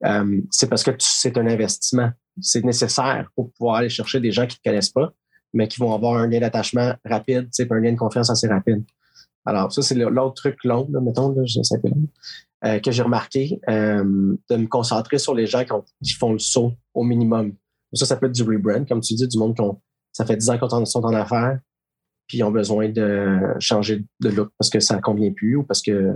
euh, 0.04 0.42
c'est 0.50 0.68
parce 0.68 0.84
que 0.84 0.92
c'est 1.00 1.38
un 1.38 1.48
investissement. 1.48 2.12
C'est 2.40 2.64
nécessaire 2.64 3.30
pour 3.36 3.52
pouvoir 3.54 3.78
aller 3.78 3.90
chercher 3.90 4.20
des 4.20 4.32
gens 4.32 4.48
qui 4.48 4.56
ne 4.56 4.58
te 4.58 4.70
connaissent 4.70 4.90
pas, 4.90 5.12
mais 5.54 5.68
qui 5.68 5.80
vont 5.80 5.94
avoir 5.94 6.16
un 6.16 6.28
lien 6.28 6.40
d'attachement 6.40 6.96
rapide, 7.06 7.50
un 7.70 7.80
lien 7.80 7.92
de 7.92 7.98
confiance 7.98 8.30
assez 8.30 8.48
rapide. 8.48 8.84
Alors, 9.46 9.72
ça, 9.72 9.82
c'est 9.82 9.96
l'autre 9.96 10.36
truc 10.36 10.64
long, 10.64 10.88
mettons, 11.02 11.30
là, 11.34 11.44
ça 11.46 11.78
euh, 12.64 12.80
que 12.80 12.92
j'ai 12.92 13.02
remarqué, 13.02 13.60
euh, 13.70 14.36
de 14.50 14.56
me 14.56 14.68
concentrer 14.68 15.18
sur 15.18 15.34
les 15.34 15.48
gens 15.48 15.64
qui, 16.04 16.14
font 16.14 16.34
le 16.34 16.40
saut 16.40 16.74
au 16.94 17.04
minimum. 17.04 17.56
Ça, 17.94 18.06
ça 18.06 18.18
peut 18.18 18.28
être 18.28 18.36
du 18.36 18.44
rebrand, 18.44 18.86
comme 18.86 19.02
tu 19.02 19.16
dis, 19.16 19.28
du 19.28 19.38
monde 19.38 19.56
qui 19.56 19.64
ça 20.14 20.26
fait 20.26 20.38
10 20.38 20.50
ans 20.52 20.60
qu'ils 20.60 20.86
sont 20.86 21.04
en 21.04 21.14
affaires, 21.14 21.60
puis 22.28 22.40
ils 22.40 22.44
ont 22.44 22.52
besoin 22.52 22.90
de 22.90 23.40
changer 23.60 24.06
de 24.20 24.30
look 24.30 24.50
parce 24.58 24.70
que 24.70 24.80
ça 24.80 24.98
ne 24.98 25.02
convient 25.02 25.32
plus 25.32 25.56
ou 25.56 25.64
parce 25.64 25.82
que 25.82 26.14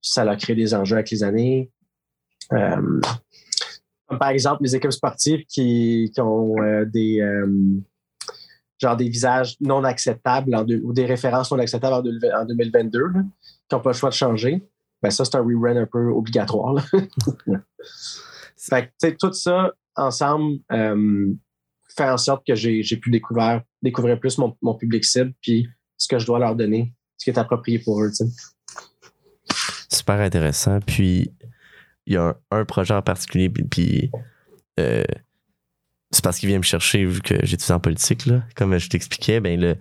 ça 0.00 0.24
leur 0.24 0.36
crée 0.36 0.54
des 0.54 0.74
enjeux 0.74 0.96
avec 0.96 1.10
les 1.10 1.24
années. 1.24 1.72
Euh, 2.52 3.00
par 4.20 4.28
exemple, 4.28 4.62
les 4.62 4.76
équipes 4.76 4.92
sportives 4.92 5.44
qui, 5.46 6.12
ont 6.18 6.54
des 6.86 7.20
genre 8.82 8.96
des 8.96 9.08
visages 9.08 9.56
non 9.60 9.84
acceptables 9.84 10.54
ou 10.82 10.92
des 10.92 11.06
références 11.06 11.50
non 11.50 11.58
acceptables 11.58 11.94
en, 11.94 12.44
2022, 12.44 13.12
qui 13.12 13.74
n'ont 13.74 13.80
pas 13.80 13.90
le 13.90 13.96
choix 13.96 14.10
de 14.10 14.14
changer, 14.14 14.62
ben 15.02 15.10
ça, 15.10 15.24
c'est 15.24 15.36
un 15.36 15.40
rerun 15.40 15.76
un 15.76 15.86
peu 15.86 16.08
obligatoire. 16.10 16.84
fait 18.56 18.92
que, 19.00 19.10
tout 19.10 19.32
ça 19.32 19.72
ensemble 19.96 20.58
euh, 20.72 21.32
fait 21.96 22.08
en 22.08 22.16
sorte 22.16 22.46
que 22.46 22.54
j'ai 22.54 22.96
pu 22.96 23.10
découvrir, 23.10 23.62
découvrir 23.82 24.18
plus 24.18 24.38
mon, 24.38 24.74
public 24.74 25.04
cible 25.04 25.32
puis 25.40 25.68
ce 25.96 26.08
que 26.08 26.18
je 26.18 26.26
dois 26.26 26.38
leur 26.38 26.56
donner, 26.56 26.92
ce 27.16 27.24
qui 27.24 27.30
est 27.30 27.38
approprié 27.38 27.78
pour 27.78 28.02
eux. 28.02 28.10
Super 29.88 30.20
intéressant. 30.20 30.80
Puis, 30.80 31.32
il 32.06 32.14
y 32.14 32.16
a 32.16 32.36
un, 32.50 32.64
projet 32.64 32.94
en 32.94 33.02
particulier, 33.02 33.48
puis, 33.48 34.10
euh, 34.80 35.04
c'est 36.12 36.22
parce 36.22 36.38
qu'il 36.38 36.48
vient 36.48 36.58
me 36.58 36.62
chercher 36.62 37.04
vu 37.04 37.20
que 37.20 37.34
j'étudie 37.44 37.72
en 37.72 37.80
politique. 37.80 38.26
Là. 38.26 38.42
Comme 38.54 38.76
je 38.78 38.88
t'expliquais, 38.88 39.40
ben 39.40 39.58
le 39.58 39.76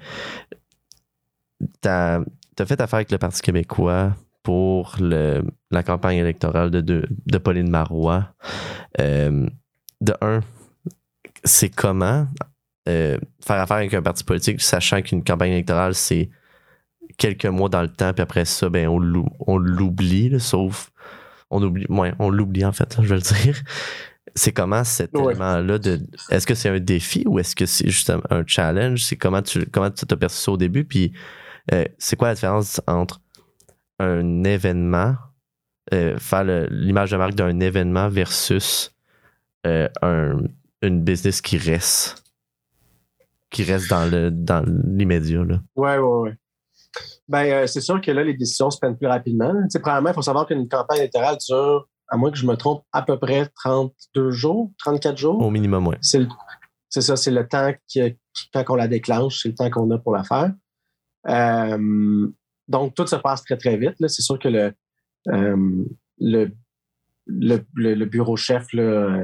t'as 1.82 2.20
as 2.60 2.65
fait 2.65 2.82
affaire 2.82 2.98
avec 2.98 3.12
le 3.12 3.17
Parti 3.17 3.41
québécois 3.41 4.15
pour 4.44 4.96
le, 5.00 5.44
la 5.70 5.84
campagne 5.84 6.17
électorale 6.17 6.72
de, 6.72 6.82
de, 6.82 7.38
Pauline 7.38 7.70
Marois. 7.70 8.34
Euh, 9.00 9.48
de 10.02 10.13
un, 10.22 10.41
c'est 11.44 11.70
comment 11.70 12.28
euh, 12.89 13.17
faire 13.46 13.60
affaire 13.60 13.78
avec 13.78 13.94
un 13.94 14.02
parti 14.02 14.24
politique, 14.24 14.62
sachant 14.62 15.02
qu'une 15.02 15.24
campagne 15.24 15.52
électorale, 15.52 15.94
c'est 15.94 16.30
quelques 17.17 17.46
mois 17.46 17.70
dans 17.70 17.84
le 17.84 17.89
temps, 17.89 18.13
puis 18.13 18.24
après 18.24 18.46
ça, 18.46 18.70
ben, 18.70 18.88
on 18.88 19.58
l'oublie, 19.58 20.39
sauf. 20.39 20.91
On 21.52 21.62
oublie, 21.62 21.86
ouais, 21.89 22.13
on 22.17 22.30
l'oublie 22.30 22.63
en 22.63 22.72
fait, 22.72 22.98
je 23.02 23.08
vais 23.08 23.15
le 23.15 23.22
dire. 23.22 23.62
C'est 24.36 24.52
comment 24.52 24.84
cet 24.84 25.16
élément-là 25.16 25.78
de. 25.78 26.00
Est-ce 26.30 26.46
que 26.46 26.54
c'est 26.54 26.70
un 26.70 26.80
défi 26.80 27.24
ou 27.28 27.40
est-ce 27.40 27.56
que 27.56 27.66
c'est 27.66 27.90
juste 27.90 28.12
un, 28.30 28.44
challenge? 28.46 29.04
C'est 29.04 29.18
comment 29.18 29.42
tu 29.42 29.66
comment 29.66 29.90
tu 29.90 30.06
t'as 30.06 30.16
perçu 30.16 30.38
ça 30.38 30.52
au 30.52 30.58
début? 30.58 30.86
Puis 30.86 31.12
euh, 31.74 31.86
c'est 31.98 32.16
quoi 32.16 32.30
la 32.30 32.36
différence 32.36 32.82
entre 32.88 33.20
un 34.00 34.44
événement, 34.44 35.16
euh, 35.94 36.18
faire 36.18 36.44
l'image 36.44 37.12
de 37.12 37.18
marque 37.18 37.36
d'un 37.36 37.60
événement 37.60 38.10
versus 38.10 38.96
euh, 39.68 39.90
un, 40.02 40.38
une 40.82 41.04
business 41.04 41.42
qui 41.42 41.58
reste 41.58 42.24
qui 43.50 43.64
reste 43.64 43.90
dans 43.90 44.10
le 44.10 44.32
dans 44.32 44.64
l'immédiat? 44.66 45.42
Oui, 45.42 45.58
oui, 45.76 45.98
oui. 46.00 46.30
Ben, 47.28 47.66
c'est 47.68 47.82
sûr 47.82 48.02
que 48.02 48.12
là, 48.12 48.24
les 48.24 48.34
décisions 48.34 48.70
se 48.70 48.78
prennent 48.78 48.98
plus 48.98 49.08
rapidement. 49.08 49.54
Tu 49.72 49.80
premièrement, 49.80 50.10
il 50.10 50.16
faut 50.16 50.22
savoir 50.22 50.46
qu'une 50.46 50.68
campagne 50.68 51.00
électorale 51.00 51.38
dure 51.38 51.88
à 52.12 52.17
moins 52.17 52.30
que 52.30 52.38
je 52.38 52.45
me 52.45 52.56
trompe, 52.56 52.84
à 52.91 53.02
peu 53.02 53.17
près 53.17 53.50
32 53.63 54.32
jours, 54.32 54.71
34 54.80 55.17
jours. 55.17 55.41
Au 55.41 55.50
minimum, 55.50 55.88
oui. 55.88 55.95
C'est 56.02 57.02
ça, 57.02 57.15
c'est 57.15 57.32
le 57.32 57.47
temps 57.47 57.71
qui, 57.88 58.02
quand 58.54 58.65
on 58.69 58.76
la 58.76 58.89
déclenche, 58.89 59.41
c'est 59.41 59.50
le 59.50 59.56
temps 59.56 59.69
qu'on 59.69 59.89
a 59.91 59.97
pour 59.97 60.13
la 60.13 60.24
faire. 60.26 60.52
Euh, 61.29 62.27
donc, 62.67 62.96
tout 62.96 63.08
se 63.08 63.15
passe 63.15 63.46
très, 63.46 63.56
très 63.56 63.77
vite. 63.77 63.96
C'est 64.00 64.21
sûr 64.21 64.38
que 64.38 64.50
le, 64.50 64.73
euh, 65.29 65.86
le, 66.19 66.52
le, 67.27 68.06
bureau 68.06 68.36
chef, 68.36 68.73
là, 68.73 69.23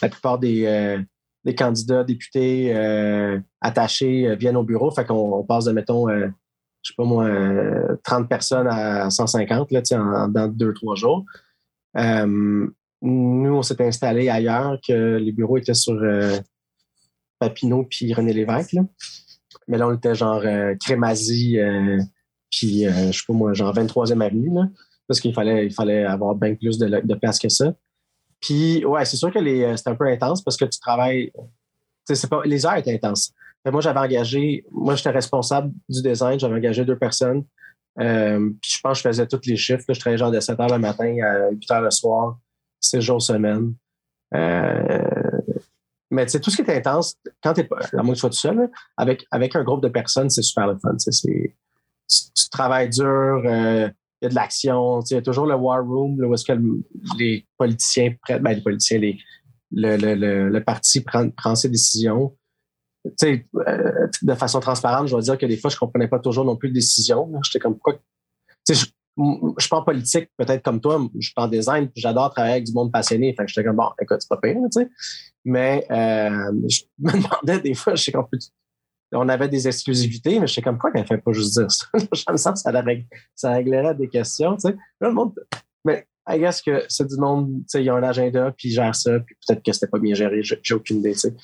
la 0.00 0.08
plupart 0.08 0.38
des, 0.38 0.64
euh, 0.64 1.02
des 1.44 1.54
candidats, 1.54 2.02
députés 2.02 2.74
attachés 3.60 4.34
viennent 4.36 4.56
au 4.56 4.64
bureau. 4.64 4.90
Fait 4.90 5.04
qu'on 5.04 5.44
passe 5.44 5.66
de, 5.66 5.72
mettons, 5.72 6.08
je 6.08 6.30
sais 6.82 6.94
pas 6.96 7.04
moi, 7.04 7.28
30 8.04 8.26
personnes 8.26 8.68
à 8.68 9.10
150 9.10 9.70
là, 9.70 9.82
en, 9.92 10.28
dans 10.28 10.48
deux, 10.48 10.72
trois 10.72 10.94
jours. 10.94 11.26
Euh, 11.96 12.68
nous, 13.02 13.54
on 13.54 13.62
s'est 13.62 13.80
installé 13.82 14.28
ailleurs, 14.28 14.78
que 14.86 15.16
les 15.16 15.32
bureaux 15.32 15.58
étaient 15.58 15.74
sur 15.74 15.94
euh, 15.94 16.38
Papineau 17.38 17.84
puis 17.84 18.12
René 18.12 18.32
Lévesque. 18.32 18.76
Mais 19.68 19.78
là, 19.78 19.88
on 19.88 19.94
était 19.94 20.14
genre 20.14 20.42
euh, 20.44 20.74
Crémazie, 20.80 21.58
puis 22.50 22.86
euh, 22.86 23.12
je 23.12 23.18
sais 23.18 23.24
pas 23.26 23.32
moi, 23.32 23.52
genre 23.52 23.74
23e 23.74 24.24
avenue, 24.24 24.50
parce 25.06 25.20
qu'il 25.20 25.34
fallait, 25.34 25.66
il 25.66 25.72
fallait 25.72 26.04
avoir 26.04 26.34
bien 26.34 26.54
plus 26.54 26.78
de, 26.78 27.14
place 27.14 27.38
que 27.38 27.48
ça. 27.48 27.74
Puis, 28.40 28.84
ouais, 28.84 29.04
c'est 29.04 29.16
sûr 29.16 29.32
que 29.32 29.38
les, 29.38 29.76
c'est 29.76 29.88
un 29.88 29.94
peu 29.94 30.06
intense 30.06 30.42
parce 30.42 30.56
que 30.56 30.64
tu 30.64 30.78
travailles. 30.78 31.32
Les 32.44 32.64
heures 32.64 32.76
étaient 32.76 32.94
intenses. 32.94 33.32
moi, 33.64 33.80
j'avais 33.80 33.98
engagé, 33.98 34.64
moi, 34.70 34.94
j'étais 34.94 35.10
responsable 35.10 35.72
du 35.88 36.00
design, 36.00 36.38
j'avais 36.38 36.54
engagé 36.54 36.84
deux 36.84 36.98
personnes. 36.98 37.44
Euh, 37.98 38.50
je 38.62 38.80
pense 38.82 38.98
que 38.98 39.02
je 39.04 39.08
faisais 39.08 39.26
tous 39.26 39.40
les 39.46 39.56
chiffres. 39.56 39.84
je 39.88 39.98
travaillais 39.98 40.18
genre 40.18 40.30
de 40.30 40.40
7 40.40 40.58
h 40.58 40.72
le 40.72 40.78
matin 40.78 41.16
à 41.22 41.50
8 41.50 41.70
h 41.70 41.82
le 41.82 41.90
soir, 41.90 42.38
6 42.80 43.00
jours 43.00 43.22
semaine. 43.22 43.74
Euh, 44.34 45.02
mais 46.10 46.26
tu 46.26 46.32
sais, 46.32 46.40
tout 46.40 46.50
ce 46.50 46.56
qui 46.56 46.62
est 46.62 46.76
intense, 46.76 47.16
quand 47.42 47.54
tu 47.54 47.64
pas, 47.64 47.78
à 47.92 48.02
moins 48.02 48.12
que 48.12 48.16
tu 48.16 48.20
sois 48.20 48.30
tout 48.30 48.36
seul, 48.36 48.70
avec, 48.96 49.26
avec 49.30 49.56
un 49.56 49.64
groupe 49.64 49.82
de 49.82 49.88
personnes, 49.88 50.30
c'est 50.30 50.42
super 50.42 50.66
le 50.66 50.78
fun. 50.78 50.94
Tu, 50.96 51.54
tu, 52.08 52.50
travailles 52.50 52.90
dur, 52.90 53.42
euh, 53.44 53.88
il 54.20 54.24
y 54.24 54.26
a 54.26 54.28
de 54.28 54.34
l'action, 54.34 55.00
il 55.10 55.14
y 55.14 55.16
a 55.16 55.22
toujours 55.22 55.46
le 55.46 55.54
war 55.54 55.84
room 55.84 56.20
là, 56.20 56.28
où 56.28 56.34
est-ce 56.34 56.44
que 56.44 56.58
les 57.18 57.46
politiciens 57.58 58.14
prennent, 58.22 58.42
ben, 58.42 58.54
les 58.54 58.62
politiciens, 58.62 58.98
les, 58.98 59.18
le, 59.72 59.96
le, 59.96 60.48
le, 60.48 60.64
parti 60.64 61.00
prend, 61.00 61.28
prend 61.30 61.54
ses 61.54 61.68
décisions. 61.68 62.36
Euh, 63.24 64.06
de 64.22 64.34
façon 64.34 64.60
transparente, 64.60 65.06
je 65.06 65.12
dois 65.12 65.22
dire 65.22 65.38
que 65.38 65.46
des 65.46 65.56
fois, 65.56 65.70
je 65.70 65.76
comprenais 65.76 66.08
pas 66.08 66.18
toujours 66.18 66.44
non 66.44 66.56
plus 66.56 66.68
les 66.68 66.74
décisions. 66.74 67.30
J'étais 67.44 67.58
comme 67.58 67.74
pourquoi. 67.74 68.00
Je, 68.68 68.74
je 68.74 68.84
suis 69.58 69.68
pas 69.70 69.78
en 69.78 69.82
politique, 69.82 70.30
peut-être 70.36 70.62
comme 70.62 70.80
toi, 70.80 71.00
je 71.18 71.26
suis 71.26 71.34
en 71.36 71.48
design, 71.48 71.90
j'adore 71.94 72.30
travailler 72.30 72.54
avec 72.54 72.64
du 72.64 72.72
monde 72.72 72.92
passionné. 72.92 73.34
Fait 73.34 73.46
j'étais 73.46 73.64
comme 73.64 73.76
bon, 73.76 73.88
écoute, 74.00 74.18
c'est 74.20 74.28
pas 74.28 74.36
pire, 74.36 74.56
tu 74.72 74.82
sais. 74.82 74.88
Mais 75.44 75.86
euh, 75.90 76.52
je 76.68 76.82
me 76.98 77.12
demandais 77.12 77.60
des 77.60 77.74
fois, 77.74 77.94
je 77.94 78.02
sais 78.02 78.12
qu'on 78.12 78.28
on 79.12 79.28
avait 79.28 79.48
des 79.48 79.68
exclusivités, 79.68 80.38
mais 80.40 80.46
je 80.46 80.54
sais 80.54 80.62
comme 80.62 80.78
quoi 80.78 80.90
qu'elle 80.90 81.06
fait 81.06 81.18
pas 81.18 81.32
juste 81.32 81.58
dire 81.58 81.70
ça? 81.70 81.86
je 81.94 82.24
que 82.24 82.36
ça, 82.36 82.54
ça 83.34 83.50
réglerait 83.52 83.94
des 83.94 84.08
questions, 84.08 84.56
tu 84.56 84.68
sais. 84.68 84.76
le 85.00 85.12
monde, 85.12 85.32
mais 85.84 86.06
I 86.28 86.38
guess 86.38 86.60
que 86.60 86.84
c'est 86.88 87.06
du 87.06 87.16
monde, 87.16 87.58
tu 87.60 87.64
sais, 87.68 87.84
ils 87.84 87.90
ont 87.90 87.96
un 87.96 88.02
agenda, 88.02 88.52
puis 88.56 88.68
ils 88.70 88.72
gèrent 88.72 88.94
ça, 88.94 89.20
puis 89.20 89.36
peut-être 89.46 89.62
que 89.62 89.72
c'était 89.72 89.86
pas 89.86 90.00
bien 90.00 90.14
géré, 90.14 90.42
j'ai 90.42 90.74
aucune 90.74 90.98
idée, 90.98 91.12
tu 91.12 91.20
sais. 91.20 91.34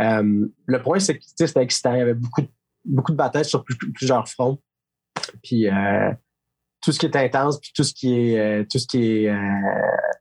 Euh, 0.00 0.46
le 0.66 0.82
point, 0.82 0.98
c'est 0.98 1.18
que 1.18 1.24
c'était 1.24 1.62
excitant, 1.62 1.94
il 1.94 1.98
y 1.98 2.02
avait 2.02 2.14
beaucoup, 2.14 2.42
beaucoup 2.84 3.12
de 3.12 3.16
batailles 3.16 3.44
sur 3.44 3.64
plusieurs 3.94 4.28
fronts. 4.28 4.58
Puis 5.42 5.68
euh, 5.68 6.10
tout 6.80 6.92
ce 6.92 6.98
qui 6.98 7.06
est 7.06 7.16
intense, 7.16 7.60
puis 7.60 7.72
tout 7.74 7.84
ce 7.84 7.92
qui 7.92 8.14
est 8.14 8.38
euh, 8.38 8.64
tout 8.70 8.78
ce 8.78 8.86
qui 8.86 9.26
est 9.26 9.34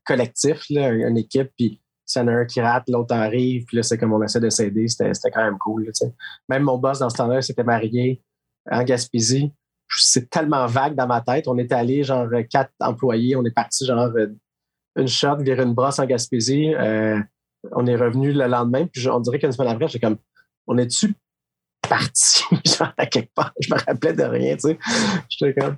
collectif, 0.05 0.69
une 0.69 1.17
équipe, 1.17 1.51
puis 1.57 1.81
s'il 2.05 2.21
y 2.21 2.25
en 2.25 2.27
a 2.27 2.31
un 2.31 2.45
qui 2.45 2.59
rate, 2.59 2.89
l'autre 2.89 3.15
arrive, 3.15 3.65
puis 3.65 3.77
là, 3.77 3.83
c'est 3.83 3.97
comme 3.97 4.11
on 4.13 4.23
essaie 4.23 4.39
de 4.39 4.49
s'aider, 4.49 4.87
c'était 4.87 5.31
quand 5.31 5.43
même 5.43 5.57
cool. 5.59 5.91
Même 6.49 6.63
mon 6.63 6.77
boss 6.77 6.99
dans 6.99 7.09
ce 7.09 7.17
temps-là 7.17 7.41
s'était 7.41 7.63
marié 7.63 8.21
en 8.69 8.83
Gaspésie. 8.83 9.53
C'est 9.87 10.29
tellement 10.29 10.65
vague 10.65 10.95
dans 10.95 11.07
ma 11.07 11.21
tête. 11.21 11.47
On 11.47 11.57
est 11.57 11.71
allé 11.71 12.03
genre 12.03 12.27
quatre 12.49 12.71
employés, 12.79 13.35
on 13.35 13.45
est 13.45 13.53
parti 13.53 13.85
genre 13.85 14.11
une 14.95 15.07
shot 15.07 15.37
vers 15.37 15.61
une 15.61 15.73
brosse 15.73 15.99
en 15.99 16.05
Gaspésie. 16.05 16.73
Euh, 17.65 17.69
on 17.73 17.85
est 17.87 17.95
revenu 17.95 18.31
le 18.31 18.47
lendemain, 18.47 18.85
puis 18.87 19.07
on 19.09 19.19
dirait 19.19 19.39
qu'une 19.39 19.51
semaine 19.51 19.71
après, 19.71 19.87
j'étais 19.87 20.05
comme 20.05 20.17
on 20.67 20.77
est-tu 20.77 21.13
parti? 21.87 22.43
Genre 22.65 22.93
à 22.97 23.05
quelque 23.05 23.33
part? 23.33 23.53
Je 23.59 23.73
me 23.73 23.79
rappelais 23.79 24.13
de 24.13 24.23
rien, 24.23 24.55
tu 24.55 24.69
sais. 24.69 24.79
J'étais 25.29 25.59
comme. 25.59 25.77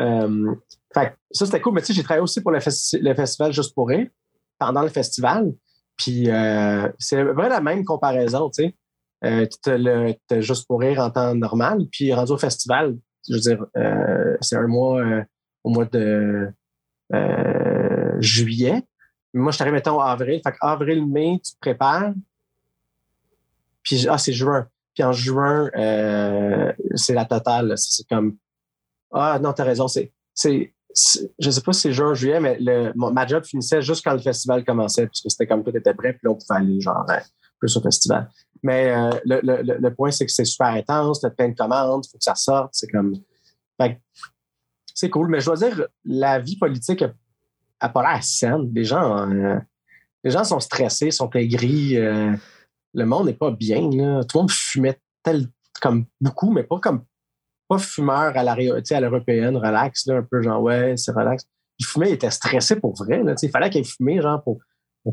Euh, 0.00 0.54
fait, 0.94 1.14
ça, 1.30 1.46
c'était 1.46 1.60
cool, 1.60 1.74
mais 1.74 1.80
tu 1.80 1.88
sais, 1.88 1.92
j'ai 1.92 2.02
travaillé 2.02 2.22
aussi 2.22 2.40
pour 2.40 2.52
le, 2.52 2.60
festival 2.60 3.52
Juste 3.52 3.74
pour 3.74 3.88
rire 3.88 4.08
pendant 4.58 4.82
le 4.82 4.88
festival. 4.88 5.52
Puis 5.96 6.30
euh, 6.30 6.88
c'est 6.98 7.22
vraiment 7.22 7.48
la 7.48 7.60
même 7.60 7.84
comparaison, 7.84 8.50
tu 8.50 8.64
sais. 8.64 8.74
Euh, 9.24 9.46
tu 10.28 10.42
juste 10.42 10.66
pour 10.66 10.80
rire 10.80 11.00
en 11.00 11.10
temps 11.10 11.34
normal, 11.34 11.86
puis 11.90 12.12
rendu 12.12 12.32
au 12.32 12.38
festival, 12.38 12.96
je 13.28 13.34
veux 13.34 13.40
dire, 13.40 13.64
euh, 13.76 14.36
c'est 14.40 14.56
un 14.56 14.66
mois 14.66 15.02
au 15.62 15.70
mois 15.70 15.86
de 15.86 16.52
juillet. 18.20 18.82
Moi, 19.34 19.52
je 19.52 19.58
t'arrive, 19.58 19.74
mettons, 19.74 20.00
avril. 20.00 20.40
Fait 20.42 20.54
avril, 20.60 21.06
mai, 21.06 21.40
tu 21.44 21.52
te 21.52 21.58
prépares. 21.60 22.12
Puis, 23.82 24.06
ah, 24.08 24.18
c'est 24.18 24.32
juin. 24.32 24.66
Puis 24.94 25.02
en 25.02 25.12
juin, 25.12 25.70
c'est 26.94 27.14
la 27.14 27.24
totale. 27.24 27.74
C'est 27.76 28.06
comme, 28.08 28.36
ah, 29.12 29.38
non, 29.40 29.52
t'as 29.52 29.64
raison. 29.64 29.86
C'est, 29.88 30.12
je 30.94 31.50
sais 31.50 31.60
pas 31.60 31.72
si 31.72 31.80
c'est 31.80 31.92
juin 31.92 32.14
juillet, 32.14 32.40
mais 32.40 32.56
le, 32.60 32.92
ma 32.94 33.26
job 33.26 33.44
finissait 33.44 33.82
juste 33.82 34.04
quand 34.04 34.12
le 34.12 34.20
festival 34.20 34.64
commençait, 34.64 35.06
puisque 35.06 35.30
c'était 35.30 35.46
comme 35.46 35.64
tout 35.64 35.76
était 35.76 35.94
prêt, 35.94 36.12
puis 36.12 36.20
là, 36.24 36.30
on 36.30 36.34
pouvait 36.34 36.60
aller 36.60 36.80
genre 36.80 37.04
euh, 37.10 37.18
plus 37.58 37.76
au 37.76 37.80
festival. 37.80 38.30
Mais 38.62 38.90
euh, 38.90 39.10
le, 39.24 39.40
le, 39.42 39.78
le, 39.78 39.94
point, 39.94 40.10
c'est 40.10 40.24
que 40.24 40.32
c'est 40.32 40.44
super 40.44 40.68
intense, 40.68 41.20
t'as 41.20 41.30
plein 41.30 41.48
de 41.48 41.56
commandes, 41.56 42.04
il 42.06 42.10
faut 42.10 42.18
que 42.18 42.24
ça 42.24 42.34
sorte. 42.34 42.70
C'est 42.72 42.88
comme. 42.88 43.14
c'est 44.94 45.10
cool. 45.10 45.28
Mais 45.28 45.40
je 45.40 45.46
dois 45.46 45.56
dire, 45.56 45.86
la 46.04 46.38
vie 46.38 46.56
politique 46.56 47.04
pas 47.88 48.02
l'air 48.02 48.22
saine. 48.22 48.70
Les 48.74 48.84
gens, 48.84 49.30
euh, 49.30 49.58
les 50.22 50.30
gens 50.30 50.44
sont 50.44 50.60
stressés, 50.60 51.10
sont 51.10 51.30
aigris. 51.30 51.96
le 51.96 53.04
monde 53.04 53.26
n'est 53.26 53.34
pas 53.34 53.50
bien. 53.50 53.88
Tout 53.90 54.38
le 54.38 54.40
monde 54.40 54.50
fumait 54.50 54.98
tel 55.22 55.48
comme 55.80 56.06
beaucoup, 56.20 56.52
mais 56.52 56.62
pas 56.62 56.78
comme 56.78 57.04
pas 57.68 57.78
fumeur 57.78 58.36
à 58.36 59.00
l'européenne, 59.00 59.56
relax, 59.56 60.08
un 60.08 60.22
peu 60.22 60.42
genre 60.42 60.62
ouais, 60.62 60.96
c'est 60.96 61.12
relax. 61.12 61.44
Il 61.78 61.86
fumait, 61.86 62.10
il 62.10 62.14
était 62.14 62.30
stressé 62.30 62.76
pour 62.76 62.94
vrai. 62.94 63.22
Il 63.42 63.50
fallait 63.50 63.70
qu'ils 63.70 63.86
fumaient 63.86 64.20
genre 64.20 64.42
pour, 64.42 64.60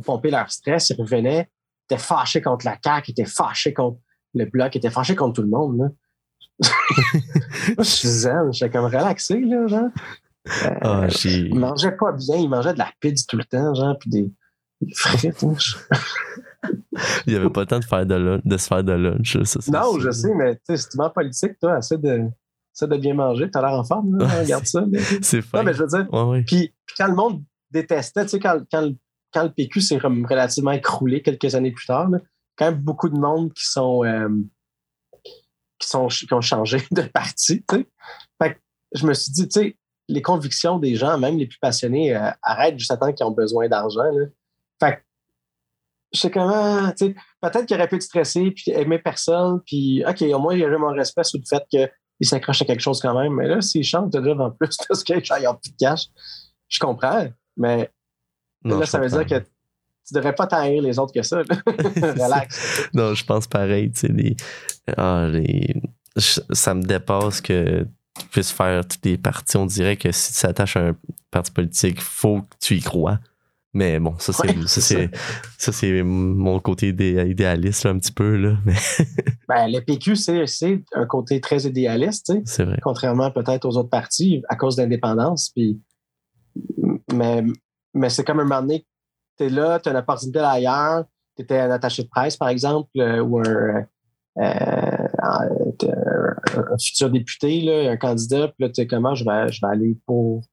pomper 0.03 0.31
leur 0.31 0.51
stress. 0.51 0.89
Ils 0.89 1.01
revenaient, 1.01 1.49
ils 1.89 1.93
étaient 1.93 2.01
fâchés 2.01 2.41
contre 2.41 2.65
la 2.65 2.77
CAQ, 2.83 3.09
ils 3.09 3.11
étaient 3.11 3.25
fâchés 3.25 3.73
contre 3.73 3.99
le 4.33 4.45
bloc, 4.45 4.75
ils 4.75 4.77
étaient 4.77 4.89
fâchés 4.89 5.15
contre 5.15 5.35
tout 5.35 5.41
le 5.41 5.49
monde. 5.49 5.95
Je 7.77 7.83
suis 7.83 8.07
zen, 8.07 8.53
j'étais 8.53 8.71
comme 8.71 8.85
relaxé, 8.85 9.39
là, 9.39 9.67
genre. 9.67 9.89
Euh, 10.47 10.75
ah, 10.81 11.07
il 11.25 11.57
mangeait 11.57 11.91
pas 11.91 12.11
bien, 12.13 12.35
il 12.35 12.49
mangeait 12.49 12.73
de 12.73 12.79
la 12.79 12.91
pizza 12.99 13.25
tout 13.27 13.37
le 13.37 13.43
temps, 13.43 13.73
genre, 13.75 13.97
puis 13.99 14.09
des, 14.09 14.31
frites. 14.95 15.43
Hein. 15.43 15.55
il 17.27 17.33
n'y 17.33 17.35
avait 17.35 17.49
pas 17.49 17.61
le 17.61 17.67
temps 17.67 17.79
de, 17.79 17.85
faire 17.85 18.05
de, 18.05 18.41
de 18.43 18.57
se 18.57 18.67
faire 18.67 18.83
de 18.83 18.93
lunch. 18.93 19.43
Ça, 19.43 19.59
non, 19.71 19.99
je 19.99 20.09
sais, 20.11 20.33
mais 20.33 20.59
si 20.75 20.89
tu 20.89 20.97
politique, 21.13 21.59
toi, 21.59 21.77
essaie 21.77 21.97
de, 21.97 22.27
de 22.81 22.97
bien 22.97 23.13
manger. 23.13 23.49
Tu 23.51 23.57
as 23.57 23.61
l'air 23.61 23.73
en 23.73 23.83
forme, 23.83 24.17
là, 24.17 24.27
regarde 24.41 24.65
ça. 24.65 24.83
c'est 25.21 25.41
fun. 25.41 25.59
Non, 25.59 25.63
mais 25.63 25.73
je 25.73 25.83
veux 25.83 25.87
dire, 25.87 26.43
puis, 26.45 26.73
quand 26.97 27.07
le 27.07 27.15
monde 27.15 27.43
détestait, 27.69 28.23
tu 28.23 28.29
sais, 28.29 28.39
quand, 28.39 28.61
quand, 28.71 28.91
quand, 29.31 29.43
le 29.43 29.51
PQ 29.51 29.81
s'est 29.81 29.97
relativement 29.97 30.71
écroulé 30.71 31.21
quelques 31.21 31.53
années 31.53 31.71
plus 31.71 31.85
tard, 31.85 32.09
quand 32.57 32.65
même 32.65 32.81
beaucoup 32.81 33.09
de 33.09 33.17
monde 33.17 33.53
qui 33.53 33.65
sont, 33.65 34.03
euh, 34.03 34.29
qui 35.79 35.87
sont 35.87 36.07
qui 36.07 36.33
ont 36.33 36.41
changé 36.41 36.81
de 36.91 37.01
parti. 37.01 37.63
Fait 37.69 38.53
que 38.53 38.59
je 38.93 39.05
me 39.05 39.13
suis 39.13 39.31
dit, 39.31 39.47
tu 39.47 39.59
sais, 39.59 39.77
les 40.11 40.21
convictions 40.21 40.77
des 40.77 40.95
gens, 40.95 41.17
même 41.17 41.37
les 41.37 41.47
plus 41.47 41.59
passionnés, 41.59 42.15
euh, 42.15 42.29
arrêtent 42.43 42.77
juste 42.77 42.91
à 42.91 42.97
temps 42.97 43.11
qu'ils 43.11 43.25
ont 43.25 43.31
besoin 43.31 43.67
d'argent. 43.67 44.03
Fait 44.79 44.95
que 44.95 45.01
je 46.13 46.19
sais 46.19 46.31
comment, 46.31 46.91
tu 46.91 47.07
sais, 47.07 47.15
peut-être 47.41 47.65
qu'il 47.65 47.77
aurait 47.77 47.87
pu 47.87 47.95
être 47.95 48.01
stressé 48.01 48.51
puis 48.51 48.71
aimer 48.71 48.99
personne, 48.99 49.61
puis 49.65 50.03
OK, 50.05 50.21
au 50.21 50.39
moins, 50.39 50.53
il 50.53 50.59
y 50.59 50.65
aurait 50.65 50.77
mon 50.77 50.91
respect 50.91 51.23
sur 51.23 51.39
le 51.39 51.45
fait 51.47 51.63
que 51.71 51.91
il 52.19 52.27
s'accroche 52.27 52.61
à 52.61 52.65
quelque 52.65 52.81
chose 52.81 52.99
quand 52.99 53.19
même. 53.19 53.33
Mais 53.33 53.47
là, 53.47 53.61
s'il 53.61 53.83
chante 53.83 54.11
déjà 54.11 54.31
en 54.33 54.51
plus 54.51 54.77
parce 54.87 55.03
qu'il 55.03 55.15
a 55.15 55.53
plus 55.53 55.71
de 55.71 55.77
cash, 55.79 56.07
je 56.67 56.79
comprends. 56.79 57.27
Mais 57.57 57.89
là, 58.63 58.85
ça 58.85 58.99
veut 58.99 59.09
dire 59.09 59.25
que 59.25 59.39
tu 59.39 60.13
devrais 60.13 60.35
pas 60.35 60.47
taire 60.47 60.81
les 60.81 60.99
autres 60.99 61.13
que 61.13 61.23
ça. 61.23 61.37
Relax. 61.65 62.89
non, 62.93 63.13
je 63.13 63.25
pense 63.25 63.47
pareil. 63.47 63.91
Tu 63.91 64.07
sais, 64.07 64.35
ah, 64.97 65.29
ça 66.17 66.73
me 66.73 66.83
dépasse 66.83 67.41
que 67.41 67.87
tu 68.19 68.27
puisses 68.27 68.51
faire 68.51 68.85
toutes 68.85 69.05
les 69.05 69.17
parties. 69.17 69.57
On 69.57 69.65
dirait 69.65 69.97
que 69.97 70.11
si 70.11 70.33
tu 70.33 70.39
s'attaches 70.39 70.77
à 70.77 70.89
un 70.89 70.95
parti 71.29 71.51
politique, 71.51 71.95
il 71.97 72.01
faut 72.01 72.41
que 72.41 72.55
tu 72.59 72.75
y 72.75 72.81
crois. 72.81 73.19
Mais 73.73 73.99
bon, 73.99 74.15
ça 74.19 74.33
c'est 74.33 75.09
ça, 75.57 75.71
c'est 75.71 76.03
mon 76.03 76.59
côté 76.59 76.89
idéaliste 76.89 77.85
un 77.85 77.97
petit 77.97 78.11
peu 78.11 78.35
là. 78.35 78.57
Mais 78.65 78.73
ben, 79.47 79.67
le 79.67 79.79
PQ 79.79 80.17
c'est 80.17 80.83
un 80.93 81.05
côté 81.05 81.39
très 81.39 81.61
idéaliste, 81.61 82.33
c'est 82.43 82.65
vrai. 82.65 82.79
Contrairement 82.81 83.31
peut-être 83.31 83.63
aux 83.63 83.77
autres 83.77 83.89
partis 83.89 84.43
à 84.49 84.57
cause 84.57 84.75
d'indépendance. 84.75 85.51
Puis 85.55 85.79
mais 87.13 87.45
mais 87.93 88.09
c'est 88.09 88.25
comme 88.25 88.41
un 88.41 88.43
moment 88.43 88.61
donné, 88.61 88.85
tu 89.37 89.45
es 89.45 89.49
là, 89.49 89.79
tu 89.79 89.87
as 89.87 89.93
une 89.93 89.99
opportunité 89.99 90.39
ailleurs, 90.39 91.05
tu 91.37 91.43
étais 91.43 91.59
un 91.59 91.71
attaché 91.71 92.03
de 92.03 92.09
presse 92.09 92.35
par 92.35 92.49
exemple 92.49 92.89
euh, 92.97 93.21
ou 93.21 93.39
un, 93.39 93.85
euh, 94.37 95.07
un, 95.21 96.77
futur 96.79 97.09
député, 97.09 97.61
là, 97.61 97.91
un 97.91 97.97
candidat, 97.97 98.47
puis 98.47 98.65
là 98.65 98.69
tu 98.69 98.75
sais 98.75 98.87
comment 98.87 99.15
je 99.15 99.25
vais 99.25 99.51
je 99.51 99.61
vais 99.61 99.71
aller 99.71 99.97
pour 100.05 100.43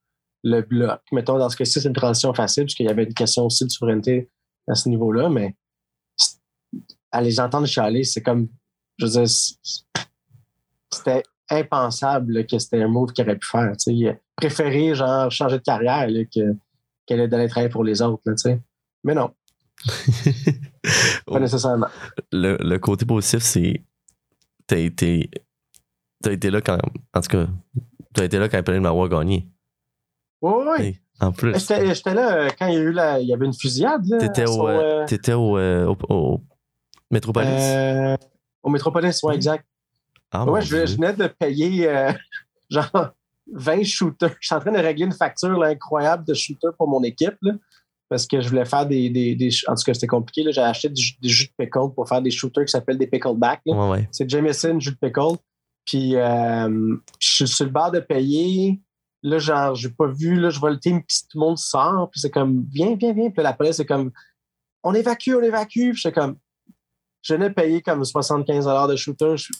le 0.45 0.61
bloc. 0.62 1.01
Mettons, 1.12 1.39
dans 1.39 1.49
ce 1.49 1.57
cas-ci, 1.57 1.81
c'est 1.81 1.89
une 1.89 1.95
transition 1.95 2.33
facile, 2.35 2.64
puisqu'il 2.64 2.87
y 2.87 2.91
avait 2.91 3.05
une 3.05 3.14
question 3.14 3.45
aussi 3.47 3.64
de 3.64 3.71
souveraineté 3.71 4.31
à 4.69 4.75
ce 4.75 4.89
niveau-là, 4.89 5.29
mais 5.29 5.57
à 7.11 7.21
les 7.21 7.41
entendre 7.41 7.66
chialer, 7.66 8.05
c'est 8.05 8.23
comme, 8.23 8.49
je 8.99 9.07
veux 9.07 9.12
dire, 9.12 9.27
c'était 10.93 11.23
impensable 11.51 12.47
que 12.47 12.59
c'était 12.59 12.83
un 12.83 12.89
move 12.89 13.12
qu'il 13.12 13.25
aurait 13.25 13.39
pu 13.39 13.49
faire. 13.49 13.73
Il 13.87 14.19
préféré, 14.37 14.95
genre, 14.95 15.31
changer 15.31 15.59
de 15.59 15.62
carrière 15.62 16.07
que, 16.33 16.57
qu'elle 17.07 17.29
d'aller 17.29 17.49
travailler 17.49 17.71
pour 17.71 17.85
les 17.85 18.03
autres. 18.03 18.23
sais. 18.37 18.61
Mais 19.05 19.14
non. 19.14 19.31
Pas 21.27 21.41
nécessairement. 21.41 21.89
Le, 22.33 22.57
le 22.61 22.79
côté 22.79 23.07
positif, 23.07 23.43
c'est. 23.43 23.83
T'as 24.69 24.79
été. 24.79 25.29
T'as 26.23 26.33
été 26.33 26.51
là 26.51 26.61
quand. 26.61 26.79
En 27.14 27.21
tout 27.21 27.31
cas, 27.31 27.47
Tu 28.14 28.21
as 28.21 28.25
été 28.25 28.39
là 28.39 28.49
quand 28.49 28.69
Marois 28.81 29.07
a 29.07 29.09
gagné. 29.09 29.49
Oui, 30.41 30.53
oui, 30.57 30.64
oui. 30.79 30.85
Hey, 30.85 31.01
en 31.21 31.33
plus. 31.33 31.53
J'étais 31.59 32.14
là 32.14 32.37
euh, 32.37 32.49
quand 32.57 32.69
il 32.69 32.75
y 32.75 32.77
a 32.77 32.81
eu 32.81 32.93
la, 32.93 33.21
il 33.21 33.27
y 33.29 33.35
avait 33.35 33.47
une 33.47 33.55
fusillade. 33.55 34.05
T'étais 34.21 34.49
au, 34.49 34.69
euh, 34.69 35.03
euh, 35.03 35.07
t'étais 35.07 35.33
au, 35.33 35.59
euh, 35.59 35.87
au, 35.87 35.97
au 36.14 36.41
Métropolis. 37.11 37.49
euh, 37.51 38.16
au 38.62 38.71
Métropolis, 38.71 39.21
ouais, 39.25 39.35
exact. 39.35 39.64
ah, 40.31 40.45
ouais, 40.45 40.62
je, 40.62 40.87
je 40.87 40.95
venais 40.97 41.12
de 41.14 41.27
payer 41.27 41.89
euh, 41.89 42.12
genre 42.71 43.11
20 43.53 43.83
shooters. 43.85 44.35
Je 44.41 44.47
suis 44.47 44.55
en 44.55 44.61
train 44.61 44.73
de 44.73 44.79
régler 44.79 45.07
une 45.07 45.12
facture 45.12 45.59
là, 45.59 45.69
incroyable 45.69 46.25
de 46.25 46.35
shooters 46.35 46.75
pour 46.77 46.89
mon 46.89 47.03
équipe. 47.03 47.37
là, 47.43 47.53
parce 48.09 48.27
que 48.27 48.41
je 48.41 48.49
voulais 48.49 48.65
faire 48.65 48.87
des. 48.87 49.11
des, 49.11 49.35
des- 49.35 49.51
en 49.67 49.75
tout 49.75 49.83
cas, 49.85 49.95
c'était 49.95 50.07
compliqué. 50.07 50.51
J'ai 50.53 50.61
acheté 50.61 50.89
du- 50.89 51.19
des 51.21 51.29
jus 51.29 51.47
de 51.47 51.53
pickle 51.65 51.93
pour 51.95 52.09
faire 52.09 52.23
des 52.23 52.31
shooters 52.31 52.65
qui 52.65 52.71
s'appellent 52.73 52.99
des 52.99 53.07
pickleback. 53.07 53.61
là. 53.67 53.75
Ouais, 53.77 53.91
ouais. 53.91 54.09
C'est 54.13 54.29
Jameson, 54.29 54.79
jus 54.81 54.93
de 54.93 54.97
pickle. 54.97 55.37
Puis 55.85 56.17
euh, 56.17 56.97
je 57.19 57.29
suis 57.29 57.49
sur 57.49 57.65
le 57.65 57.71
bord 57.71 57.91
de 57.91 58.01
payer. 58.01 58.81
Là, 59.23 59.39
genre, 59.39 59.75
j'ai 59.75 59.89
pas 59.91 60.07
vu, 60.07 60.39
là, 60.39 60.49
je 60.51 60.61
vois 60.61 60.71
le 60.71 60.79
team, 60.79 61.03
puis 61.03 61.17
tout 61.29 61.39
le 61.39 61.47
monde 61.47 61.59
sort. 61.59 62.09
Puis 62.11 62.21
c'est 62.21 62.31
comme, 62.31 62.65
viens, 62.71 62.95
viens, 62.95 63.13
viens. 63.13 63.31
Puis 63.31 63.39
là, 63.39 63.45
la 63.45 63.53
police, 63.53 63.77
c'est 63.77 63.87
comme, 63.87 64.11
on 64.85 64.95
évacue, 64.95 65.35
on 65.37 65.43
évacue. 65.43 65.91
Puis 65.91 65.97
j'étais 65.97 66.13
comme, 66.21 66.37
je 67.23 67.35
venais 67.35 67.49
de 67.49 67.55
payer 67.55 67.83
comme 67.83 68.05
75 68.05 68.67
de 68.89 68.97
shooter. 68.97 69.37
Je 69.37 69.53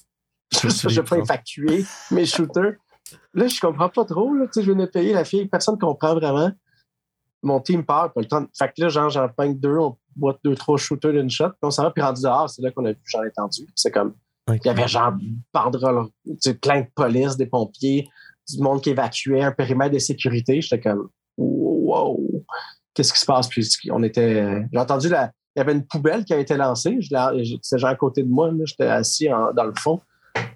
Je 0.53 0.69
je 0.89 1.01
vais 1.01 1.03
pas 1.03 1.19
évacuer 1.19 1.85
mes 2.13 2.25
shooters. 2.25 2.75
Là, 3.35 3.49
je 3.49 3.61
comprends 3.61 3.89
pas 3.89 4.05
trop. 4.05 4.33
Là, 4.35 4.47
je 4.55 4.61
venais 4.61 4.87
de 4.87 4.91
payer 4.91 5.13
la 5.13 5.25
fille. 5.25 5.47
Personne 5.49 5.79
comprend 5.79 6.15
vraiment. 6.15 6.51
Mon 7.43 7.61
team 7.61 7.85
part, 7.85 8.13
pas 8.13 8.21
le 8.21 8.27
temps. 8.27 8.41
de- 8.43 8.49
Fait 8.57 8.69
que 8.69 8.83
là, 8.83 8.89
genre, 8.89 9.11
j'en 9.11 9.29
pogne 9.29 9.59
deux, 9.59 9.77
on 9.79 9.97
boit 10.17 10.37
deux, 10.45 10.55
trois 10.57 10.77
shooters 10.77 11.13
d'une 11.13 11.31
shot. 11.31 11.51
Puis 11.51 11.59
on 11.63 11.71
s'en 11.71 11.85
va, 11.85 11.91
puis 11.93 12.03
rendu 12.03 12.23
dehors, 12.23 12.51
c'est 12.51 12.63
là 12.63 12.71
qu'on 12.73 12.85
a 12.85 12.91
vu 12.93 12.99
j'en 13.05 13.23
ai 13.23 13.31
tendu. 13.31 13.67
C'est 13.77 13.91
comme, 13.93 14.15
il 14.51 14.61
y 14.65 14.69
avait 14.69 14.89
genre 14.89 15.13
banderole, 15.55 16.09
tu 16.25 16.35
sais, 16.41 16.55
plein 16.55 16.81
de 16.81 16.87
police, 16.95 17.37
des 17.37 17.47
pompiers, 17.47 18.09
du 18.51 18.61
monde 18.63 18.81
qui 18.83 18.91
évacuait, 18.91 19.43
un 19.43 19.53
périmètre 19.53 19.93
de 19.95 19.99
sécurité. 19.99 20.61
J'étais 20.61 20.81
comme, 20.81 21.09
wow, 21.37 22.45
qu'est-ce 22.95 23.13
qui 23.13 23.21
se 23.21 23.27
passe? 23.27 23.47
Puis 23.49 23.69
on 23.93 24.03
était, 24.03 24.63
j'ai 24.73 24.79
entendu 24.79 25.09
la, 25.09 25.31
il 25.55 25.61
y 25.61 25.63
avait 25.63 25.73
une 25.73 25.87
poubelle 25.87 26.25
qui 26.25 26.33
a 26.35 26.39
été 26.39 26.57
lancée. 26.57 26.99
C'était 27.03 27.79
genre 27.79 27.91
à 27.91 27.95
côté 27.95 28.23
de 28.23 28.29
moi, 28.29 28.51
j'étais 28.65 28.87
assis 28.87 29.33
en- 29.33 29.53
dans 29.53 29.65
le 29.65 29.75
fond. 29.79 30.01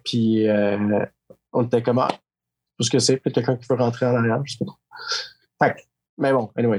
Puis 0.05 0.49
euh, 0.49 1.05
on 1.53 1.65
était 1.65 1.83
comme, 1.83 1.99
ah, 1.99 2.09
tout 2.79 2.85
ce 2.85 2.91
que 2.91 2.99
c'est, 2.99 3.19
peut-être 3.19 3.35
quelqu'un 3.37 3.57
qui 3.57 3.67
veut 3.69 3.77
rentrer 3.77 4.07
en 4.07 4.17
arrière, 4.17 4.41
je 4.45 4.53
sais 4.53 4.59
pas 4.59 4.65
trop. 4.65 4.79
Fait 5.63 5.75
que, 5.75 5.81
mais 6.23 6.33
bon, 6.33 6.51
anyways, 6.57 6.79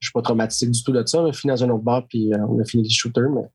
je 0.00 0.06
suis 0.08 0.12
pas 0.12 0.22
traumatisé 0.22 0.66
du 0.70 0.82
tout 0.82 0.92
de 0.92 1.04
ça. 1.04 1.20
On 1.22 1.26
a 1.28 1.32
fini 1.32 1.50
dans 1.52 1.64
un 1.64 1.70
autre 1.70 1.82
bar, 1.84 2.06
puis 2.08 2.32
euh, 2.32 2.38
on 2.48 2.60
a 2.60 2.64
fini 2.64 2.82
les 2.84 2.90
shooters, 2.90 3.28
mais 3.30 3.48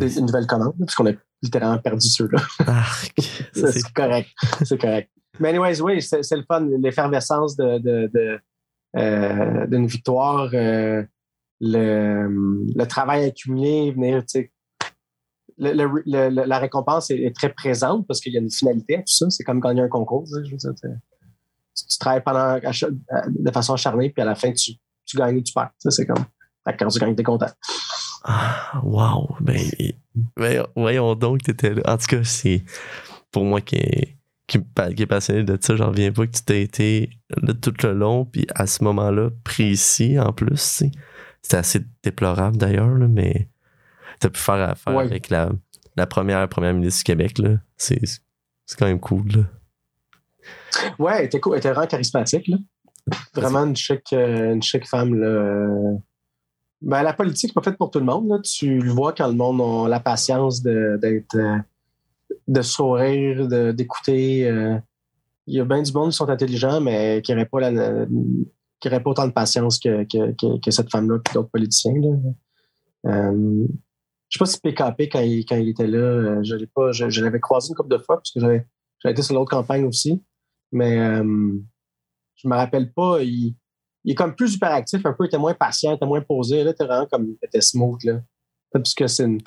Eh, 0.00 0.18
une 0.18 0.26
nouvelle 0.26 0.46
commande, 0.46 0.74
puisqu'on 0.78 1.06
a 1.08 1.12
littéralement 1.42 1.78
perdu 1.78 2.06
ceux-là. 2.08 2.40
C'est 3.52 3.92
correct. 3.94 4.28
C'est 4.64 4.80
correct. 4.80 5.10
Mais 5.40 5.50
anyways, 5.50 5.80
oui, 5.80 6.02
c'est 6.02 6.36
le 6.36 6.42
fun, 6.42 6.66
l'effervescence 6.80 7.56
de, 7.56 7.78
de, 7.78 8.10
de, 8.12 8.38
euh, 8.96 9.66
d'une 9.68 9.86
victoire, 9.86 10.50
euh, 10.52 11.04
le, 11.60 12.28
le 12.74 12.84
travail 12.86 13.24
accumulé, 13.26 13.92
venir, 13.92 14.20
tu 14.22 14.40
sais. 14.40 14.52
Le, 15.60 15.72
le- 15.72 16.02
le- 16.06 16.44
la 16.44 16.58
récompense 16.58 17.10
est, 17.10 17.18
est 17.20 17.34
très 17.34 17.52
présente 17.52 18.06
parce 18.06 18.20
qu'il 18.20 18.32
y 18.32 18.36
a 18.36 18.40
une 18.40 18.50
finalité 18.50 18.96
à 18.96 18.98
tout 19.00 19.12
ça. 19.12 19.28
C'est 19.30 19.42
comme 19.44 19.60
gagner 19.60 19.82
un 19.82 19.88
concours. 19.88 20.24
je 20.26 20.50
veux 20.52 20.56
dire, 20.56 20.72
tu, 21.88 21.98
travailles 21.98 22.22
pendant, 22.24 22.58
ach- 22.64 22.84
de 23.28 23.50
façon 23.50 23.74
acharnée, 23.74 24.10
puis 24.10 24.22
à 24.22 24.24
la 24.24 24.34
fin, 24.34 24.52
tu, 24.52 24.72
tu 25.04 25.16
gagnes 25.16 25.36
ou 25.38 25.42
tu 25.42 25.52
perds. 25.52 25.70
C'est 25.78 26.06
comme. 26.06 26.24
Quand 26.78 26.88
tu 26.88 26.98
gagnes, 26.98 27.14
t'es 27.14 27.22
content. 27.22 27.50
Ah, 28.24 28.80
wow. 28.82 29.36
Ben, 29.40 29.60
ben, 30.36 30.66
voyons 30.76 31.14
donc, 31.14 31.42
t'étais 31.42 31.74
là. 31.74 31.82
En 31.86 31.96
tout 31.96 32.06
cas, 32.08 32.24
c'est 32.24 32.62
pour 33.30 33.44
moi 33.44 33.60
qui 33.60 33.76
est, 33.76 34.16
qui, 34.46 34.58
est 34.58 35.06
passionné 35.06 35.44
de 35.44 35.56
ça, 35.60 35.76
j'en 35.76 35.88
reviens 35.88 36.12
pas 36.12 36.26
que 36.26 36.32
tu 36.32 36.42
t'es 36.42 36.62
été 36.62 37.10
là 37.30 37.54
tout 37.54 37.72
le 37.82 37.92
long, 37.94 38.24
puis 38.26 38.46
à 38.54 38.66
ce 38.66 38.84
moment-là, 38.84 39.30
précis 39.44 40.18
en 40.18 40.32
plus. 40.32 40.82
C'était 41.40 41.56
assez 41.56 41.80
déplorable 42.02 42.56
d'ailleurs, 42.58 42.90
là, 42.90 43.06
mais 43.08 43.48
t'as 44.20 44.28
pu 44.30 44.40
faire 44.40 44.56
affaire 44.68 44.94
Ouais. 44.94 45.04
avec 45.04 45.30
la, 45.30 45.50
la 45.96 46.06
première 46.06 46.46
première 46.48 46.74
ministre 46.74 46.98
du 47.00 47.04
Québec, 47.04 47.38
là. 47.38 47.58
C'est 47.76 48.00
c'est 48.66 48.78
quand 48.78 48.86
même 48.86 49.00
cool, 49.00 49.28
là. 49.28 49.42
Ouais, 50.98 51.12
elle 51.18 51.24
était, 51.26 51.38
était 51.38 51.70
vraiment 51.70 51.86
charismatique. 51.86 52.48
Là. 52.48 52.56
Vraiment 53.34 53.64
une 53.64 53.76
chic, 53.76 54.12
euh, 54.12 54.54
une 54.54 54.62
chic 54.62 54.86
femme. 54.86 55.14
Là. 55.14 55.96
Ben, 56.80 57.02
la 57.02 57.12
politique, 57.12 57.50
c'est 57.50 57.54
pas 57.54 57.62
faite 57.62 57.78
pour 57.78 57.90
tout 57.90 57.98
le 57.98 58.04
monde. 58.04 58.28
Là. 58.28 58.38
Tu 58.40 58.78
le 58.78 58.90
vois 58.90 59.12
quand 59.12 59.28
le 59.28 59.34
monde 59.34 59.60
a 59.60 59.88
la 59.88 60.00
patience 60.00 60.62
d'être, 60.62 61.36
euh, 61.36 61.58
de 62.46 62.62
sourire, 62.62 63.48
d'écouter. 63.74 64.48
euh. 64.48 64.78
Il 65.46 65.54
y 65.54 65.60
a 65.60 65.64
bien 65.64 65.80
du 65.80 65.92
monde 65.92 66.10
qui 66.10 66.16
sont 66.16 66.28
intelligents, 66.28 66.80
mais 66.80 67.22
qui 67.22 67.32
n'auraient 67.32 67.46
pas, 67.46 67.70
pas 67.70 69.10
autant 69.10 69.26
de 69.26 69.32
patience 69.32 69.78
que, 69.78 70.04
que, 70.04 70.58
que, 70.60 70.70
cette 70.70 70.90
femme-là 70.90 71.16
et 71.16 71.34
d'autres 71.34 71.48
politiciens. 71.48 71.94
Là. 71.94 73.32
Je 74.28 74.36
sais 74.36 74.38
pas 74.38 74.44
si 74.44 74.60
PKP, 74.60 75.10
quand 75.10 75.20
il, 75.20 75.46
quand 75.46 75.56
il 75.56 75.70
était 75.70 75.86
là, 75.86 76.42
je 76.42 77.22
l'avais 77.22 77.40
croisé 77.40 77.70
une 77.70 77.76
couple 77.76 77.96
de 77.96 77.98
fois 77.98 78.16
parce 78.16 78.30
que 78.30 78.40
j'avais 78.40 78.66
été 79.06 79.22
sur 79.22 79.34
l'autre 79.34 79.50
campagne 79.50 79.86
aussi. 79.86 80.22
Mais 80.72 80.98
euh, 80.98 81.54
je 82.36 82.48
me 82.48 82.54
rappelle 82.54 82.92
pas. 82.92 83.22
Il, 83.22 83.54
il 84.04 84.12
est 84.12 84.14
comme 84.14 84.34
plus 84.34 84.54
hyperactif, 84.54 85.04
un 85.04 85.12
peu, 85.12 85.24
il 85.24 85.26
était 85.28 85.38
moins 85.38 85.54
patient, 85.54 85.92
il 85.92 85.96
était 85.96 86.06
moins 86.06 86.20
posé. 86.20 86.56
Là, 86.56 86.70
il 86.70 86.72
était 86.72 86.84
vraiment 86.84 87.06
comme 87.06 87.26
il 87.26 87.38
était 87.42 87.60
smooth. 87.60 88.02
Là. 88.04 88.20
Parce 88.72 88.94
que 88.94 89.06
c'est 89.06 89.24
une, 89.24 89.40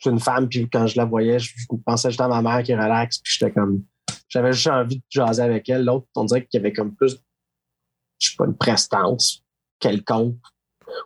c'est 0.00 0.10
une 0.10 0.20
femme, 0.20 0.48
puis 0.48 0.68
quand 0.68 0.86
je 0.86 0.96
la 0.96 1.04
voyais, 1.04 1.38
je 1.38 1.52
pensais 1.84 2.10
juste 2.10 2.20
à 2.20 2.28
ma 2.28 2.42
mère 2.42 2.62
qui 2.62 2.74
relaxe, 2.74 3.18
puis 3.18 3.36
j'étais 3.38 3.52
comme. 3.52 3.84
J'avais 4.28 4.52
juste 4.52 4.68
envie 4.68 4.96
de 4.96 5.04
jaser 5.10 5.42
avec 5.42 5.68
elle. 5.68 5.84
L'autre, 5.84 6.06
on 6.16 6.24
dirait 6.24 6.46
qu'il 6.46 6.58
y 6.58 6.60
avait 6.60 6.72
comme 6.72 6.94
plus, 6.94 7.18
je 8.18 8.30
sais 8.30 8.36
pas, 8.36 8.46
une 8.46 8.56
prestance 8.56 9.44
quelconque. 9.78 10.38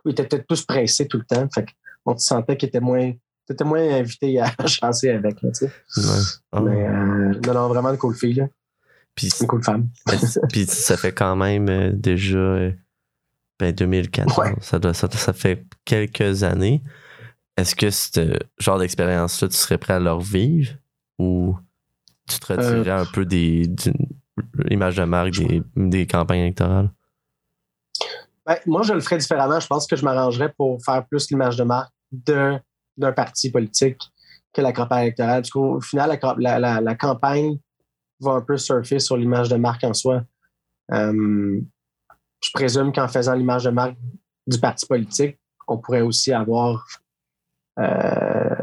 Ou 0.05 0.09
il 0.09 0.11
était 0.11 0.25
peut-être 0.25 0.47
plus 0.47 0.63
pressé 0.65 1.07
tout 1.07 1.17
le 1.17 1.25
temps. 1.25 1.47
Fait 1.53 1.65
qu'on 2.03 2.15
te 2.15 2.21
sentait 2.21 2.55
qu'il 2.55 2.69
était 2.69 2.79
moins. 2.79 3.13
T'étais 3.45 3.63
moins 3.63 3.81
invité 3.81 4.39
à 4.39 4.51
chancer 4.65 5.09
avec, 5.09 5.41
là, 5.41 5.51
tu 5.51 5.67
sais. 5.67 5.71
Ouais. 5.97 6.23
Ah. 6.51 6.61
Mais 6.61 6.87
euh, 6.87 7.39
non, 7.45 7.53
non, 7.53 7.67
vraiment 7.67 7.91
une 7.91 7.97
cool 7.97 8.15
fille, 8.15 8.33
là. 8.33 8.47
Puis, 9.17 9.31
femme. 9.63 9.89
puis 10.49 10.65
ça 10.67 10.95
fait 10.95 11.11
quand 11.11 11.35
même 11.35 11.67
euh, 11.67 11.91
déjà 11.91 12.37
euh, 12.37 12.71
ben 13.59 13.73
2014. 13.73 14.37
Ouais. 14.37 14.55
Ça, 14.61 14.79
doit, 14.79 14.93
ça, 14.93 15.09
ça 15.11 15.33
fait 15.33 15.65
quelques 15.83 16.43
années. 16.43 16.83
Est-ce 17.57 17.75
que 17.75 17.89
ce 17.89 18.37
genre 18.59 18.77
d'expérience-là, 18.77 19.47
tu 19.49 19.57
serais 19.57 19.79
prêt 19.79 19.95
à 19.95 19.99
leur 19.99 20.21
vivre 20.21 20.71
ou 21.17 21.57
tu 22.29 22.39
te 22.39 22.53
retirerais 22.53 22.89
Euh. 22.91 23.01
un 23.01 23.05
peu 23.05 23.25
des 23.25 23.67
d'une 23.67 24.07
image 24.69 24.95
de 24.97 25.03
marque 25.03 25.31
des, 25.31 25.63
des 25.75 26.05
campagnes 26.05 26.41
électorales? 26.41 26.91
Ben, 28.45 28.57
moi, 28.67 28.83
je 28.83 28.93
le 28.93 28.99
ferais 28.99 29.17
différemment. 29.17 29.59
Je 29.59 29.67
pense 29.67 29.87
que 29.87 29.95
je 29.95 30.05
m'arrangerais 30.05 30.53
pour 30.55 30.79
faire 30.85 31.05
plus 31.07 31.29
l'image 31.31 31.57
de 31.57 31.63
marque 31.63 31.91
d'un 32.11 32.61
parti 33.15 33.49
politique 33.49 33.99
que 34.53 34.61
la 34.61 34.71
campagne 34.71 35.05
électorale. 35.05 35.41
Parce 35.41 35.49
qu'au 35.49 35.81
final, 35.81 36.09
la, 36.21 36.35
la, 36.37 36.59
la, 36.59 36.81
la 36.81 36.95
campagne 36.95 37.57
va 38.19 38.31
un 38.33 38.41
peu 38.41 38.57
surfer 38.57 38.99
sur 38.99 39.17
l'image 39.17 39.49
de 39.49 39.55
marque 39.55 39.83
en 39.83 39.93
soi. 39.93 40.23
Euh, 40.91 41.59
je 42.43 42.49
présume 42.53 42.91
qu'en 42.91 43.07
faisant 43.07 43.33
l'image 43.33 43.65
de 43.65 43.69
marque 43.69 43.97
du 44.45 44.59
parti 44.59 44.85
politique, 44.85 45.39
on 45.67 45.77
pourrait 45.77 46.01
aussi 46.01 46.33
avoir. 46.33 46.85
euh, 47.79 48.55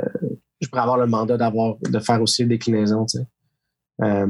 je 0.61 0.69
pourrais 0.69 0.83
avoir 0.83 0.99
le 0.99 1.07
mandat 1.07 1.37
d'avoir 1.37 1.77
de 1.81 1.99
faire 1.99 2.23
aussi. 2.23 2.49
Tu 2.49 2.71
sais. 3.09 3.27
Euh, 4.03 4.27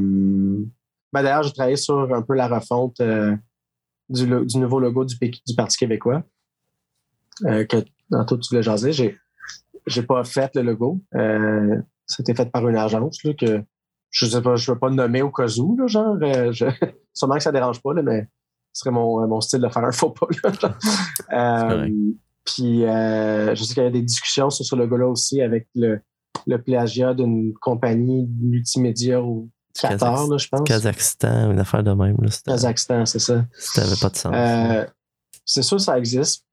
ben 1.12 1.22
D'ailleurs, 1.22 1.44
j'ai 1.44 1.52
travaillé 1.52 1.76
sur 1.76 2.12
un 2.12 2.22
peu 2.22 2.34
la 2.34 2.48
refonte. 2.48 3.00
du, 4.08 4.26
nouveau 4.26 4.80
logo 4.80 5.04
du, 5.04 5.16
Parti 5.56 5.78
québécois, 5.78 6.24
que 7.42 7.84
tantôt 8.10 8.36
tu 8.36 8.48
voulais 8.50 8.62
jaser. 8.62 8.92
J'ai, 8.92 9.16
j'ai 9.86 10.02
pas 10.02 10.24
fait 10.24 10.54
le 10.56 10.62
logo. 10.62 11.00
C'était 12.06 12.34
fait 12.34 12.50
par 12.50 12.68
une 12.68 12.76
agence 12.76 13.22
que 13.22 13.64
je 14.16 14.26
sais 14.26 14.40
pas, 14.40 14.54
je 14.56 14.70
veux 14.70 14.78
pas 14.78 14.90
nommer 14.90 15.22
au 15.22 15.30
cas 15.30 15.48
où, 15.58 15.76
là, 15.76 15.86
genre. 15.88 16.16
euh, 16.22 16.52
je- 16.52 16.66
sûrement 17.12 17.34
que 17.36 17.42
ça 17.42 17.50
dérange 17.52 17.82
pas, 17.82 17.92
là, 17.94 18.02
mais 18.02 18.28
ce 18.72 18.80
serait 18.80 18.90
mon, 18.92 19.26
mon 19.26 19.40
style 19.40 19.60
de 19.60 19.68
faire 19.68 19.84
un 19.84 19.90
faux 19.92 20.10
pas. 20.10 20.26
là. 20.42 20.76
Euh, 21.32 21.88
puis 22.44 22.84
euh, 22.84 23.54
je 23.54 23.64
sais 23.64 23.74
qu'il 23.74 23.82
y 23.82 23.86
a 23.86 23.90
des 23.90 24.02
discussions 24.02 24.50
sur 24.50 24.64
ce 24.64 24.76
logo-là 24.76 25.06
aussi 25.08 25.40
avec 25.42 25.66
le, 25.74 26.00
le 26.46 26.62
plagiat 26.62 27.14
d'une 27.14 27.52
compagnie 27.54 28.28
multimédia 28.40 29.20
au 29.22 29.48
Qatar, 29.80 30.28
là, 30.28 30.36
je 30.36 30.46
pense. 30.48 30.62
Kazakhstan, 30.64 31.50
une 31.52 31.58
affaire 31.58 31.82
de 31.82 31.92
même. 31.92 32.16
Là, 32.20 32.28
Kazakhstan, 32.46 33.06
c'est 33.06 33.18
ça. 33.18 33.44
ça 33.58 33.82
n'avait 33.82 33.96
pas 34.00 34.10
de 34.10 34.16
sens. 34.16 34.32
Euh, 34.34 34.84
c'est 35.44 35.62
sûr, 35.62 35.80
ça 35.80 35.98
existe. 35.98 36.44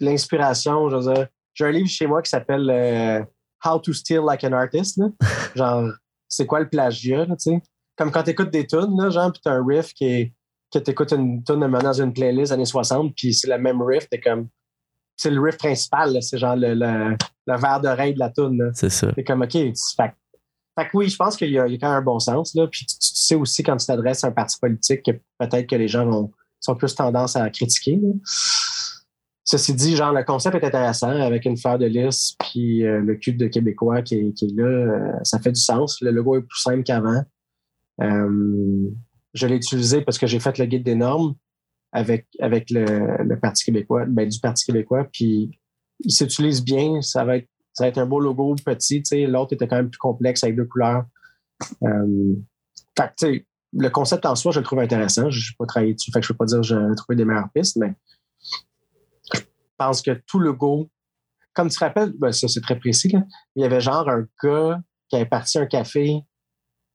L'inspiration, 0.00 0.88
je 0.88 0.96
veux 0.96 1.14
dire, 1.14 1.26
j'ai 1.54 1.64
un 1.66 1.70
livre 1.70 1.88
chez 1.88 2.06
moi 2.06 2.22
qui 2.22 2.30
s'appelle 2.30 2.68
euh, 2.70 3.22
How 3.64 3.78
to 3.78 3.92
Steal 3.92 4.22
Like 4.24 4.42
an 4.44 4.52
Artist. 4.52 4.96
là. 4.98 5.08
genre, 5.54 5.90
c'est 6.32 6.46
quoi 6.46 6.60
le 6.60 6.68
plagiat, 6.68 7.26
là, 7.26 7.36
tu 7.36 7.50
sais? 7.50 7.62
Comme 7.96 8.10
quand 8.10 8.22
tu 8.22 8.30
écoutes 8.30 8.50
des 8.50 8.66
tunes, 8.66 8.96
là, 8.96 9.10
genre, 9.10 9.32
puis 9.32 9.40
t'as 9.44 9.52
un 9.52 9.64
riff 9.64 9.92
qui 9.92 10.04
est, 10.06 10.32
que 10.72 10.78
tu 10.78 10.90
écoutes 10.90 11.12
une 11.12 11.44
tune 11.44 11.60
dans 11.60 11.92
une 11.92 12.12
playlist 12.12 12.52
années 12.52 12.64
60, 12.64 13.14
puis 13.14 13.34
c'est 13.34 13.48
le 13.48 13.58
même 13.58 13.82
riff, 13.82 14.08
t'es 14.08 14.20
comme. 14.20 14.48
C'est 15.16 15.30
le 15.30 15.40
riff 15.40 15.58
principal, 15.58 16.14
là, 16.14 16.20
c'est 16.22 16.38
genre 16.38 16.56
le, 16.56 16.74
le, 16.74 17.16
le 17.46 17.56
verre 17.58 17.80
d'oreille 17.80 18.14
de 18.14 18.18
la 18.18 18.30
tune. 18.30 18.56
là. 18.58 18.70
c'est 18.74 18.88
ça. 18.88 19.12
C'est 19.14 19.24
comme, 19.24 19.42
OK, 19.42 19.52
fait, 19.52 19.70
fait 20.78 20.88
que 20.88 20.96
oui, 20.96 21.08
je 21.10 21.16
pense 21.16 21.36
qu'il 21.36 21.50
y, 21.50 21.52
y 21.52 21.58
a 21.58 21.64
quand 21.64 21.88
même 21.88 21.98
un 21.98 22.02
bon 22.02 22.18
sens, 22.18 22.54
là. 22.54 22.66
Puis 22.66 22.86
tu, 22.86 22.96
tu 22.98 23.08
sais 23.14 23.34
aussi 23.34 23.62
quand 23.62 23.76
tu 23.76 23.86
t'adresses 23.86 24.24
à 24.24 24.28
un 24.28 24.32
parti 24.32 24.58
politique 24.58 25.02
que 25.04 25.12
peut-être 25.38 25.66
que 25.66 25.76
les 25.76 25.88
gens 25.88 26.06
vont, 26.06 26.32
sont 26.60 26.74
plus 26.74 26.94
tendance 26.94 27.36
à 27.36 27.50
critiquer. 27.50 28.00
Ceci 29.52 29.74
dit, 29.74 29.96
genre, 29.96 30.14
le 30.14 30.24
concept 30.24 30.56
est 30.56 30.64
intéressant 30.64 31.10
avec 31.10 31.44
une 31.44 31.58
fleur 31.58 31.78
de 31.78 31.84
lys 31.84 32.34
puis 32.40 32.86
euh, 32.86 33.00
le 33.00 33.16
cul 33.16 33.34
de 33.34 33.48
Québécois 33.48 34.00
qui 34.00 34.14
est, 34.14 34.42
là. 34.56 34.64
euh, 34.64 35.12
ça 35.24 35.40
fait 35.40 35.52
du 35.52 35.60
sens. 35.60 36.00
Le 36.00 36.10
logo 36.10 36.38
est 36.38 36.40
plus 36.40 36.58
simple 36.58 36.82
qu'avant. 36.82 37.22
Euh, 38.00 38.88
je 39.34 39.46
l'ai 39.46 39.56
utilisé 39.56 40.00
parce 40.00 40.16
que 40.16 40.26
j'ai 40.26 40.40
fait 40.40 40.56
le 40.56 40.64
guide 40.64 40.84
des 40.84 40.94
normes 40.94 41.34
avec, 41.92 42.28
avec 42.40 42.70
le, 42.70 43.34
Parti 43.42 43.66
québécois, 43.66 44.06
ben, 44.06 44.26
du 44.26 44.40
Parti 44.40 44.64
québécois. 44.64 45.06
Puis 45.12 45.50
il 46.00 46.12
s'utilise 46.12 46.64
bien. 46.64 47.02
Ça 47.02 47.26
va 47.26 47.36
être, 47.36 47.48
ça 47.74 47.84
va 47.84 47.88
être 47.88 47.98
un 47.98 48.06
beau 48.06 48.20
logo 48.20 48.54
petit. 48.64 49.02
L'autre 49.26 49.52
était 49.52 49.68
quand 49.68 49.76
même 49.76 49.90
plus 49.90 49.98
complexe 49.98 50.42
avec 50.44 50.56
deux 50.56 50.64
couleurs. 50.64 51.04
Fait 52.96 53.44
le 53.74 53.88
concept 53.90 54.24
en 54.24 54.34
soi, 54.34 54.50
je 54.50 54.60
le 54.60 54.64
trouve 54.64 54.78
intéressant. 54.78 55.28
Je 55.28 55.50
n'ai 55.50 55.56
pas 55.58 55.66
travaillé 55.66 55.92
dessus. 55.92 56.10
Que 56.10 56.22
je 56.22 56.26
ne 56.26 56.28
peux 56.28 56.38
pas 56.38 56.46
dire 56.46 56.60
que 56.60 56.66
j'ai 56.66 56.96
trouvé 56.96 57.16
des 57.16 57.26
meilleures 57.26 57.50
pistes, 57.54 57.76
mais 57.76 57.92
pense 59.82 60.02
que 60.02 60.22
tout 60.26 60.38
le 60.38 60.52
go, 60.52 60.90
comme 61.54 61.68
tu 61.68 61.78
te 61.78 61.84
rappelles, 61.84 62.12
ben 62.18 62.32
ça 62.32 62.48
c'est 62.48 62.60
très 62.60 62.78
précis, 62.78 63.12
il 63.56 63.62
y 63.62 63.64
avait 63.64 63.80
genre 63.80 64.08
un 64.08 64.26
gars 64.42 64.80
qui 65.08 65.16
avait 65.16 65.26
parti 65.26 65.58
un 65.58 65.66
café 65.66 66.22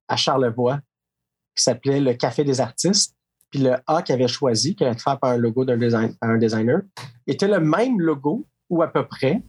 à 0.08 0.16
Charlevoix 0.16 0.80
qui 1.58 1.64
s'appelait 1.64 2.00
le 2.00 2.14
Café 2.14 2.44
des 2.44 2.62
artistes. 2.62 3.16
Puis 3.50 3.62
le 3.62 3.76
A 3.88 4.02
qu'il 4.02 4.14
avait 4.14 4.28
choisi, 4.28 4.76
qui 4.76 4.84
être 4.84 5.02
fait 5.02 5.20
par 5.20 5.32
un 5.32 5.38
logo 5.38 5.66
d'un 5.66 5.78
design, 5.78 6.16
un 6.22 6.38
designer, 6.38 6.82
était 7.26 7.48
le 7.48 7.60
même 7.60 8.00
logo, 8.00 8.46
ou 8.70 8.84
à 8.84 8.88
peu 8.88 9.06
près, 9.08 9.42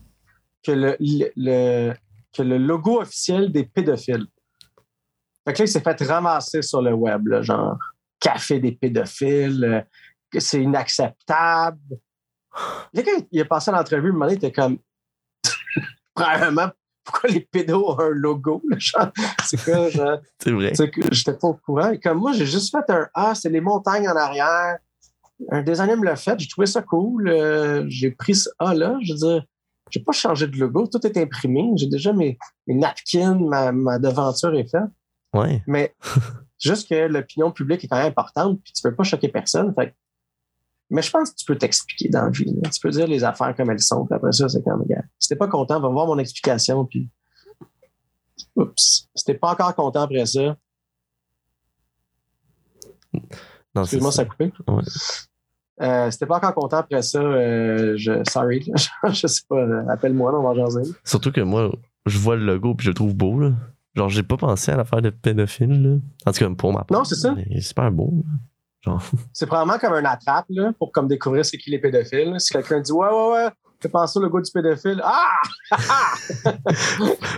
que 0.63 0.71
le, 0.71 2.57
logo 2.57 3.01
officiel 3.01 3.51
des 3.51 3.65
pédophiles. 3.65 4.25
Fait 5.45 5.53
que 5.53 5.59
là, 5.59 5.65
il 5.65 5.67
s'est 5.67 5.81
fait 5.81 6.01
ramasser 6.03 6.61
sur 6.61 6.81
le 6.81 6.93
web, 6.93 7.21
genre 7.41 7.77
café 8.19 8.59
des 8.59 8.71
pédophiles, 8.71 9.63
euh, 9.63 10.39
c'est 10.39 10.61
inacceptable. 10.61 11.79
Gars, 12.93 13.03
il 13.31 13.41
a 13.41 13.45
passé 13.45 13.71
l'entrevue, 13.71 14.11
moment 14.11 14.25
donné, 14.25 14.35
il 14.41 14.45
était 14.45 14.51
comme 14.51 14.77
Premièrement, 16.15 16.69
pourquoi 17.03 17.29
les 17.29 17.41
pédos 17.41 17.89
ont 17.89 17.99
un 17.99 18.09
logo? 18.09 18.61
c'est 19.45 19.63
quoi, 19.63 19.89
genre, 19.89 20.19
C'est 20.43 20.51
vrai. 20.51 20.73
j'étais 21.11 21.33
pas 21.33 21.47
au 21.47 21.53
courant. 21.55 21.91
Et 21.91 21.99
comme 21.99 22.19
moi, 22.19 22.33
j'ai 22.33 22.45
juste 22.45 22.71
fait 22.71 22.91
un 22.93 23.07
A, 23.13 23.35
c'est 23.35 23.49
les 23.49 23.61
montagnes 23.61 24.07
en 24.07 24.15
arrière. 24.15 24.77
Un 25.51 25.61
designer 25.63 25.95
me 25.97 26.03
l'a 26.05 26.17
fait, 26.17 26.37
j'ai 26.39 26.47
trouvé 26.47 26.67
ça 26.67 26.81
cool. 26.81 27.29
euh, 27.29 27.85
j'ai 27.87 28.11
pris 28.11 28.35
ce 28.35 28.49
A-là. 28.59 28.97
Je 29.01 29.13
veux 29.13 29.19
dire, 29.19 29.45
j'ai 29.89 30.01
pas 30.01 30.11
changé 30.11 30.47
de 30.47 30.57
logo, 30.57 30.85
tout 30.87 31.05
est 31.07 31.17
imprimé. 31.17 31.71
J'ai 31.77 31.87
déjà 31.87 32.11
mes, 32.13 32.37
mes 32.67 32.75
napkins, 32.75 33.39
ma, 33.39 33.71
ma 33.71 33.97
devanture 33.99 34.53
est 34.55 34.69
faite. 34.69 34.83
Ouais. 35.33 35.63
Mais 35.65 35.95
juste 36.61 36.89
que 36.89 37.07
l'opinion 37.07 37.51
publique 37.51 37.83
est 37.83 37.87
quand 37.87 37.97
même 37.97 38.07
importante, 38.07 38.59
puis 38.63 38.73
tu 38.73 38.81
peux 38.81 38.93
pas 38.93 39.03
choquer 39.03 39.29
personne. 39.29 39.73
Fait 39.73 39.95
mais 40.89 41.01
je 41.01 41.11
pense 41.11 41.31
que 41.31 41.35
tu 41.35 41.45
peux 41.45 41.57
t'expliquer 41.57 42.09
dans 42.09 42.23
la 42.23 42.29
vie. 42.29 42.45
là. 42.45 42.69
Tu 42.69 42.79
peux 42.79 42.89
dire 42.89 43.07
les 43.07 43.23
affaires 43.23 43.55
comme 43.55 43.69
elles 43.69 43.81
sont. 43.81 44.05
Puis 44.05 44.15
après 44.15 44.31
ça, 44.31 44.49
c'est 44.49 44.63
comme, 44.63 44.81
regarde, 44.81 45.05
si 45.19 45.29
t'es 45.29 45.35
pas 45.35 45.47
content, 45.47 45.79
va 45.79 45.87
voir 45.89 46.07
mon 46.07 46.17
explication. 46.17 46.85
Puis, 46.85 47.09
oups, 48.55 49.07
si 49.13 49.25
t'es 49.25 49.35
pas 49.35 49.51
encore 49.51 49.75
content 49.75 50.01
après 50.01 50.25
ça, 50.25 50.57
excuse-moi, 53.75 54.11
ça. 54.11 54.17
ça 54.17 54.21
a 54.23 54.25
coupé. 54.25 54.51
Ouais. 54.67 54.83
Euh, 55.81 56.11
si 56.11 56.19
t'es 56.19 56.25
pas 56.25 56.37
encore 56.37 56.53
content 56.55 56.77
après 56.77 57.01
ça, 57.01 57.19
euh, 57.19 57.93
je, 57.95 58.11
sorry, 58.29 58.69
je 59.09 59.27
sais 59.27 59.41
pas, 59.47 59.55
euh, 59.55 59.87
appelle-moi, 59.87 60.37
on 60.37 60.43
va 60.43 60.53
jaser. 60.53 60.91
Surtout 61.05 61.31
que 61.31 61.41
moi, 61.41 61.71
je 62.05 62.17
vois 62.17 62.35
le 62.35 62.45
logo 62.45 62.75
puis 62.75 62.85
je 62.85 62.89
le 62.91 62.95
trouve 62.95 63.15
beau. 63.15 63.39
Là. 63.39 63.51
Genre, 63.95 64.09
j'ai 64.09 64.23
pas 64.23 64.37
pensé 64.37 64.71
à 64.71 64.77
l'affaire 64.77 65.01
de 65.01 65.09
pédophile. 65.09 65.81
Là. 65.81 65.97
En 66.25 66.31
tout 66.31 66.39
cas, 66.39 66.49
pour 66.55 66.73
ma 66.73 66.83
part. 66.83 66.97
Non, 66.97 67.03
c'est 67.05 67.15
ça. 67.15 67.33
C'est 67.53 67.61
super 67.61 67.91
beau. 67.91 68.11
là. 68.25 68.31
C'est 69.33 69.45
probablement 69.45 69.77
comme 69.77 69.93
un 69.93 70.05
attrape, 70.05 70.45
là, 70.49 70.71
pour 70.79 70.91
comme 70.91 71.07
découvrir 71.07 71.45
c'est 71.45 71.57
qui 71.57 71.69
les 71.69 71.79
pédophiles. 71.79 72.35
Si 72.39 72.51
quelqu'un 72.53 72.79
dit, 72.79 72.91
ouais, 72.91 73.07
ouais, 73.09 73.31
ouais, 73.33 73.49
fais 73.81 73.89
penser 73.89 74.19
au 74.19 74.21
logo 74.21 74.39
du 74.41 74.51
pédophile. 74.51 75.01
Ah! 75.03 75.29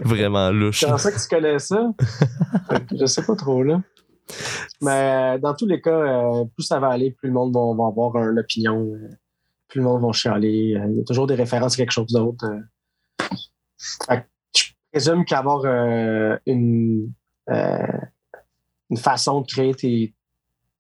vraiment 0.03 0.51
louche. 0.51 0.81
Je 0.81 0.85
pensais 0.85 1.11
que 1.11 1.19
tu 1.21 1.27
connais 1.27 1.59
ça. 1.59 1.89
Je 2.97 3.05
sais 3.05 3.23
pas 3.23 3.35
trop, 3.35 3.63
là. 3.63 3.81
Mais 4.81 5.39
dans 5.39 5.53
tous 5.55 5.65
les 5.65 5.81
cas, 5.81 5.89
euh, 5.91 6.45
plus 6.55 6.63
ça 6.63 6.79
va 6.79 6.89
aller, 6.89 7.11
plus 7.11 7.27
le 7.27 7.33
monde 7.33 7.53
va, 7.53 7.59
va 7.75 7.87
avoir 7.87 8.17
une 8.29 8.39
opinion. 8.39 8.79
euh, 8.93 9.09
plus 9.67 9.79
le 9.79 9.85
monde 9.85 10.01
va 10.01 10.11
chialer. 10.11 10.75
euh, 10.75 10.87
Il 10.91 10.97
y 10.97 11.01
a 11.01 11.03
toujours 11.03 11.27
des 11.27 11.35
références 11.35 11.73
à 11.73 11.77
quelque 11.77 11.91
chose 11.91 12.11
d'autre. 12.13 12.45
euh. 14.09 14.17
Je 14.55 14.63
présume 14.91 15.25
qu'avoir 15.25 15.65
une, 16.45 17.11
une 17.47 18.97
façon 18.97 19.41
de 19.41 19.47
créer 19.47 19.73
tes. 19.73 20.13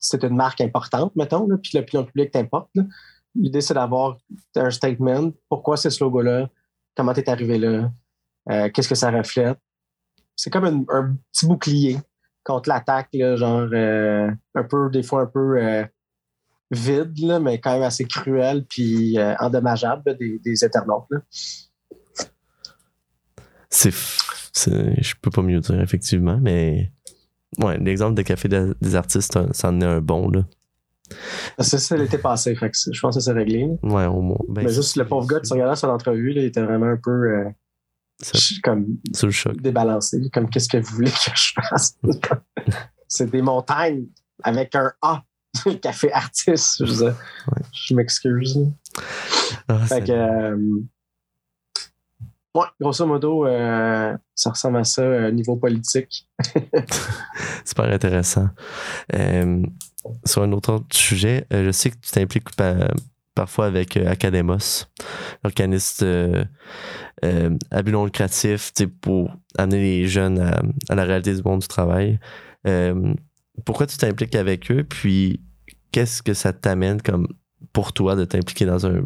C'est 0.01 0.23
une 0.23 0.35
marque 0.35 0.59
importante, 0.61 1.15
mettons, 1.15 1.47
puis 1.61 1.71
l'opinion 1.75 2.03
publique 2.03 2.31
t'importe. 2.31 2.71
L'idée, 3.35 3.61
c'est 3.61 3.75
d'avoir 3.75 4.17
un 4.55 4.71
statement. 4.71 5.31
Pourquoi 5.47 5.77
ce 5.77 6.03
logo-là? 6.03 6.49
Comment 6.95 7.13
t'es 7.13 7.29
arrivé 7.29 7.57
là? 7.59 7.91
Euh, 8.49 8.69
Qu'est-ce 8.73 8.89
que 8.89 8.95
ça 8.95 9.11
reflète? 9.11 9.59
C'est 10.35 10.49
comme 10.49 10.85
un, 10.89 11.15
petit 11.31 11.45
bouclier 11.45 11.99
contre 12.43 12.69
l'attaque, 12.69 13.09
genre 13.13 13.67
euh, 13.71 14.29
un 14.55 14.63
peu, 14.63 14.89
des 14.89 15.03
fois 15.03 15.21
un 15.21 15.27
peu 15.27 15.61
euh, 15.61 15.85
vide, 16.71 17.39
mais 17.41 17.59
quand 17.59 17.73
même 17.73 17.83
assez 17.83 18.05
cruel 18.05 18.65
puis 18.65 19.17
endommageable 19.39 20.17
des, 20.17 20.39
des 20.39 20.63
internautes. 20.63 21.05
c'est- 23.69 23.91
Je 25.01 25.13
peux 25.21 25.29
pas 25.31 25.43
mieux 25.43 25.59
dire, 25.59 25.79
effectivement, 25.79 26.39
mais. 26.41 26.91
Ouais, 27.59 27.77
l'exemple 27.77 28.13
de 28.15 28.21
Café 28.21 28.47
de- 28.47 28.75
des 28.81 28.95
artistes, 28.95 29.37
ça- 29.53 29.69
en 29.69 29.81
est 29.81 29.85
un 29.85 29.99
bon, 30.01 30.29
là. 30.29 30.45
C'est 31.59 31.77
ça 31.79 31.97
l'été 31.97 32.17
passé, 32.17 32.55
fait 32.55 32.69
que 32.69 32.77
c'est- 32.77 32.93
je 32.93 33.01
pense 33.01 33.15
que 33.15 33.21
c'est 33.21 33.33
réglé. 33.33 33.67
Ouais, 33.83 34.05
au 34.05 34.21
moins. 34.21 34.37
Ben, 34.47 34.63
mais 34.63 34.71
juste 34.71 34.95
le 34.95 35.05
pauvre 35.05 35.27
gars, 35.27 35.41
tu 35.41 35.51
regardais 35.51 35.75
son 35.75 35.89
entrevue, 35.89 36.31
là, 36.31 36.41
il 36.41 36.45
était 36.47 36.61
vraiment 36.61 36.85
un 36.85 36.97
peu 37.01 37.11
euh, 37.11 37.49
comme 38.63 38.85
Sur 39.13 39.27
le 39.27 39.31
choc. 39.33 39.61
débalancé, 39.61 40.21
comme 40.31 40.49
qu'est-ce 40.49 40.69
que 40.69 40.77
vous 40.77 40.95
voulez 40.95 41.11
que 41.11 41.31
je 41.35 41.51
fasse? 41.69 41.97
c'est 43.07 43.29
des 43.29 43.41
montagnes 43.41 44.05
avec 44.43 44.73
un 44.75 44.91
A. 45.01 45.23
Café 45.81 46.13
artiste, 46.13 46.85
je. 46.85 47.03
Ouais. 47.03 47.11
Je 47.73 47.93
m'excuse. 47.93 48.57
Ah, 49.67 49.79
Fait 49.79 50.01
que, 50.01 50.11
euh, 50.13 50.57
ouais, 52.55 52.65
grosso 52.79 53.05
modo, 53.05 53.45
euh, 53.45 54.15
ça 54.35 54.49
ressemble 54.49 54.77
à 54.77 54.83
ça 54.83 55.01
euh, 55.01 55.31
niveau 55.31 55.55
politique. 55.55 56.27
Super 57.65 57.85
intéressant. 57.91 58.49
Euh, 59.15 59.63
sur 60.25 60.43
un 60.43 60.51
autre 60.51 60.81
sujet, 60.91 61.45
je 61.51 61.71
sais 61.71 61.91
que 61.91 61.95
tu 62.01 62.11
t'impliques 62.11 62.55
pa- 62.55 62.91
parfois 63.35 63.67
avec 63.67 63.97
Academos, 63.97 64.85
l'organisme 65.43 66.47
à 67.23 67.83
but 67.83 67.91
non 67.91 68.05
lucratif 68.05 68.73
pour 69.01 69.31
amener 69.57 69.79
les 69.79 70.07
jeunes 70.07 70.39
à, 70.39 70.61
à 70.89 70.95
la 70.95 71.03
réalité 71.03 71.35
du 71.35 71.41
monde 71.43 71.59
du 71.61 71.67
travail. 71.67 72.19
Pourquoi 73.65 73.85
tu 73.85 73.97
t'impliques 73.97 74.35
avec 74.35 74.71
eux? 74.71 74.83
Puis 74.83 75.39
qu'est-ce 75.91 76.23
que 76.23 76.33
ça 76.33 76.51
t'amène 76.51 77.01
comme 77.01 77.27
pour 77.73 77.93
toi 77.93 78.15
de 78.15 78.25
t'impliquer 78.25 78.65
dans 78.65 78.87
un 78.87 79.03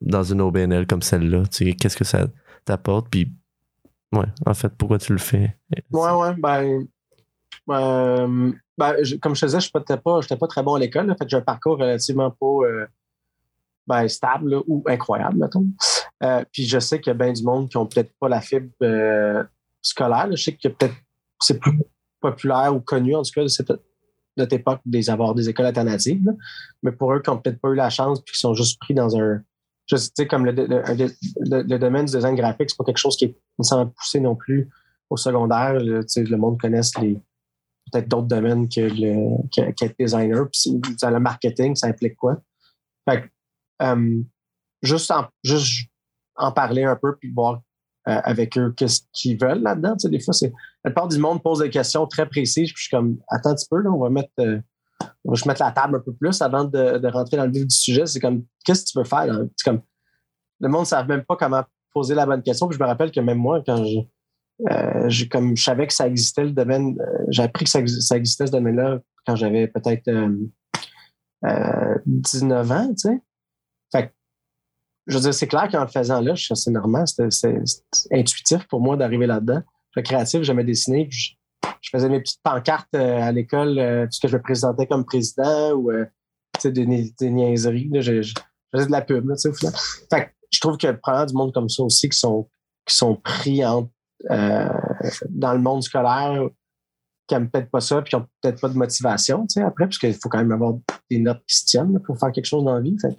dans 0.00 0.22
une 0.22 0.40
OBNL 0.40 0.86
comme 0.86 1.02
celle-là? 1.02 1.42
Qu'est-ce 1.78 1.96
que 1.96 2.04
ça 2.04 2.28
t'apporte? 2.64 3.08
Puis 3.10 3.32
ouais, 4.12 4.26
en 4.46 4.54
fait, 4.54 4.70
pourquoi 4.70 4.98
tu 4.98 5.12
le 5.12 5.18
fais? 5.18 5.56
Ouais, 5.92 6.12
ouais, 6.12 6.34
ben. 6.34 6.86
euh, 7.70 8.52
ben, 8.78 8.94
comme 9.20 9.34
je 9.34 9.40
te 9.40 9.46
disais, 9.46 9.60
je 9.60 9.70
n'étais 9.74 9.96
pas, 9.96 10.20
pas 10.20 10.46
très 10.46 10.62
bon 10.62 10.74
à 10.74 10.78
l'école. 10.78 11.14
Fait 11.18 11.28
j'ai 11.28 11.36
un 11.36 11.42
parcours 11.42 11.78
relativement 11.78 12.30
pas 12.30 12.46
euh, 12.46 12.86
ben, 13.86 14.08
stable 14.08 14.62
ou 14.66 14.82
incroyable, 14.86 15.38
mettons. 15.38 15.66
Euh, 16.22 16.44
puis 16.52 16.66
je 16.66 16.78
sais 16.78 17.00
qu'il 17.00 17.10
y 17.10 17.14
a 17.14 17.18
bien 17.18 17.32
du 17.32 17.42
monde 17.42 17.68
qui 17.68 17.78
n'ont 17.78 17.86
peut-être 17.86 18.12
pas 18.18 18.28
la 18.28 18.40
fibre 18.40 18.70
scolaire. 19.82 20.28
Je 20.32 20.42
sais 20.42 20.56
que 20.56 20.68
peut-être 20.68 20.94
c'est 21.40 21.58
plus 21.58 21.78
populaire 22.20 22.74
ou 22.74 22.80
connu, 22.80 23.14
en 23.14 23.22
tout 23.22 23.32
cas, 23.34 23.42
de 23.42 23.48
cette 23.48 23.72
notre 24.36 24.54
époque, 24.54 24.80
des 24.84 25.10
avoir 25.10 25.34
des 25.34 25.48
écoles 25.48 25.66
alternatives. 25.66 26.32
Mais 26.82 26.92
pour 26.92 27.12
eux 27.12 27.20
qui 27.20 27.30
n'ont 27.30 27.38
peut-être 27.38 27.60
pas 27.60 27.68
eu 27.70 27.74
la 27.74 27.90
chance 27.90 28.20
puis 28.22 28.34
qui 28.34 28.40
sont 28.40 28.54
juste 28.54 28.80
pris 28.80 28.94
dans 28.94 29.16
un. 29.16 29.42
Je 29.90 29.96
sais, 29.96 30.26
comme 30.28 30.44
le, 30.46 30.52
le, 30.52 31.62
le- 31.62 31.78
domaine 31.78 32.04
du 32.04 32.14
design 32.14 32.36
graphique, 32.36 32.70
c'est 32.70 32.76
pas 32.76 32.84
quelque 32.84 32.98
chose 32.98 33.16
qui 33.16 33.24
est 33.24 33.36
nécessairement 33.58 33.88
poussé 33.88 34.20
non 34.20 34.36
plus 34.36 34.68
au 35.08 35.16
secondaire. 35.16 35.74
Le, 35.74 36.00
le 36.16 36.36
monde 36.36 36.60
connaisse 36.60 36.96
les 36.98 37.20
peut-être 37.90 38.06
d'autres 38.06 38.28
domaines 38.28 38.68
que 38.68 38.82
le 38.82 39.36
que- 39.74 39.94
designer. 39.98 40.48
Puis 40.52 40.80
dans 41.02 41.10
le 41.10 41.18
marketing, 41.18 41.74
ça 41.74 41.88
implique 41.88 42.14
quoi? 42.16 42.40
Fait 43.08 43.22
que, 43.22 43.28
euh, 43.82 44.22
juste, 44.82 45.10
en, 45.10 45.26
juste 45.42 45.88
en 46.36 46.52
parler 46.52 46.84
un 46.84 46.94
peu 46.94 47.16
puis 47.16 47.32
voir 47.32 47.60
euh, 48.08 48.20
avec 48.22 48.56
eux 48.56 48.72
qu'est-ce 48.76 49.02
qu'ils 49.12 49.38
veulent 49.40 49.62
là-dedans. 49.62 49.96
Des 50.04 50.20
fois. 50.20 50.34
La 50.84 50.90
plupart 50.90 51.08
du 51.08 51.18
monde 51.18 51.42
pose 51.42 51.58
des 51.58 51.70
questions 51.70 52.06
très 52.06 52.28
précises, 52.28 52.68
puis 52.72 52.76
je 52.76 52.82
suis 52.84 52.96
comme 52.96 53.18
attends 53.28 53.50
un 53.50 53.54
petit 53.54 53.66
peu, 53.68 53.80
là, 53.80 53.90
on 53.90 53.98
va 53.98 54.08
mettre. 54.10 54.30
euh, 54.38 54.60
on 55.24 55.30
va 55.30 55.34
juste 55.34 55.46
mettre 55.46 55.62
la 55.62 55.72
table 55.72 55.96
un 55.96 56.00
peu 56.00 56.12
plus 56.12 56.40
avant 56.42 56.64
de, 56.64 57.06
rentrer 57.08 57.36
dans 57.36 57.46
le 57.46 57.52
vif 57.52 57.66
du 57.66 57.74
sujet. 57.74 58.06
C'est 58.06 58.20
comme 58.20 58.44
qu'est-ce 58.64 58.84
que 58.84 58.90
tu 58.90 58.98
veux 58.98 59.04
faire? 59.04 59.26
là? 59.26 59.40
C'est 59.56 59.70
comme 59.70 59.82
le 60.60 60.68
monde 60.68 60.82
ne 60.82 60.86
savent 60.86 61.08
même 61.08 61.24
pas 61.24 61.36
comment 61.36 61.62
poser 61.92 62.14
la 62.14 62.26
bonne 62.26 62.42
question. 62.42 62.70
Je 62.70 62.78
me 62.78 62.84
rappelle 62.84 63.10
que 63.10 63.20
même 63.20 63.38
moi, 63.38 63.62
quand 63.64 63.84
je, 63.84 65.08
j'ai 65.08 65.28
comme 65.28 65.56
je 65.56 65.62
savais 65.62 65.86
que 65.86 65.92
ça 65.92 66.06
existait 66.06 66.44
le 66.44 66.52
domaine. 66.52 66.96
j'ai 67.28 67.42
appris 67.42 67.64
que 67.64 67.70
ça, 67.70 67.80
existait 68.16 68.46
ce 68.46 68.52
domaine-là 68.52 69.00
quand 69.26 69.36
j'avais 69.36 69.68
peut-être 69.68 70.10
19 72.06 72.70
ans, 72.70 72.88
tu 72.88 72.94
sais. 72.96 73.22
Fait 73.92 74.14
je 75.06 75.16
veux 75.16 75.22
dire, 75.22 75.34
c'est 75.34 75.48
clair 75.48 75.68
qu'en 75.68 75.80
le 75.80 75.88
faisant 75.88 76.20
là, 76.20 76.34
c'est 76.36 76.70
normal, 76.70 77.06
c'était 77.06 77.58
intuitif 78.12 78.68
pour 78.68 78.80
moi 78.80 78.96
d'arriver 78.96 79.26
là-dedans. 79.26 79.62
Je 79.96 80.02
créatif, 80.02 80.42
j'aimais 80.42 80.62
dessiner, 80.62 81.08
je, 81.10 81.32
je, 81.80 81.90
faisais 81.90 82.08
mes 82.08 82.20
petites 82.20 82.42
pancartes 82.42 82.94
à 82.94 83.32
l'école, 83.32 83.76
tout 83.76 84.12
ce 84.12 84.20
que 84.20 84.28
je 84.28 84.36
me 84.36 84.42
présentais 84.42 84.86
comme 84.86 85.04
président 85.04 85.72
ou 85.72 85.90
des, 86.64 87.12
des 87.18 87.30
niaiseries. 87.30 87.88
Là, 87.92 88.00
je, 88.00 88.32
faisais 88.72 88.86
de 88.86 88.92
la 88.92 89.02
pub, 89.02 89.28
là, 89.28 89.34
au 89.44 89.52
final. 89.52 89.74
Fait 90.10 90.34
je 90.50 90.60
trouve 90.60 90.76
y 90.82 90.86
a 90.86 91.26
du 91.26 91.34
monde 91.34 91.52
comme 91.54 91.68
ça 91.68 91.82
aussi 91.82 92.08
qui 92.08 92.18
sont, 92.18 92.48
qui 92.84 92.94
sont 92.94 93.14
pris 93.14 93.62
euh, 93.64 94.68
dans 95.28 95.52
le 95.52 95.60
monde 95.60 95.82
scolaire 95.82 96.48
qui 97.26 97.34
n'aiment 97.34 97.48
peut-être 97.48 97.70
pas 97.70 97.80
ça 97.80 98.02
puis 98.02 98.10
qui 98.10 98.16
n'ont 98.16 98.26
peut-être 98.42 98.60
pas 98.60 98.68
de 98.68 98.76
motivation 98.76 99.46
après, 99.64 99.84
parce 99.84 99.98
qu'il 99.98 100.14
faut 100.14 100.28
quand 100.28 100.38
même 100.38 100.50
avoir 100.50 100.74
des 101.08 101.20
notes 101.20 101.42
qui 101.46 101.56
se 101.56 101.66
tiennent 101.66 102.00
pour 102.00 102.18
faire 102.18 102.32
quelque 102.32 102.46
chose 102.46 102.64
dans 102.64 102.74
la 102.74 102.80
vie. 102.80 102.96
Fait, 103.00 103.16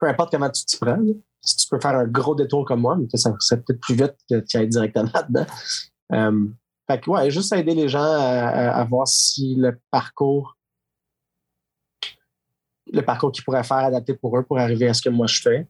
peu 0.00 0.08
importe 0.08 0.32
comment 0.32 0.50
tu 0.50 0.64
t'y 0.64 0.76
prends, 0.76 0.98
si 1.40 1.56
tu 1.56 1.68
peux 1.68 1.78
faire 1.80 1.96
un 1.96 2.06
gros 2.06 2.34
détour 2.34 2.64
comme 2.64 2.80
moi, 2.80 2.98
ça 3.14 3.32
serait 3.38 3.60
peut-être 3.60 3.80
plus 3.80 3.94
vite 3.94 4.16
que 4.28 4.40
tu 4.40 4.56
ailles 4.56 4.68
directement 4.68 5.10
dedans. 5.28 5.46
Euh, 6.12 6.46
fait 6.86 7.00
que, 7.00 7.10
ouais, 7.10 7.30
juste 7.30 7.52
aider 7.52 7.74
les 7.74 7.88
gens 7.88 8.02
à, 8.02 8.84
voir 8.84 9.08
si 9.08 9.54
le 9.56 9.78
parcours 9.90 10.56
le 12.92 13.00
parcours 13.02 13.32
qu'ils 13.32 13.42
pourraient 13.42 13.64
faire 13.64 13.78
adapté 13.78 14.14
pour 14.14 14.38
eux 14.38 14.42
pour 14.44 14.58
arriver 14.58 14.88
à 14.88 14.94
ce 14.94 15.02
que 15.02 15.08
moi 15.08 15.26
je 15.26 15.40
fais. 15.40 15.66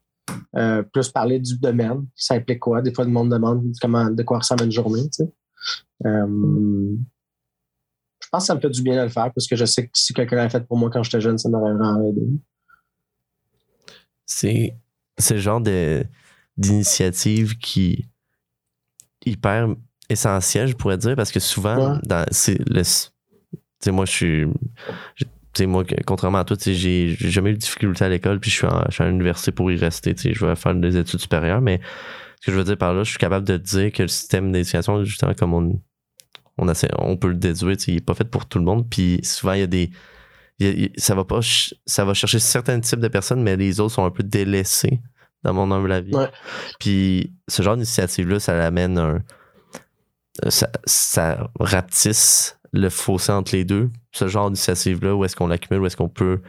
Euh, 0.56 0.82
plus 0.82 1.10
parler 1.10 1.38
du 1.38 1.58
domaine. 1.58 2.06
Ça 2.16 2.34
implique 2.34 2.60
quoi? 2.60 2.80
Des 2.80 2.92
fois, 2.92 3.04
le 3.04 3.10
monde 3.10 3.30
demande 3.30 3.64
comment, 3.80 4.10
de 4.10 4.22
quoi 4.22 4.38
ressemble 4.38 4.64
une 4.64 4.72
journée. 4.72 5.08
Euh, 6.06 6.96
je 8.20 8.28
pense 8.30 8.42
que 8.42 8.46
ça 8.46 8.54
me 8.54 8.60
fait 8.60 8.70
du 8.70 8.82
bien 8.82 8.96
de 8.96 9.02
le 9.02 9.08
faire 9.08 9.32
parce 9.32 9.46
que 9.46 9.56
je 9.56 9.64
sais 9.64 9.86
que 9.86 9.90
si 9.94 10.12
quelqu'un 10.12 10.36
l'a 10.36 10.48
fait 10.48 10.66
pour 10.66 10.78
moi 10.78 10.90
quand 10.90 11.02
j'étais 11.02 11.20
jeune, 11.20 11.38
ça 11.38 11.48
m'aurait 11.48 11.74
vraiment 11.74 12.08
aidé. 12.08 12.22
C'est 14.26 14.76
ce 15.18 15.36
genre 15.36 15.60
d'initiative 16.56 17.58
qui 17.58 18.08
hyper 19.26 19.68
essentielle, 20.14 20.68
je 20.68 20.74
pourrais 20.74 20.98
dire, 20.98 21.14
parce 21.14 21.30
que 21.30 21.40
souvent, 21.40 21.98
dans, 22.02 22.26
c'est 22.30 22.58
le, 22.68 22.82
moi, 23.92 24.06
je 24.06 24.10
suis 24.10 24.46
sais, 25.56 25.66
moi, 25.66 25.84
contrairement 26.06 26.38
à 26.38 26.44
toi, 26.44 26.56
j'ai 26.60 27.16
jamais 27.18 27.50
eu 27.50 27.54
de 27.54 27.58
difficulté 27.58 28.04
à 28.04 28.08
l'école, 28.08 28.40
puis 28.40 28.50
je 28.50 28.56
suis, 28.56 28.66
en, 28.66 28.80
à 28.80 29.04
l'université 29.06 29.52
pour 29.52 29.70
y 29.70 29.76
rester. 29.76 30.14
Je 30.16 30.44
vais 30.44 30.56
faire 30.56 30.74
des 30.74 30.96
études 30.96 31.20
supérieures, 31.20 31.60
mais 31.60 31.80
ce 32.40 32.46
que 32.46 32.52
je 32.52 32.58
veux 32.58 32.64
dire 32.64 32.76
par 32.76 32.94
là, 32.94 33.04
je 33.04 33.10
suis 33.10 33.18
capable 33.18 33.46
de 33.46 33.56
dire 33.56 33.92
que 33.92 34.02
le 34.02 34.08
système 34.08 34.52
d'éducation, 34.52 35.04
justement, 35.04 35.34
comme 35.34 35.54
on, 35.54 35.80
on, 36.58 36.72
on 36.98 37.16
peut 37.16 37.28
le 37.28 37.34
déduire, 37.34 37.76
il 37.86 37.94
n'est 37.94 38.00
pas 38.00 38.14
fait 38.14 38.24
pour 38.24 38.46
tout 38.46 38.58
le 38.58 38.64
monde. 38.64 38.88
Puis 38.88 39.20
souvent, 39.22 39.52
il 39.52 39.60
y 39.60 39.62
a 39.62 39.66
des. 39.66 39.90
ça 40.96 41.14
va 41.14 41.24
pas 41.24 41.40
ça 41.86 42.04
va 42.04 42.14
chercher 42.14 42.38
certains 42.38 42.80
types 42.80 43.00
de 43.00 43.08
personnes, 43.08 43.42
mais 43.42 43.56
les 43.56 43.80
autres 43.80 43.94
sont 43.94 44.04
un 44.04 44.10
peu 44.10 44.22
délaissés 44.22 45.00
dans 45.42 45.54
mon 45.54 45.70
humble 45.70 45.92
avis. 45.92 46.14
Puis 46.80 47.32
ce 47.48 47.62
genre 47.62 47.76
d'initiative-là, 47.76 48.40
ça 48.40 48.56
l'amène 48.56 48.98
un. 48.98 49.22
Ça, 50.48 50.68
ça 50.84 51.50
rapetisse 51.60 52.58
le 52.72 52.88
fossé 52.88 53.30
entre 53.30 53.54
les 53.54 53.64
deux, 53.64 53.90
ce 54.12 54.26
genre 54.26 54.50
d'initiative-là, 54.50 55.14
où 55.14 55.24
est-ce 55.24 55.36
qu'on 55.36 55.46
l'accumule, 55.46 55.82
où 55.82 55.86
est-ce 55.86 55.96
qu'on 55.96 56.08
peut 56.08 56.40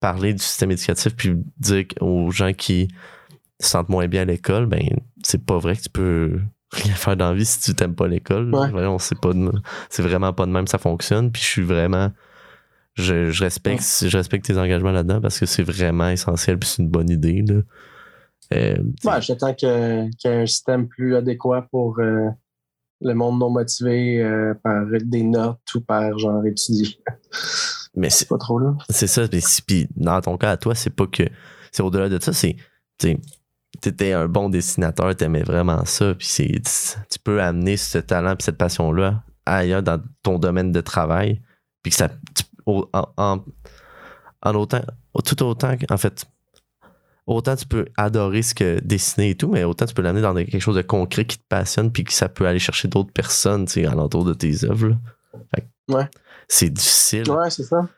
parler 0.00 0.32
du 0.32 0.42
système 0.42 0.70
éducatif, 0.70 1.14
puis 1.16 1.34
dire 1.58 1.86
aux 2.00 2.30
gens 2.30 2.52
qui 2.52 2.88
se 3.60 3.68
sentent 3.68 3.88
moins 3.88 4.08
bien 4.08 4.22
à 4.22 4.24
l'école, 4.24 4.66
ben, 4.66 4.82
c'est 5.22 5.44
pas 5.44 5.58
vrai 5.58 5.76
que 5.76 5.82
tu 5.82 5.90
peux 5.90 6.40
rien 6.72 6.94
faire 6.94 7.16
dans 7.16 7.30
la 7.30 7.34
vie 7.34 7.44
si 7.44 7.60
tu 7.60 7.74
t'aimes 7.74 7.94
pas 7.94 8.08
l'école. 8.08 8.54
Ouais. 8.54 8.68
c'est 9.88 10.02
vraiment 10.02 10.32
pas 10.32 10.46
de 10.46 10.50
même 10.50 10.66
ça 10.66 10.78
fonctionne. 10.78 11.30
Puis 11.30 11.42
je 11.42 11.46
suis 11.46 11.62
vraiment, 11.62 12.10
je, 12.94 13.42
respecte, 13.42 13.82
je 13.82 14.16
respecte 14.16 14.46
tes 14.46 14.58
engagements 14.58 14.92
là-dedans 14.92 15.20
parce 15.20 15.38
que 15.38 15.46
c'est 15.46 15.62
vraiment 15.62 16.08
essentiel 16.08 16.58
puis 16.58 16.68
c'est 16.68 16.82
une 16.82 16.88
bonne 16.88 17.10
idée. 17.10 17.42
Là. 17.46 17.60
Euh, 18.54 18.76
ouais, 19.04 19.20
j'attends 19.20 19.54
qu'il 19.54 19.68
y, 19.68 20.28
ait 20.28 20.42
un 20.42 20.46
système 20.46 20.88
plus 20.88 21.16
adéquat 21.16 21.66
pour 21.70 22.00
euh, 22.00 22.28
le 23.02 23.14
monde 23.14 23.38
non 23.38 23.50
motivé 23.50 24.22
euh, 24.22 24.54
par 24.62 24.84
des 24.86 25.22
notes 25.22 25.74
ou 25.74 25.80
par 25.80 26.18
genre 26.18 26.44
étudier. 26.46 26.98
Mais 27.94 28.10
c'est 28.10 28.28
pas 28.28 28.38
trop 28.38 28.58
là. 28.58 28.74
C'est 28.88 29.06
ça. 29.06 29.22
Puis 29.66 29.88
dans 29.96 30.20
ton 30.20 30.36
cas, 30.38 30.52
à 30.52 30.56
toi, 30.56 30.74
c'est 30.74 30.90
pas 30.90 31.06
que. 31.06 31.24
C'est 31.70 31.82
au-delà 31.82 32.08
de 32.08 32.22
ça, 32.22 32.32
c'est. 32.32 32.56
T'étais 33.80 34.12
un 34.12 34.28
bon 34.28 34.48
dessinateur, 34.48 35.14
t'aimais 35.16 35.42
vraiment 35.42 35.84
ça. 35.84 36.14
Puis 36.14 36.60
tu 36.62 37.18
peux 37.22 37.42
amener 37.42 37.76
ce 37.76 37.98
talent 37.98 38.34
et 38.34 38.42
cette 38.42 38.58
passion-là 38.58 39.22
ailleurs 39.44 39.82
dans 39.82 40.00
ton 40.22 40.38
domaine 40.38 40.72
de 40.72 40.80
travail. 40.80 41.40
Puis 41.82 41.90
que 41.90 41.96
ça. 41.96 42.10
en, 42.66 42.86
en, 43.16 43.44
en, 44.42 44.54
autant. 44.54 44.82
Tout 45.24 45.42
autant, 45.42 45.74
en 45.90 45.96
fait, 45.98 46.26
autant 47.34 47.56
tu 47.56 47.66
peux 47.66 47.86
adorer 47.96 48.42
ce 48.42 48.54
que 48.54 48.80
dessiner 48.80 49.30
et 49.30 49.34
tout, 49.34 49.48
mais 49.48 49.64
autant 49.64 49.86
tu 49.86 49.94
peux 49.94 50.02
l'amener 50.02 50.22
dans 50.22 50.34
quelque 50.34 50.58
chose 50.58 50.76
de 50.76 50.82
concret 50.82 51.24
qui 51.24 51.38
te 51.38 51.44
passionne 51.48 51.92
puis 51.92 52.04
que 52.04 52.12
ça 52.12 52.28
peut 52.28 52.46
aller 52.46 52.58
chercher 52.58 52.88
d'autres 52.88 53.12
personnes, 53.12 53.66
tu 53.66 53.72
sais, 53.72 53.86
alentour 53.86 54.24
de 54.24 54.34
tes 54.34 54.64
œuvres. 54.64 54.96
ouais. 55.88 56.08
C'est 56.48 56.70
difficile. 56.70 57.30
Ouais, 57.30 57.50
c'est 57.50 57.64
ça. 57.64 57.88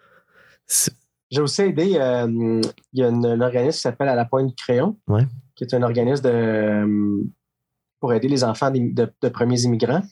J'ai 1.31 1.41
aussi 1.41 1.63
aidé, 1.63 1.97
euh, 1.97 2.61
il 2.93 3.01
y 3.01 3.03
a 3.03 3.09
un 3.09 3.41
organisme 3.41 3.77
qui 3.77 3.81
s'appelle 3.81 4.09
À 4.09 4.15
la 4.15 4.25
pointe 4.25 4.47
du 4.47 4.55
crayon, 4.55 4.97
qui 5.57 5.65
est 5.65 5.75
un 5.75 5.83
organisme 5.83 6.23
de, 6.23 6.29
euh, 6.29 7.25
pour 7.99 8.13
aider 8.13 8.29
les 8.29 8.45
enfants 8.45 8.71
de, 8.71 9.29
premiers 9.29 9.63
immigrants 9.63 10.03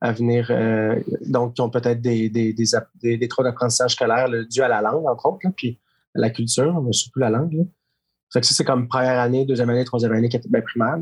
à 0.00 0.12
venir, 0.12 0.48
euh, 0.50 1.00
donc 1.26 1.54
qui 1.54 1.60
ont 1.60 1.70
peut-être 1.70 2.00
des, 2.00 2.28
des, 2.28 2.52
des, 2.52 3.16
des, 3.16 3.28
troubles 3.28 3.48
d'apprentissage 3.48 3.92
scolaire 3.92 4.28
dû 4.50 4.62
à 4.62 4.68
la 4.68 4.82
langue, 4.82 5.06
entre 5.06 5.26
autres, 5.26 5.48
puis 5.56 5.80
à 6.14 6.20
la 6.20 6.30
culture, 6.30 6.82
mais 6.82 6.92
surtout 6.92 7.20
la 7.20 7.30
langue. 7.30 7.66
Fait 8.34 8.40
que 8.40 8.46
ça, 8.46 8.54
c'est 8.54 8.64
comme 8.64 8.88
première 8.88 9.20
année, 9.20 9.44
deuxième 9.46 9.70
année, 9.70 9.84
troisième 9.84 10.12
année 10.12 10.28
qui 10.28 10.36
était 10.36 10.48
bien 10.48 10.60
primaire. 10.60 10.98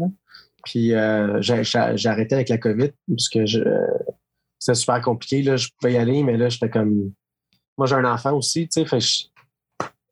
Puis 0.65 0.95
euh, 0.95 1.41
j'ai 1.41 2.09
arrêté 2.09 2.35
avec 2.35 2.51
la 2.51 2.59
COVID 2.59 2.91
parce 3.09 3.29
que 3.31 3.47
c'était 4.59 4.75
super 4.75 5.01
compliqué. 5.01 5.43
Là. 5.43 5.57
Je 5.57 5.69
pouvais 5.81 5.95
y 5.95 5.97
aller, 5.97 6.23
mais 6.23 6.37
là, 6.37 6.51
j'étais 6.51 6.69
comme. 6.69 7.13
Moi, 7.79 7.87
j'ai 7.87 7.95
un 7.95 8.05
enfant 8.05 8.37
aussi, 8.37 8.69
tu 8.69 8.83
sais. 8.83 8.87
Fait 8.87 9.01
je, 9.01 9.25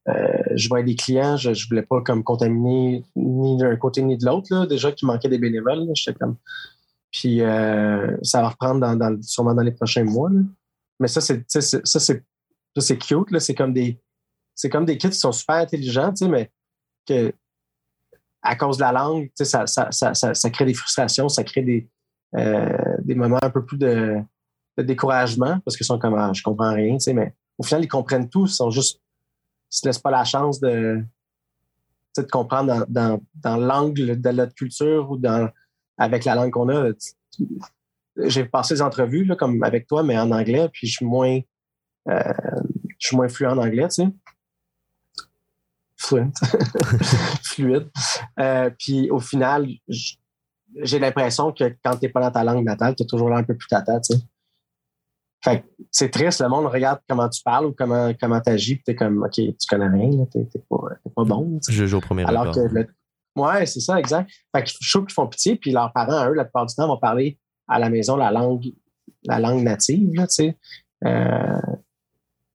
euh, 0.08 0.42
je 0.54 0.68
voyais 0.70 0.84
des 0.84 0.96
clients, 0.96 1.36
je, 1.36 1.68
voulais 1.68 1.82
pas 1.82 2.00
comme 2.00 2.24
contaminer 2.24 3.04
ni 3.14 3.58
d'un 3.58 3.76
côté 3.76 4.00
ni 4.00 4.16
de 4.16 4.24
l'autre. 4.24 4.64
Déjà 4.64 4.90
qu'il 4.90 5.06
manquait 5.06 5.28
des 5.28 5.38
bénévoles. 5.38 5.86
J'étais 5.94 6.18
comme. 6.18 6.36
Puis 7.12 7.42
euh, 7.42 8.16
ça 8.22 8.40
va 8.40 8.48
reprendre 8.48 8.80
dans, 8.96 9.22
sûrement 9.22 9.54
dans 9.54 9.62
les 9.62 9.72
prochains 9.72 10.04
mois. 10.04 10.30
Mais 10.98 11.08
ça, 11.08 11.20
c'est 11.20 11.44
ça, 11.46 12.00
c'est 12.00 12.98
cute. 12.98 13.38
C'est 13.40 13.54
comme 13.54 13.74
des. 13.74 14.00
C'est 14.54 14.70
comme 14.70 14.86
des 14.86 14.96
kids 14.96 15.10
qui 15.10 15.18
sont 15.18 15.32
super 15.32 15.56
intelligents, 15.56 16.10
tu 16.10 16.24
sais, 16.24 16.28
mais 16.28 16.50
que 17.06 17.32
à 18.42 18.56
cause 18.56 18.78
de 18.78 18.82
la 18.82 18.92
langue, 18.92 19.30
ça, 19.36 20.50
crée 20.50 20.64
des 20.64 20.74
frustrations, 20.74 21.28
ça 21.28 21.44
crée 21.44 21.62
des, 21.62 21.88
euh, 22.36 23.14
moments 23.14 23.38
un 23.42 23.50
peu 23.50 23.64
plus 23.64 23.78
de, 23.78 24.18
découragement 24.78 25.60
parce 25.60 25.76
qu'ils 25.76 25.84
sont 25.84 25.98
comme 25.98 26.14
ah, 26.14 26.32
je 26.32 26.42
comprends 26.42 26.72
rien, 26.72 26.96
mais 27.12 27.34
au 27.58 27.62
final, 27.62 27.84
ils 27.84 27.88
comprennent 27.88 28.30
tout, 28.30 28.46
ils 28.46 28.52
sont 28.52 28.70
juste 28.70 29.02
se 29.68 29.86
laissent 29.86 29.98
pas 29.98 30.10
la 30.10 30.24
chance 30.24 30.60
de, 30.60 31.04
comprendre 32.30 32.86
dans, 32.88 33.20
l'angle 33.56 34.20
de 34.20 34.30
notre 34.30 34.54
culture 34.54 35.10
ou 35.10 35.16
dans, 35.16 35.48
avec 35.96 36.24
la 36.24 36.34
langue 36.34 36.50
qu'on 36.50 36.68
a. 36.68 36.90
J'ai 38.16 38.44
passé 38.44 38.74
des 38.74 38.82
entrevues 38.82 39.30
comme 39.38 39.62
avec 39.62 39.86
toi, 39.86 40.02
mais 40.02 40.18
en 40.18 40.30
anglais, 40.32 40.68
puis 40.72 40.88
je 40.88 40.96
suis 40.96 41.06
moins 41.06 41.38
euh, 42.08 43.28
fluent 43.28 43.46
en 43.46 43.58
anglais, 43.58 43.86
fluide. 47.42 47.90
Euh, 48.38 48.70
puis 48.78 49.10
au 49.10 49.20
final, 49.20 49.66
j'ai 49.88 50.98
l'impression 50.98 51.52
que 51.52 51.76
quand 51.84 51.96
tu 51.96 52.06
n'es 52.06 52.08
pas 52.08 52.20
dans 52.20 52.30
ta 52.30 52.44
langue 52.44 52.64
natale, 52.64 52.94
tu 52.94 53.02
es 53.02 53.06
toujours 53.06 53.30
là 53.30 53.36
un 53.36 53.44
peu 53.44 53.56
plus 53.56 53.68
tata, 53.68 54.00
tu 54.00 54.14
sais. 54.14 54.22
Fait 55.42 55.64
c'est 55.90 56.10
triste, 56.10 56.42
le 56.42 56.48
monde 56.48 56.66
regarde 56.66 57.00
comment 57.08 57.28
tu 57.28 57.42
parles 57.42 57.66
ou 57.66 57.72
comment 57.72 58.12
comment 58.20 58.40
tu 58.42 58.50
agis, 58.50 58.74
puis 58.74 58.84
t'es 58.84 58.94
comme 58.94 59.22
OK, 59.22 59.32
tu 59.32 59.54
connais 59.68 59.88
rien, 59.88 60.10
t'es 60.30 60.46
pas, 60.68 60.76
pas 61.16 61.24
bon. 61.24 61.58
Je 61.66 61.86
joue 61.86 61.96
au 61.96 62.00
premier 62.00 62.24
Alors 62.24 62.54
que 62.54 62.60
Ouais, 63.36 63.64
c'est 63.64 63.80
ça, 63.80 63.98
exact. 63.98 64.30
Fait 64.54 64.64
que 64.64 64.70
je 64.80 64.90
trouve 64.90 65.06
qu'ils 65.06 65.14
font 65.14 65.28
pitié, 65.28 65.56
puis 65.56 65.70
leurs 65.70 65.92
parents, 65.92 66.28
eux, 66.28 66.34
la 66.34 66.44
plupart 66.44 66.66
du 66.66 66.74
temps, 66.74 66.88
vont 66.88 66.98
parler 66.98 67.38
à 67.68 67.78
la 67.78 67.88
maison 67.88 68.16
la 68.16 68.30
langue, 68.30 68.66
la 69.24 69.38
langue 69.38 69.62
native, 69.62 70.10
tu 70.12 70.26
sais. 70.28 70.58
Euh, 71.06 71.60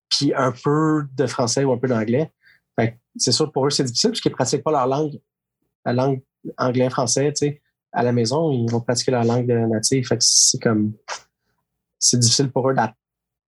puis 0.10 0.34
un 0.36 0.52
peu 0.52 1.06
de 1.14 1.26
français 1.26 1.64
ou 1.64 1.72
un 1.72 1.78
peu 1.78 1.88
d'anglais 1.88 2.32
c'est 3.18 3.32
sûr, 3.32 3.52
pour 3.52 3.66
eux, 3.66 3.70
c'est 3.70 3.84
difficile 3.84 4.12
parce 4.12 4.22
qu'ils 4.22 4.32
ne 4.32 4.36
pratiquent 4.36 4.64
pas 4.64 4.72
leur 4.72 4.88
langue, 4.88 5.20
la 5.86 5.94
langue 5.94 6.22
anglais-français, 6.58 7.34
tu 7.34 7.48
sais. 7.48 7.62
À 7.92 8.04
la 8.04 8.12
maison, 8.12 8.52
ils 8.52 8.70
vont 8.70 8.82
pratiquer 8.82 9.12
leur 9.12 9.24
langue 9.24 9.48
native. 9.48 10.06
Fait 10.06 10.18
que 10.18 10.24
c'est 10.24 10.62
comme, 10.62 10.94
c'est 11.98 12.20
difficile 12.20 12.52
pour 12.52 12.70
eux 12.70 12.76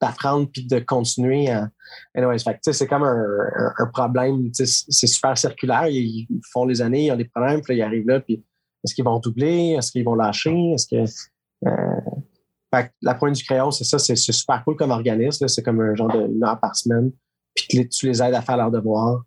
d'apprendre 0.01 0.49
puis 0.51 0.65
de 0.65 0.79
continuer 0.79 1.49
à. 1.49 1.69
Fait 2.15 2.59
c'est 2.61 2.87
comme 2.87 3.03
un, 3.03 3.85
problème, 3.91 4.49
c'est 4.53 4.67
super 5.07 5.37
circulaire. 5.37 5.87
Ils, 5.87 6.27
font 6.53 6.65
les 6.65 6.81
années, 6.81 7.07
ils 7.07 7.11
ont 7.11 7.17
des 7.17 7.25
problèmes, 7.25 7.61
puis 7.61 7.75
ils 7.75 7.81
arrivent 7.81 8.07
là, 8.07 8.21
puis 8.21 8.43
est-ce 8.83 8.95
qu'ils 8.95 9.03
vont 9.03 9.19
doubler? 9.19 9.75
Est-ce 9.77 9.91
qu'ils 9.91 10.05
vont 10.05 10.15
lâcher? 10.15 10.71
Est-ce 10.73 10.87
que. 10.87 11.67
Euh, 11.67 12.81
la 13.01 13.15
pointe 13.15 13.35
du 13.35 13.43
crayon, 13.43 13.71
c'est 13.71 13.85
ça, 13.85 13.97
c'est 13.97 14.15
super 14.15 14.63
cool 14.63 14.75
comme 14.75 14.91
organisme. 14.91 15.47
C'est 15.47 15.63
comme 15.63 15.81
un 15.81 15.95
genre 15.95 16.09
de 16.09 16.27
une 16.27 16.43
heure 16.43 16.59
par 16.59 16.75
semaine. 16.75 17.11
Puis 17.57 17.89
tu 17.89 18.05
les 18.05 18.21
aides 18.21 18.35
à 18.35 18.41
faire 18.41 18.57
leurs 18.57 18.71
devoirs. 18.71 19.23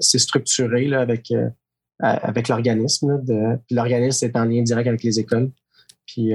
c'est 0.00 0.18
structuré 0.18 0.86
là, 0.86 1.00
avec, 1.00 1.32
avec 2.00 2.48
l'organisme. 2.48 3.20
L'organisme 3.70 4.24
est 4.24 4.36
en 4.36 4.44
lien 4.44 4.62
direct 4.62 4.86
avec 4.86 5.02
les 5.02 5.18
écoles. 5.18 5.50
Puis, 6.06 6.32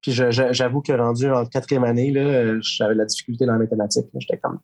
puis 0.00 0.12
j'avoue 0.12 0.80
que 0.80 0.92
rendu 0.92 1.30
en 1.30 1.44
quatrième 1.44 1.84
année, 1.84 2.12
j'avais 2.62 2.94
la 2.94 3.04
difficulté 3.04 3.44
dans 3.44 3.52
la 3.52 3.58
mathématique. 3.58 4.06
J'étais 4.18 4.38
comme. 4.38 4.58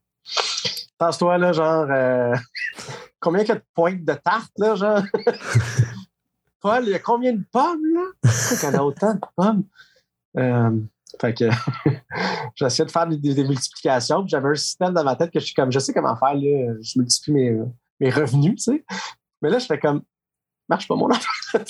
Pense-toi, 0.99 1.37
là, 1.37 1.53
genre. 1.53 1.87
combien 3.21 3.45
a 3.49 3.55
de 3.55 3.63
pointes 3.75 4.05
de 4.05 4.15
tarte, 4.15 4.53
là, 4.57 4.75
genre? 4.75 5.03
Paul, 6.61 6.85
il 6.85 6.91
y 6.91 6.95
a 6.95 7.01
combien 7.01 7.33
de 7.33 7.43
pommes, 7.51 7.85
là? 7.93 8.31
Y 8.63 8.67
en 8.67 8.75
a 8.75 8.83
autant 8.83 9.15
de 9.15 9.21
pommes? 9.35 9.65
Euh, 10.39 10.81
fait 11.21 11.35
que 11.35 11.45
j'essayais 12.55 12.87
de 12.87 12.91
faire 12.91 13.07
des, 13.07 13.45
multiplications. 13.45 14.27
J'avais 14.27 14.51
un 14.51 14.55
système 14.55 14.93
dans 14.93 15.05
ma 15.05 15.17
tête 15.17 15.31
que 15.31 15.41
je 15.41 15.47
suis 15.47 15.55
comme, 15.55 15.73
je 15.73 15.79
sais 15.79 15.93
comment 15.93 16.17
faire, 16.17 16.35
là, 16.35 16.75
je 16.81 16.99
multiplie 16.99 17.33
mes, 17.33 17.59
mes 18.01 18.11
revenus, 18.11 18.57
tu 18.57 18.73
sais. 18.73 18.85
Mais 19.41 19.51
là, 19.51 19.59
je 19.59 19.67
fais 19.67 19.79
comme, 19.79 20.03
marche 20.69 20.89
pas 20.89 20.97
mon 20.97 21.09
affaire. 21.11 21.65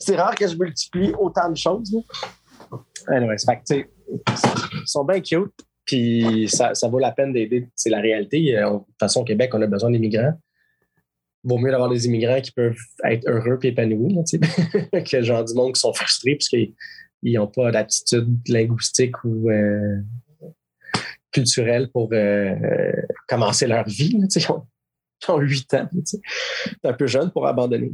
c'est 0.00 0.16
rare 0.16 0.34
que 0.34 0.46
je 0.46 0.56
multiplie 0.56 1.12
autant 1.18 1.50
de 1.50 1.56
choses. 1.56 1.96
Fait 3.06 3.62
que, 3.68 3.74
ils 3.74 4.86
sont 4.86 5.04
bien 5.04 5.20
cute. 5.20 5.52
Puis 5.84 6.48
ça, 6.48 6.74
ça 6.74 6.88
vaut 6.88 6.98
la 6.98 7.12
peine 7.12 7.32
d'aider. 7.32 7.68
C'est 7.76 7.90
la 7.90 8.00
réalité. 8.00 8.58
Euh, 8.58 8.72
de 8.72 8.78
toute 8.78 8.86
façon, 8.98 9.20
au 9.20 9.24
Québec, 9.24 9.52
on 9.54 9.62
a 9.62 9.66
besoin 9.66 9.90
d'immigrants. 9.90 10.34
Vaut 11.44 11.58
mieux 11.58 11.70
d'avoir 11.70 11.88
des 11.88 12.06
immigrants 12.06 12.40
qui 12.40 12.50
peuvent 12.50 12.76
être 13.04 13.28
heureux 13.28 13.58
et 13.62 13.68
épanouis 13.68 14.14
là, 14.14 14.22
que 15.02 15.22
genre 15.22 15.44
du 15.44 15.54
monde 15.54 15.74
qui 15.74 15.80
sont 15.80 15.92
frustrés 15.92 16.34
parce 16.34 16.48
qu'ils 16.48 16.74
n'ont 17.34 17.46
pas 17.46 17.70
d'aptitude 17.70 18.38
linguistique 18.48 19.24
ou 19.24 19.50
euh, 19.50 20.00
culturelle 21.32 21.90
pour 21.92 22.08
euh, 22.12 22.54
commencer 23.28 23.66
leur 23.66 23.86
vie. 23.86 24.18
ils, 24.34 24.50
ont, 24.50 25.38
huit 25.38 25.74
ans. 25.74 25.88
C'est 26.04 26.20
un 26.84 26.92
peu 26.92 27.06
jeune 27.06 27.30
pour 27.30 27.46
abandonner. 27.46 27.92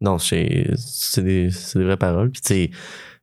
Non, 0.00 0.18
c'est 0.18 0.74
des, 1.18 1.48
vraies 1.74 1.96
paroles. 1.96 2.30
Puis, 2.30 2.70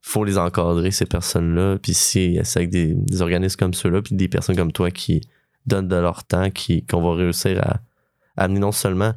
faut 0.01 0.25
les 0.25 0.37
encadrer, 0.37 0.91
ces 0.91 1.05
personnes-là. 1.05 1.77
Puis 1.81 1.93
c'est 1.93 2.41
avec 2.55 2.69
des, 2.69 3.21
organismes 3.21 3.57
comme 3.57 3.73
ceux-là, 3.73 4.01
puis 4.01 4.15
des 4.15 4.27
personnes 4.27 4.55
comme 4.55 4.71
toi 4.71 4.91
qui 4.91 5.21
donnent 5.65 5.87
de 5.87 5.95
leur 5.95 6.25
temps, 6.25 6.49
qu'on 6.89 7.01
va 7.01 7.15
réussir 7.15 7.61
à, 7.63 7.79
amener 8.35 8.59
non 8.59 8.71
seulement 8.71 9.13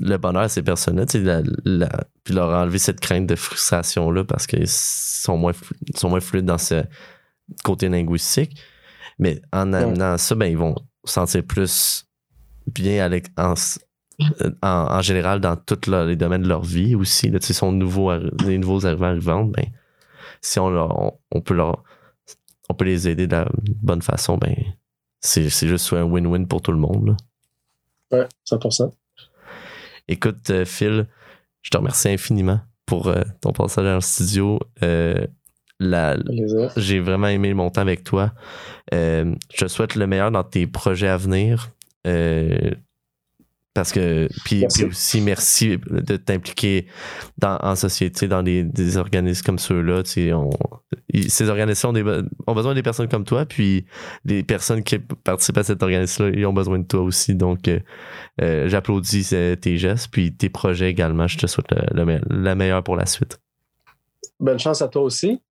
le 0.00 0.16
bonheur 0.16 0.42
à 0.42 0.48
ces 0.48 0.62
personnes-là, 0.62 1.06
puis 1.06 2.34
leur 2.34 2.48
enlever 2.50 2.78
cette 2.78 3.00
crainte 3.00 3.26
de 3.26 3.34
frustration-là 3.34 4.24
parce 4.24 4.46
qu'ils 4.46 4.68
sont 4.68 5.36
moins, 5.36 5.52
sont 5.94 6.10
moins 6.10 6.20
fluides 6.20 6.44
dans 6.44 6.58
ce 6.58 6.84
côté 7.64 7.88
linguistique. 7.88 8.60
Mais 9.18 9.40
en 9.52 9.72
amenant 9.72 10.18
ça, 10.18 10.34
ben, 10.34 10.46
ils 10.46 10.56
vont 10.56 10.74
se 11.04 11.12
sentir 11.14 11.44
plus 11.44 12.06
bien 12.66 13.04
avec, 13.04 13.28
en, 13.36 13.54
en, 14.62 15.02
général 15.02 15.40
dans 15.40 15.56
tous 15.56 15.90
les 15.90 16.16
domaines 16.16 16.42
de 16.42 16.48
leur 16.48 16.62
vie 16.62 16.94
aussi. 16.94 17.30
Là, 17.30 17.38
sont 17.40 17.72
nouveaux, 17.72 18.12
les 18.46 18.58
nouveaux 18.58 18.86
arrivants 18.86 19.44
ben, 19.44 19.66
si 20.40 20.58
on, 20.58 21.18
on, 21.30 21.40
peut 21.40 21.54
leur, 21.54 21.82
on 22.68 22.74
peut 22.74 22.84
les 22.84 23.08
aider 23.08 23.26
de 23.26 23.36
la 23.36 23.48
bonne 23.82 24.02
façon, 24.02 24.38
ben, 24.38 24.54
c'est, 25.20 25.48
juste 25.48 25.92
un 25.92 26.04
win-win 26.04 26.46
pour 26.46 26.62
tout 26.62 26.72
le 26.72 26.78
monde. 26.78 27.08
Là. 27.08 27.16
Ouais, 28.18 28.28
100%. 28.50 28.90
Écoute, 30.10 30.50
euh, 30.50 30.64
Phil, 30.64 31.06
je 31.62 31.70
te 31.70 31.76
remercie 31.76 32.08
infiniment 32.08 32.58
pour 32.84 33.06
euh, 33.06 33.22
ton 33.40 33.52
passage 33.52 33.84
dans 33.84 33.94
le 33.94 34.00
studio. 34.00 34.58
Euh, 34.82 35.24
j'ai 36.76 36.98
vraiment 36.98 37.28
aimé 37.28 37.54
mon 37.54 37.70
temps 37.70 37.80
avec 37.80 38.02
toi. 38.02 38.32
je 38.92 39.34
te 39.56 39.68
souhaite 39.68 39.94
le 39.94 40.08
meilleur 40.08 40.32
dans 40.32 40.42
tes 40.42 40.66
projets 40.66 41.08
à 41.08 41.16
venir. 41.16 41.70
Parce 43.80 43.92
que, 43.92 44.28
puis, 44.44 44.66
aussi, 44.86 45.22
merci 45.22 45.78
de 45.88 46.16
t'impliquer 46.18 46.84
en 47.42 47.74
société, 47.74 48.28
dans 48.28 48.42
des, 48.42 48.98
organismes 48.98 49.42
comme 49.42 49.58
ceux-là. 49.58 50.02
Ces 50.04 51.48
organismes 51.48 51.86
ont, 51.88 52.24
ont, 52.46 52.54
besoin 52.54 52.74
des 52.74 52.82
personnes 52.82 53.08
comme 53.08 53.24
toi, 53.24 53.46
puis 53.46 53.86
les 54.26 54.42
personnes 54.42 54.82
qui 54.82 54.98
participent 54.98 55.56
à 55.56 55.62
cet 55.62 55.82
organisme-là, 55.82 56.28
ils 56.28 56.44
ont 56.44 56.52
besoin 56.52 56.78
de 56.78 56.84
toi 56.84 57.00
aussi. 57.00 57.34
Donc, 57.34 57.68
euh, 57.68 57.80
euh, 58.42 58.68
j'applaudis 58.68 59.30
euh, 59.32 59.56
tes 59.56 59.78
gestes, 59.78 60.08
puis 60.12 60.30
tes 60.30 60.50
projets 60.50 60.90
également. 60.90 61.26
Je 61.26 61.38
te 61.38 61.46
souhaite 61.46 61.72
la 61.94 62.54
meilleure 62.54 62.82
pour 62.82 62.96
la 62.96 63.06
suite. 63.06 63.40
Bonne 64.38 64.58
chance 64.58 64.82
à 64.82 64.88
toi 64.88 65.00
aussi. 65.00 65.40